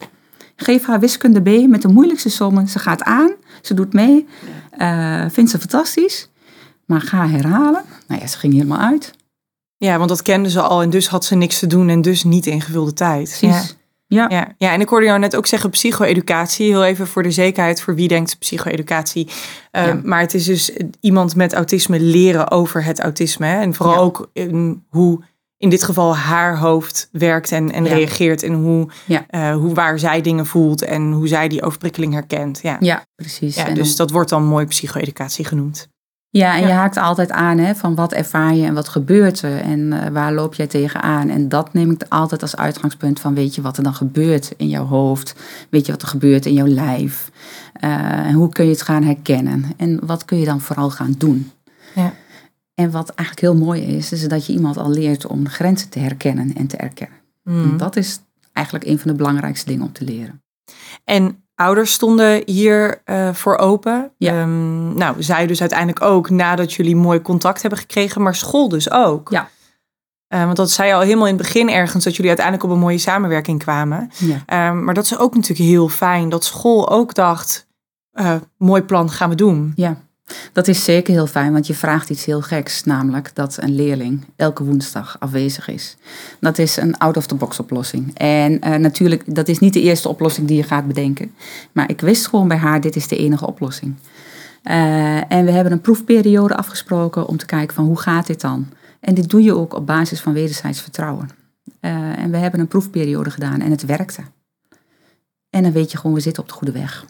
Geef 0.55 0.85
haar 0.85 0.99
wiskunde 0.99 1.41
B 1.41 1.67
met 1.67 1.81
de 1.81 1.87
moeilijkste 1.87 2.29
sommen. 2.29 2.67
Ze 2.67 2.79
gaat 2.79 3.03
aan, 3.03 3.31
ze 3.61 3.73
doet 3.73 3.93
mee, 3.93 4.27
eh, 4.71 5.25
vindt 5.29 5.51
ze 5.51 5.59
fantastisch. 5.59 6.29
Maar 6.85 7.01
ga 7.01 7.27
herhalen. 7.27 7.83
Nou 8.07 8.21
ja, 8.21 8.27
ze 8.27 8.37
ging 8.37 8.53
helemaal 8.53 8.79
uit. 8.79 9.13
Ja, 9.77 9.97
want 9.97 10.09
dat 10.09 10.21
kende 10.21 10.49
ze 10.49 10.61
al 10.61 10.81
en 10.81 10.89
dus 10.89 11.07
had 11.07 11.25
ze 11.25 11.35
niks 11.35 11.59
te 11.59 11.67
doen 11.67 11.89
en 11.89 12.01
dus 12.01 12.23
niet 12.23 12.45
ingevulde 12.45 12.93
tijd. 12.93 13.37
Precies. 13.39 13.67
Ja. 13.69 13.77
Ja, 14.11 14.53
ja, 14.57 14.71
en 14.73 14.81
ik 14.81 14.89
hoorde 14.89 15.05
jou 15.05 15.19
net 15.19 15.35
ook 15.35 15.47
zeggen 15.47 15.69
psycho-educatie. 15.69 16.65
Heel 16.67 16.85
even 16.85 17.07
voor 17.07 17.23
de 17.23 17.31
zekerheid 17.31 17.81
voor 17.81 17.95
wie 17.95 18.07
denkt 18.07 18.39
psycho-educatie. 18.39 19.27
Uh, 19.71 19.85
Ja. 19.85 19.99
Maar 20.03 20.19
het 20.19 20.33
is 20.33 20.45
dus 20.45 20.71
iemand 20.99 21.35
met 21.35 21.53
autisme 21.53 21.99
leren 21.99 22.51
over 22.51 22.83
het 22.83 22.99
autisme. 22.99 23.45
Hè? 23.45 23.61
En 23.61 23.73
vooral 23.73 23.95
Ja. 23.95 24.01
ook 24.01 24.29
in 24.33 24.83
hoe 24.89 25.19
in 25.57 25.69
dit 25.69 25.83
geval 25.83 26.15
haar 26.15 26.57
hoofd 26.57 27.09
werkt 27.11 27.51
en, 27.51 27.71
en 27.71 27.83
Ja. 27.85 27.93
reageert. 27.93 28.43
En 28.43 28.53
hoe, 28.53 28.87
Ja. 29.05 29.25
eh, 29.29 29.53
hoe 29.55 29.73
waar 29.73 29.99
zij 29.99 30.21
dingen 30.21 30.45
voelt 30.45 30.81
en 30.81 31.11
hoe 31.11 31.27
zij 31.27 31.47
die 31.47 31.63
overprikkeling 31.63 32.13
herkent. 32.13 32.59
Ja, 32.61 32.77
Ja, 32.79 33.05
precies. 33.15 33.55
ja 33.55 33.65
En 33.67 33.73
dus 33.75 33.87
dan- 33.87 33.95
dat 33.97 34.11
wordt 34.15 34.29
dan 34.29 34.43
mooi 34.43 34.65
psycho-educatie 34.65 35.45
genoemd. 35.45 35.87
Ja, 36.31 36.55
en 36.55 36.61
Ja. 36.61 36.67
je 36.67 36.73
haakt 36.73 36.97
altijd 36.97 37.31
aan 37.31 37.57
hè, 37.57 37.75
van 37.75 37.95
wat 37.95 38.13
ervaar 38.13 38.55
je 38.55 38.65
en 38.65 38.73
wat 38.73 38.87
gebeurt 38.87 39.41
er 39.41 39.61
en 39.61 39.93
eh, 39.93 40.11
waar 40.11 40.33
loop 40.33 40.53
jij 40.53 40.67
tegenaan. 40.67 41.29
En 41.29 41.49
dat 41.49 41.73
neem 41.73 41.91
ik 41.91 42.05
altijd 42.09 42.41
als 42.41 42.55
uitgangspunt 42.55 43.19
van 43.19 43.33
weet 43.33 43.55
je 43.55 43.61
wat 43.61 43.77
er 43.77 43.83
dan 43.83 43.93
gebeurt 43.93 44.53
in 44.57 44.67
jouw 44.67 44.85
hoofd, 44.85 45.35
weet 45.69 45.85
je 45.85 45.91
wat 45.91 46.01
er 46.01 46.07
gebeurt 46.07 46.45
in 46.45 46.53
jouw 46.53 46.67
lijf. 46.67 47.31
Eh, 47.73 48.27
en 48.27 48.33
hoe 48.33 48.49
kun 48.49 48.65
je 48.65 48.71
het 48.71 48.81
gaan 48.81 49.03
herkennen 49.03 49.65
en 49.77 50.05
wat 50.05 50.25
kun 50.25 50.39
je 50.39 50.45
dan 50.45 50.61
vooral 50.61 50.89
gaan 50.89 51.15
doen. 51.17 51.51
Ja. 51.95 52.13
En 52.73 52.91
wat 52.91 53.09
eigenlijk 53.09 53.39
heel 53.39 53.65
mooi 53.65 53.81
is, 53.81 54.11
is 54.11 54.27
dat 54.27 54.45
je 54.45 54.53
iemand 54.53 54.77
al 54.77 54.89
leert 54.89 55.27
om 55.27 55.47
grenzen 55.47 55.89
te 55.89 55.99
herkennen 55.99 56.55
en 56.55 56.67
te 56.67 56.77
erkennen. 56.77 57.17
Mm. 57.43 57.63
En 57.71 57.77
dat 57.77 57.95
is 57.95 58.19
eigenlijk 58.53 58.85
een 58.85 58.99
van 58.99 59.11
de 59.11 59.17
belangrijkste 59.17 59.65
dingen 59.65 59.85
om 59.85 59.91
te 59.91 60.03
leren. 60.03 60.41
En 61.03 61.43
ouders 61.59 61.91
stonden 61.91 62.41
hier 62.45 63.01
eh, 63.05 63.33
voor 63.33 63.57
open. 63.57 64.11
Ja. 64.17 64.31
Ehm, 64.31 64.93
nou, 64.93 65.23
zij 65.23 65.47
dus 65.47 65.61
uiteindelijk 65.61 66.01
ook 66.01 66.29
nadat 66.29 66.73
jullie 66.73 66.95
mooi 66.95 67.21
contact 67.21 67.61
hebben 67.61 67.79
gekregen, 67.79 68.21
maar 68.21 68.35
school 68.35 68.69
dus 68.69 68.91
ook. 68.91 69.29
Ja. 69.29 69.49
Eh, 70.27 70.43
want 70.43 70.55
dat 70.55 70.71
zei 70.71 70.87
je 70.87 70.93
al 70.93 71.01
helemaal 71.01 71.27
in 71.27 71.33
het 71.33 71.41
begin 71.41 71.69
ergens, 71.69 72.03
dat 72.03 72.15
jullie 72.15 72.27
uiteindelijk 72.27 72.67
op 72.67 72.73
een 72.73 72.81
mooie 72.81 72.97
samenwerking 72.97 73.59
kwamen. 73.59 74.09
Ja. 74.17 74.43
Ehm, 74.45 74.83
maar 74.83 74.93
dat 74.93 75.03
is 75.03 75.17
ook 75.17 75.35
natuurlijk 75.35 75.69
heel 75.69 75.89
fijn, 75.89 76.29
dat 76.29 76.43
school 76.43 76.89
ook 76.89 77.13
dacht, 77.13 77.67
eh, 78.11 78.35
mooi 78.57 78.81
plan 78.81 79.09
gaan 79.09 79.29
we 79.29 79.35
doen. 79.35 79.71
Ja, 79.75 79.97
dat 80.53 80.67
is 80.67 80.83
zeker 80.83 81.13
heel 81.13 81.27
fijn, 81.27 81.51
want 81.51 81.67
je 81.67 81.73
vraagt 81.73 82.09
iets 82.09 82.25
heel 82.25 82.41
geks, 82.41 82.83
namelijk 82.83 83.31
dat 83.33 83.57
een 83.59 83.75
leerling 83.75 84.25
elke 84.35 84.63
woensdag 84.63 85.15
afwezig 85.19 85.67
is. 85.67 85.97
Dat 86.39 86.57
is 86.57 86.77
een 86.77 86.97
out-of-the-box 86.97 87.59
oplossing. 87.59 88.17
En 88.17 88.61
eh, 88.61 88.75
natuurlijk, 88.75 89.35
dat 89.35 89.47
is 89.47 89.59
niet 89.59 89.73
de 89.73 89.81
eerste 89.81 90.09
oplossing 90.09 90.47
die 90.47 90.57
je 90.57 90.63
gaat 90.63 90.87
bedenken. 90.87 91.31
Maar 91.71 91.89
ik 91.89 92.01
wist 92.01 92.27
gewoon 92.27 92.47
bij 92.47 92.57
haar, 92.57 92.81
dit 92.81 92.95
is 92.95 93.07
de 93.07 93.17
enige 93.17 93.47
oplossing. 93.47 93.95
Eh, 94.63 95.31
en 95.31 95.45
we 95.45 95.51
hebben 95.51 95.73
een 95.73 95.81
proefperiode 95.81 96.55
afgesproken 96.55 97.27
om 97.27 97.37
te 97.37 97.45
kijken 97.45 97.75
van 97.75 97.85
hoe 97.85 97.99
gaat 97.99 98.27
dit 98.27 98.41
dan? 98.41 98.67
En 98.99 99.13
dit 99.13 99.29
doe 99.29 99.43
je 99.43 99.55
ook 99.55 99.73
op 99.73 99.85
basis 99.85 100.21
van 100.21 100.33
wederzijds 100.33 100.81
vertrouwen. 100.81 101.29
Eh, 101.79 102.19
en 102.19 102.31
we 102.31 102.37
hebben 102.37 102.59
een 102.59 102.67
proefperiode 102.67 103.29
gedaan 103.29 103.61
en 103.61 103.71
het 103.71 103.85
werkte. 103.85 104.21
En 105.49 105.63
dan 105.63 105.71
weet 105.71 105.91
je 105.91 105.97
gewoon, 105.97 106.15
we 106.15 106.21
zitten 106.21 106.43
op 106.43 106.49
de 106.49 106.55
goede 106.55 106.73
weg. 106.73 107.05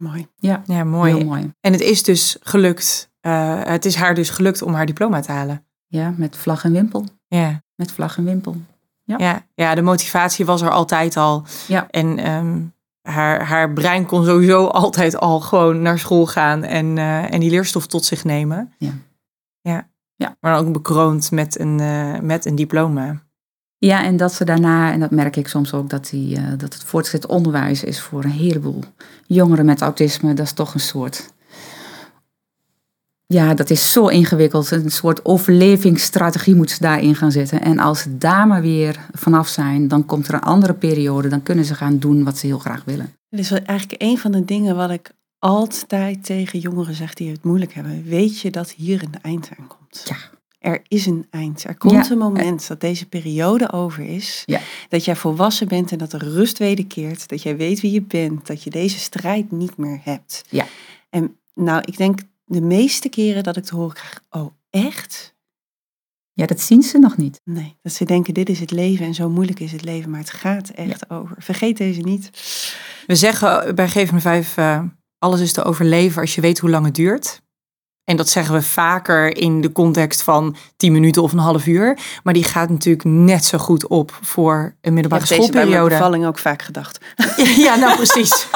Mooi. 0.00 0.26
Ja, 0.36 0.62
Ja, 0.66 0.84
mooi. 0.84 1.14
heel 1.14 1.24
mooi. 1.24 1.52
En 1.60 1.72
het 1.72 1.80
is 1.80 2.02
dus 2.02 2.36
gelukt. 2.40 3.10
eh, 3.20 3.60
het 3.64 3.84
is 3.84 3.94
haar 3.94 4.14
dus 4.14 4.30
gelukt 4.30 4.62
om 4.62 4.74
haar 4.74 4.86
diploma 4.86 5.20
te 5.20 5.32
halen. 5.32 5.64
Ja, 5.86 6.14
met 6.16 6.36
vlag 6.36 6.64
en 6.64 6.72
wimpel. 6.72 7.04
Ja. 7.28 7.62
Met 7.74 7.92
vlag 7.92 8.16
en 8.16 8.24
wimpel. 8.24 8.56
Ja, 9.04 9.42
ja, 9.54 9.74
de 9.74 9.82
motivatie 9.82 10.44
was 10.44 10.62
er 10.62 10.70
altijd 10.70 11.16
al. 11.16 11.44
Ja. 11.68 11.86
En 11.90 12.18
ehm, 12.18 12.60
haar, 13.02 13.44
haar 13.44 13.72
brein 13.72 14.06
kon 14.06 14.24
sowieso 14.24 14.66
altijd 14.66 15.16
al 15.16 15.40
gewoon 15.40 15.82
naar 15.82 15.98
school 15.98 16.26
gaan 16.26 16.62
en, 16.62 16.98
eh, 16.98 17.32
en 17.34 17.40
die 17.40 17.50
leerstof 17.50 17.86
tot 17.86 18.04
zich 18.04 18.24
nemen. 18.24 18.72
Ja. 18.78 18.92
Ja. 19.60 19.88
Ja. 20.16 20.36
Maar 20.40 20.54
dan 20.54 20.66
ook 20.66 20.72
bekroond 20.72 21.30
met 21.30 21.58
een, 21.58 21.80
eh, 21.80 22.18
met 22.20 22.44
een 22.44 22.54
diploma. 22.54 23.22
Ja, 23.80 24.04
en 24.04 24.16
dat 24.16 24.32
ze 24.32 24.44
daarna, 24.44 24.92
en 24.92 25.00
dat 25.00 25.10
merk 25.10 25.36
ik 25.36 25.48
soms 25.48 25.72
ook, 25.72 25.90
dat, 25.90 26.08
die, 26.10 26.36
eh, 26.36 26.42
dat 26.48 26.74
het 26.74 26.84
voortgezet 26.84 27.26
onderwijs 27.26 27.84
is 27.84 28.00
voor 28.00 28.24
een 28.24 28.30
heleboel 28.30 28.84
jongeren 29.26 29.64
met 29.64 29.80
autisme. 29.80 30.34
Dat 30.34 30.46
is 30.46 30.52
toch 30.52 30.74
een 30.74 30.80
soort. 30.80 31.32
Ja, 33.26 33.54
dat 33.54 33.70
is 33.70 33.92
zo 33.92 34.06
ingewikkeld. 34.06 34.70
Een 34.70 34.90
soort 34.90 35.24
overlevingsstrategie 35.24 36.54
moet 36.54 36.70
ze 36.70 36.80
daarin 36.80 37.14
gaan 37.14 37.32
zitten. 37.32 37.60
En 37.60 37.78
als 37.78 38.00
ze 38.00 38.18
daar 38.18 38.46
maar 38.46 38.62
weer 38.62 38.98
vanaf 39.12 39.48
zijn, 39.48 39.88
dan 39.88 40.06
komt 40.06 40.28
er 40.28 40.34
een 40.34 40.40
andere 40.40 40.74
periode. 40.74 41.28
Dan 41.28 41.42
kunnen 41.42 41.64
ze 41.64 41.74
gaan 41.74 41.98
doen 41.98 42.24
wat 42.24 42.38
ze 42.38 42.46
heel 42.46 42.58
graag 42.58 42.84
willen. 42.84 43.14
Dit 43.28 43.40
is 43.40 43.50
eigenlijk 43.50 44.02
een 44.02 44.18
van 44.18 44.32
de 44.32 44.44
dingen 44.44 44.76
wat 44.76 44.90
ik 44.90 45.10
altijd 45.38 46.24
tegen 46.24 46.58
jongeren 46.58 46.94
zeg 46.94 47.14
die 47.14 47.30
het 47.30 47.44
moeilijk 47.44 47.72
hebben. 47.72 48.04
Weet 48.04 48.40
je 48.40 48.50
dat 48.50 48.70
hier 48.70 49.02
een 49.02 49.22
eind 49.22 49.50
aan 49.58 49.66
komt? 49.66 50.02
Ja. 50.04 50.38
Er 50.60 50.80
is 50.88 51.06
een 51.06 51.26
eind. 51.30 51.64
Er 51.64 51.76
komt 51.76 52.06
Ja. 52.06 52.10
een 52.12 52.18
moment 52.18 52.68
dat 52.68 52.80
deze 52.80 53.08
periode 53.08 53.72
over 53.72 54.04
is. 54.04 54.42
Ja. 54.46 54.60
Dat 54.88 55.04
jij 55.04 55.16
volwassen 55.16 55.68
bent 55.68 55.92
en 55.92 55.98
dat 55.98 56.12
er 56.12 56.24
rust 56.28 56.58
wederkeert. 56.58 57.28
Dat 57.28 57.42
jij 57.42 57.56
weet 57.56 57.80
wie 57.80 57.90
je 57.92 58.02
bent. 58.02 58.46
Dat 58.46 58.62
je 58.62 58.70
deze 58.70 58.98
strijd 58.98 59.50
niet 59.50 59.76
meer 59.76 60.00
hebt. 60.04 60.44
Ja. 60.48 60.66
En 61.10 61.36
nou, 61.54 61.82
ik 61.84 61.96
denk 61.96 62.20
de 62.44 62.60
meeste 62.60 63.08
keren 63.08 63.42
dat 63.42 63.56
ik 63.56 63.64
te 63.64 63.74
horen 63.74 63.94
krijg. 63.94 64.20
Oh, 64.30 64.52
echt? 64.70 65.34
Ja, 66.32 66.46
dat 66.46 66.60
zien 66.60 66.82
ze 66.82 66.98
nog 66.98 67.16
niet. 67.16 67.40
Nee, 67.44 67.76
dat 67.82 67.92
ze 67.92 68.04
denken 68.04 68.34
dit 68.34 68.48
is 68.48 68.60
het 68.60 68.70
leven 68.70 69.06
en 69.06 69.14
zo 69.14 69.28
moeilijk 69.28 69.60
is 69.60 69.72
het 69.72 69.84
leven. 69.84 70.10
Maar 70.10 70.20
het 70.20 70.30
gaat 70.30 70.68
echt 70.68 71.10
over. 71.10 71.36
Vergeet 71.38 71.76
deze 71.76 72.00
niet. 72.00 72.30
We 73.06 73.14
zeggen 73.14 73.74
bij 73.74 73.88
Geef 73.88 74.12
me 74.12 74.20
vijf, 74.20 74.56
eh, 74.56 74.82
alles 75.18 75.40
is 75.40 75.52
te 75.52 75.62
overleven 75.62 76.20
als 76.20 76.34
je 76.34 76.40
weet 76.40 76.58
hoe 76.58 76.70
lang 76.70 76.84
het 76.84 76.94
duurt. 76.94 77.42
En 78.10 78.16
dat 78.16 78.28
zeggen 78.28 78.54
we 78.54 78.62
vaker 78.62 79.36
in 79.36 79.60
de 79.60 79.72
context 79.72 80.22
van 80.22 80.56
10 80.76 80.92
minuten 80.92 81.22
of 81.22 81.32
een 81.32 81.38
half 81.38 81.66
uur. 81.66 81.98
Maar 82.22 82.34
die 82.34 82.44
gaat 82.44 82.68
natuurlijk 82.68 83.04
net 83.04 83.44
zo 83.44 83.58
goed 83.58 83.86
op 83.86 84.18
voor 84.20 84.74
een 84.80 84.92
middelbare 84.92 85.22
Ik 85.22 85.28
heb 85.28 85.38
deze 85.38 85.50
bij 85.52 85.60
mijn 85.60 85.72
schoolperiode. 85.72 85.94
bevalling 85.94 86.26
ook 86.26 86.38
vaak 86.38 86.62
gedacht. 86.62 86.98
Ja, 87.66 87.76
nou 87.76 87.96
precies. 87.96 88.30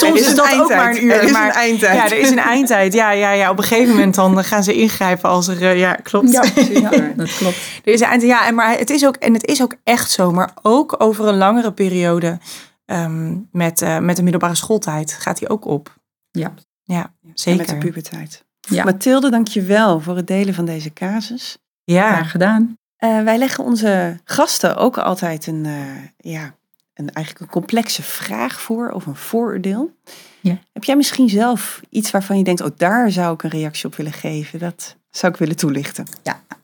Soms 0.00 0.20
is, 0.20 0.28
een 0.28 0.36
dat 0.36 0.54
ook 0.54 0.68
maar 0.68 0.90
een 0.90 1.04
uur. 1.04 1.12
Er 1.12 1.22
is 1.22 1.32
maar, 1.32 1.46
een 1.46 1.52
eindtijd. 1.52 1.96
Ja, 1.96 2.04
er 2.04 2.18
is 2.18 2.30
een 2.30 2.38
eindtijd. 2.38 2.92
Ja, 2.92 3.10
ja, 3.10 3.30
ja. 3.30 3.50
Op 3.50 3.58
een 3.58 3.64
gegeven 3.64 3.90
moment 3.94 4.14
dan 4.14 4.44
gaan 4.44 4.62
ze 4.64 4.74
ingrijpen 4.74 5.30
als 5.30 5.48
er... 5.48 5.62
eh, 5.62 5.78
ja, 5.78 5.94
klopt. 5.94 6.32
Ja, 6.32 6.40
dat 7.16 7.36
klopt. 7.36 7.56
Er 7.84 7.92
is 7.92 8.00
een 8.00 8.06
eind, 8.06 8.22
ja, 8.22 8.46
en 8.46 8.54
maar 8.54 8.78
het 8.78 8.90
is 8.90 9.06
ook, 9.06 9.16
en 9.16 9.32
het 9.32 9.46
is 9.46 9.62
ook 9.62 9.74
echt 9.84 10.10
zo, 10.10 10.30
maar 10.30 10.50
ook 10.62 10.94
over 10.98 11.26
een 11.26 11.36
langere 11.36 11.72
periode 11.72 12.38
ehm, 12.86 13.36
met, 13.52 13.82
eh, 13.82 13.98
met 13.98 14.16
de 14.16 14.22
middelbare 14.22 14.54
schooltijd 14.54 15.12
gaat 15.12 15.38
hij 15.38 15.48
ook 15.48 15.64
op. 15.64 16.00
Ja. 16.30 16.54
Ja, 16.82 17.12
En 17.24 17.30
zeker. 17.34 17.58
met 17.60 17.68
de 17.68 17.78
puberteit. 17.78 18.44
Ja. 18.60 18.84
Mathilde, 18.84 19.30
dank 19.30 19.48
je 19.48 19.62
wel 19.62 20.00
voor 20.00 20.16
het 20.16 20.26
delen 20.26 20.54
van 20.54 20.64
deze 20.64 20.92
casus. 20.92 21.58
Ja, 21.84 22.12
Graag 22.12 22.30
gedaan. 22.30 22.76
Eh, 22.96 23.22
wij 23.22 23.38
leggen 23.38 23.64
onze 23.64 24.20
gasten 24.24 24.76
ook 24.76 24.98
altijd 24.98 25.46
een, 25.46 25.66
eh, 25.66 26.32
ja, 26.32 26.54
een, 26.94 27.10
eigenlijk 27.12 27.46
een 27.46 27.60
complexe 27.60 28.02
vraag 28.02 28.60
voor 28.60 28.90
of 28.90 29.06
een 29.06 29.16
vooroordeel. 29.16 29.94
Ja. 30.40 30.58
Heb 30.72 30.84
jij 30.84 30.96
misschien 30.96 31.28
zelf 31.28 31.80
iets 31.88 32.10
waarvan 32.10 32.38
je 32.38 32.44
denkt, 32.44 32.60
oh 32.60 32.70
daar 32.76 33.10
zou 33.10 33.34
ik 33.34 33.42
een 33.42 33.50
reactie 33.50 33.86
op 33.86 33.94
willen 33.94 34.12
geven? 34.12 34.58
Dat 34.58 34.96
zou 35.10 35.32
ik 35.32 35.38
willen 35.38 35.56
toelichten. 35.56 36.06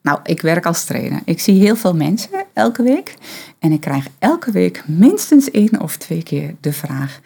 Nou, 0.02 0.20
ik 0.22 0.40
werk 0.40 0.66
als 0.66 0.85
trainer. 0.85 1.20
Ik 1.24 1.40
zie 1.40 1.61
heel 1.61 1.76
veel 1.76 1.94
mensen 1.94 2.44
elke 2.52 2.83
week. 2.83 3.14
En 3.59 3.72
ik 3.72 3.81
krijg 3.81 4.07
elke 4.18 4.50
week 4.50 4.83
minstens 4.87 5.50
één 5.50 5.81
of 5.81 5.96
twee 5.96 6.22
keer 6.22 6.54
de 6.61 6.72
vraag: 6.72 7.20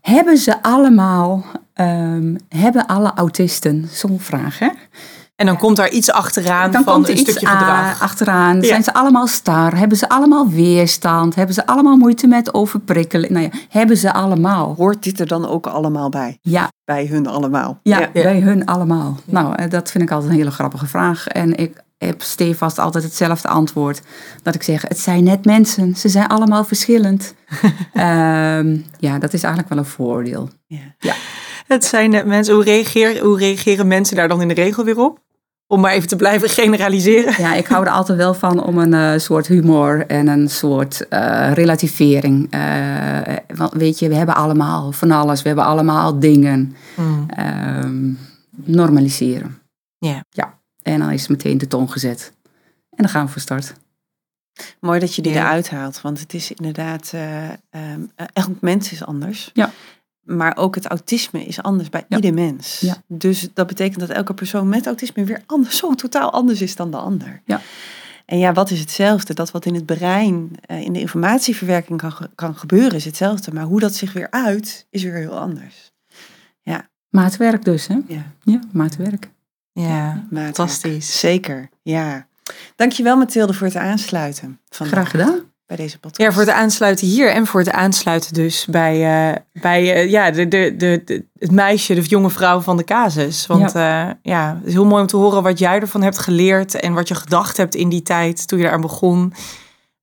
Hebben 0.00 0.36
ze 0.36 0.62
allemaal, 0.62 1.44
ehm, 1.74 2.34
hebben 2.48 2.86
alle 2.86 3.12
autisten 3.14 3.88
zo'n 3.92 4.20
vraag? 4.20 4.58
Hè? 4.58 4.68
en 5.36 5.48
dan 5.48 5.58
komt 5.58 5.76
daar 5.76 5.90
iets 5.90 6.10
achteraan 6.10 6.70
Dan 6.70 6.84
van 6.84 6.92
komt 6.94 7.06
er 7.06 7.12
een 7.12 7.18
iets 7.18 7.30
stukje 7.30 7.46
gedrag. 7.46 8.02
achteraan. 8.02 8.60
Ja. 8.60 8.66
Zijn 8.66 8.82
ze 8.82 8.94
allemaal 8.94 9.26
star? 9.26 9.76
Hebben 9.76 9.98
ze 9.98 10.08
allemaal 10.08 10.48
weerstand? 10.48 11.34
Hebben 11.34 11.54
ze 11.54 11.66
allemaal 11.66 11.96
moeite 11.96 12.26
met 12.26 12.54
overprikkelen? 12.54 13.32
Nou 13.32 13.44
ja, 13.44 13.50
hebben 13.68 13.96
ze 13.96 14.12
allemaal? 14.12 14.74
Hoort 14.76 15.02
dit 15.02 15.20
er 15.20 15.26
dan 15.26 15.48
ook 15.48 15.66
allemaal 15.66 16.08
bij? 16.08 16.38
Ja, 16.40 16.68
Bij 16.84 17.06
hun 17.06 17.26
allemaal? 17.26 17.78
Ja, 17.82 18.08
bij 18.12 18.40
hun 18.40 18.66
allemaal. 18.66 19.18
Nou, 19.24 19.54
eh, 19.54 19.70
dat 19.70 19.90
vind 19.90 20.04
ik 20.04 20.10
altijd 20.10 20.30
een 20.30 20.36
hele 20.38 20.50
grappige 20.50 20.86
vraag. 20.86 21.26
En 21.26 21.56
ik 21.56 21.82
heb 21.98 22.22
stevast 22.22 22.78
altijd 22.78 23.04
hetzelfde 23.04 23.48
antwoord. 23.48 24.02
Dat 24.42 24.54
ik 24.54 24.62
zeg, 24.62 24.82
het 24.82 24.98
zijn 24.98 25.24
net 25.24 25.44
mensen. 25.44 25.96
Ze 25.96 26.08
zijn 26.08 26.26
allemaal 26.26 26.64
verschillend. 26.64 27.34
Ehm, 27.92 28.76
ja, 28.98 29.18
dat 29.18 29.32
is 29.32 29.42
eigenlijk 29.42 29.68
wel 29.68 29.78
een 29.78 29.90
voordeel. 29.90 30.48
Ja. 30.66 31.14
Het 31.72 31.84
zijn 31.84 32.10
net 32.10 32.26
mensen, 32.26 32.54
hoe, 32.54 32.64
reageer, 32.64 33.22
hoe 33.22 33.38
reageren 33.38 33.86
mensen 33.86 34.16
daar 34.16 34.28
dan 34.28 34.40
in 34.40 34.48
de 34.48 34.54
regel 34.54 34.84
weer 34.84 34.98
op? 34.98 35.20
Om 35.66 35.80
maar 35.80 35.92
even 35.92 36.08
te 36.08 36.16
blijven 36.16 36.48
generaliseren. 36.48 37.34
Ja, 37.38 37.54
ik 37.54 37.66
hou 37.66 37.84
er 37.86 37.92
altijd 37.92 38.18
wel 38.18 38.34
van 38.34 38.64
om 38.64 38.78
een 38.78 38.94
eh, 38.94 39.18
soort 39.18 39.46
humor 39.46 40.06
en 40.06 40.26
een 40.26 40.50
soort 40.50 41.08
eh, 41.08 41.52
relativering. 41.52 42.50
Eh, 42.50 43.36
want 43.54 43.72
weet 43.72 43.98
je, 43.98 44.08
we 44.08 44.14
hebben 44.14 44.34
allemaal 44.34 44.92
van 44.92 45.10
alles. 45.10 45.42
We 45.42 45.48
hebben 45.48 45.66
allemaal 45.66 46.18
dingen. 46.18 46.76
Hmm. 46.94 47.24
Ehm, 47.28 48.10
normaliseren. 48.64 49.58
Ja. 49.98 50.24
Ja, 50.30 50.58
en 50.82 50.98
dan 50.98 51.10
is 51.10 51.20
het 51.20 51.30
meteen 51.30 51.58
de 51.58 51.66
toon 51.68 51.90
gezet. 51.90 52.32
En 52.90 52.96
dan 52.96 53.08
gaan 53.08 53.26
we 53.26 53.32
voor 53.32 53.40
start. 53.40 53.74
Mooi 54.80 55.00
dat 55.00 55.14
je 55.14 55.22
die 55.22 55.32
Ja. 55.32 55.38
eruit 55.40 55.70
haalt, 55.70 56.00
want 56.00 56.20
het 56.20 56.34
is 56.34 56.52
inderdaad, 56.52 57.10
eh, 57.14 57.48
ehm, 57.48 58.00
eh, 58.14 58.26
elk 58.32 58.60
mens 58.60 58.92
is 58.92 59.04
anders. 59.04 59.50
Ja. 59.54 59.70
Maar 60.22 60.56
ook 60.56 60.74
het 60.74 60.86
autisme 60.86 61.44
is 61.44 61.62
anders 61.62 61.88
bij 61.88 62.04
Ja. 62.08 62.16
ieder 62.16 62.34
mens. 62.34 62.80
Ja. 62.80 62.96
Dus 63.06 63.48
dat 63.54 63.66
betekent 63.66 64.00
dat 64.00 64.08
elke 64.08 64.34
persoon 64.34 64.68
met 64.68 64.86
autisme 64.86 65.24
weer 65.24 65.42
anders, 65.46 65.76
zo 65.76 65.94
totaal 65.94 66.32
anders 66.32 66.62
is 66.62 66.76
dan 66.76 66.90
de 66.90 66.96
ander. 66.96 67.42
Ja. 67.44 67.60
En 68.26 68.38
ja, 68.38 68.52
wat 68.52 68.70
is 68.70 68.80
hetzelfde? 68.80 69.34
Dat 69.34 69.50
wat 69.50 69.64
in 69.66 69.74
het 69.74 69.86
brein, 69.86 70.50
eh, 70.66 70.80
in 70.80 70.92
de 70.92 71.00
informatieverwerking 71.00 71.98
kan, 71.98 72.14
kan 72.34 72.54
gebeuren, 72.56 72.94
is 72.94 73.04
hetzelfde. 73.04 73.52
Maar 73.52 73.64
hoe 73.64 73.80
dat 73.80 73.94
zich 73.94 74.12
weer 74.12 74.30
uit, 74.30 74.86
is 74.90 75.02
weer 75.02 75.14
heel 75.14 75.38
anders. 75.38 75.90
Maatwerk 77.10 77.64
dus, 77.64 77.86
hè? 77.86 77.98
Ja, 78.06 78.32
Ja, 78.42 78.60
maatwerk. 78.72 79.30
Ja, 79.72 80.12
maatwerk. 80.14 80.54
fantastisch. 80.54 81.18
Zeker, 81.18 81.68
ja. 81.82 82.26
Dankjewel 82.76 83.16
Mathilde 83.16 83.52
voor 83.54 83.66
het 83.66 83.76
aansluiten 83.76 84.60
vandaag 84.68 84.94
Graag 85.08 85.10
gedaan. 85.10 85.51
Bij 85.76 85.84
deze 85.84 85.98
podcast. 85.98 86.20
Ja, 86.20 86.32
voor 86.32 86.42
het 86.42 86.60
aansluiten 86.60 87.06
hier 87.06 87.30
en 87.30 87.46
voor 87.46 87.60
het 87.60 87.70
aansluiten 87.70 88.34
dus 88.34 88.66
bij, 88.66 88.94
eh, 88.94 89.36
bij 89.52 89.94
eh, 89.94 90.10
ja, 90.10 90.30
de, 90.30 90.48
de, 90.48 90.74
de, 90.76 91.24
het 91.38 91.50
meisje, 91.50 91.94
de 91.94 92.00
jonge 92.00 92.30
vrouw 92.30 92.60
van 92.60 92.76
de 92.76 92.84
casus. 92.84 93.46
Want 93.46 93.72
ja. 93.72 94.18
ja, 94.22 94.56
het 94.58 94.66
is 94.66 94.72
heel 94.72 94.84
mooi 94.84 95.02
om 95.02 95.06
te 95.06 95.16
horen 95.16 95.42
wat 95.42 95.58
jij 95.58 95.80
ervan 95.80 96.02
hebt 96.02 96.18
geleerd 96.18 96.74
en 96.74 96.92
wat 96.92 97.08
je 97.08 97.14
gedacht 97.14 97.56
hebt 97.56 97.74
in 97.74 97.88
die 97.88 98.02
tijd 98.02 98.48
toen 98.48 98.58
je 98.58 98.64
eraan 98.64 98.80
begon. 98.80 99.32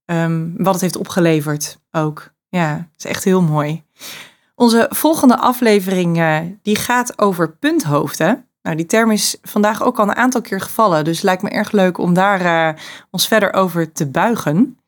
Ehm, 0.05 0.47
wat 0.57 0.73
het 0.73 0.81
heeft 0.81 0.97
opgeleverd 0.97 1.77
ook. 1.91 2.33
Ja, 2.49 2.75
het 2.75 3.05
is 3.05 3.05
echt 3.05 3.23
heel 3.23 3.41
mooi. 3.41 3.83
Onze 4.55 4.87
volgende 4.89 5.37
aflevering 5.37 6.17
eh, 6.17 6.37
die 6.61 6.75
gaat 6.75 7.19
over 7.19 7.51
punthoofden. 7.51 8.45
Nou, 8.61 8.75
die 8.75 8.85
term 8.85 9.11
is 9.11 9.37
vandaag 9.41 9.83
ook 9.83 9.99
al 9.99 10.07
een 10.07 10.15
aantal 10.15 10.41
keer 10.41 10.61
gevallen. 10.61 11.03
Dus 11.03 11.15
het 11.15 11.25
lijkt 11.25 11.41
me 11.41 11.49
erg 11.49 11.71
leuk 11.71 11.97
om 11.97 12.13
daar 12.13 12.41
eh, 12.41 12.81
ons 13.11 13.27
verder 13.27 13.53
over 13.53 13.91
te 13.91 14.07
buigen. 14.07 14.78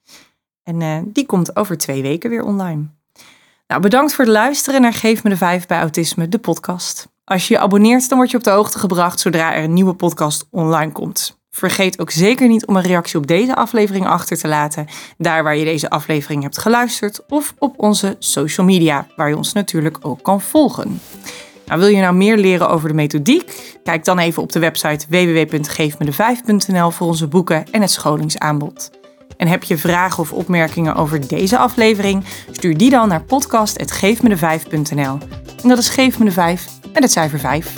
En 0.63 0.81
eh, 0.81 0.97
die 1.05 1.25
komt 1.25 1.55
over 1.55 1.77
twee 1.77 2.01
weken 2.01 2.29
weer 2.29 2.43
online. 2.43 2.85
Nou, 3.67 3.81
bedankt 3.81 4.13
voor 4.13 4.25
het 4.25 4.33
luisteren 4.33 4.81
naar 4.81 4.93
Geef 4.93 5.23
me 5.23 5.29
de 5.29 5.37
Vijf 5.37 5.67
bij 5.67 5.79
Autisme, 5.79 6.29
de 6.29 6.39
podcast. 6.39 7.07
Als 7.23 7.47
je 7.47 7.53
je 7.53 7.59
abonneert, 7.59 8.09
dan 8.09 8.17
word 8.17 8.31
je 8.31 8.37
op 8.37 8.43
de 8.43 8.49
hoogte 8.49 8.79
gebracht 8.79 9.19
zodra 9.19 9.55
er 9.55 9.63
een 9.63 9.73
nieuwe 9.73 9.93
podcast 9.93 10.47
online 10.49 10.91
komt. 10.91 11.39
Vergeet 11.51 11.99
ook 11.99 12.11
zeker 12.11 12.47
niet 12.47 12.65
om 12.65 12.75
een 12.75 12.81
reactie 12.81 13.19
op 13.19 13.27
deze 13.27 13.55
aflevering 13.55 14.07
achter 14.07 14.37
te 14.37 14.47
laten, 14.47 14.87
daar 15.17 15.43
waar 15.43 15.55
je 15.55 15.65
deze 15.65 15.89
aflevering 15.89 16.43
hebt 16.43 16.57
geluisterd, 16.57 17.25
of 17.27 17.53
op 17.57 17.73
onze 17.79 18.15
social 18.19 18.65
media, 18.65 19.07
waar 19.15 19.29
je 19.29 19.37
ons 19.37 19.53
natuurlijk 19.53 19.97
ook 20.01 20.23
kan 20.23 20.41
volgen. 20.41 21.01
Nou, 21.65 21.79
wil 21.79 21.89
je 21.89 22.01
nou 22.01 22.15
meer 22.15 22.37
leren 22.37 22.69
over 22.69 22.87
de 22.87 22.95
methodiek? 22.95 23.77
Kijk 23.83 24.05
dan 24.05 24.19
even 24.19 24.41
op 24.43 24.51
de 24.51 24.59
website 24.59 25.05
www.geefmede5.nl 25.09 26.91
voor 26.91 27.07
onze 27.07 27.27
boeken 27.27 27.65
en 27.71 27.81
het 27.81 27.91
scholingsaanbod. 27.91 29.00
En 29.41 29.47
heb 29.47 29.63
je 29.63 29.77
vragen 29.77 30.19
of 30.23 30.33
opmerkingen 30.33 30.95
over 30.95 31.27
deze 31.27 31.57
aflevering? 31.57 32.23
Stuur 32.51 32.77
die 32.77 32.89
dan 32.89 33.07
naar 33.07 33.23
podcast.geefmede5.nl. 33.23 35.17
En 35.63 35.69
dat 35.69 35.77
is 35.77 35.89
Geef 35.89 36.19
me 36.19 36.25
de 36.25 36.31
5 36.31 36.67
en 36.93 37.01
het 37.01 37.11
cijfer 37.11 37.39
5. 37.39 37.73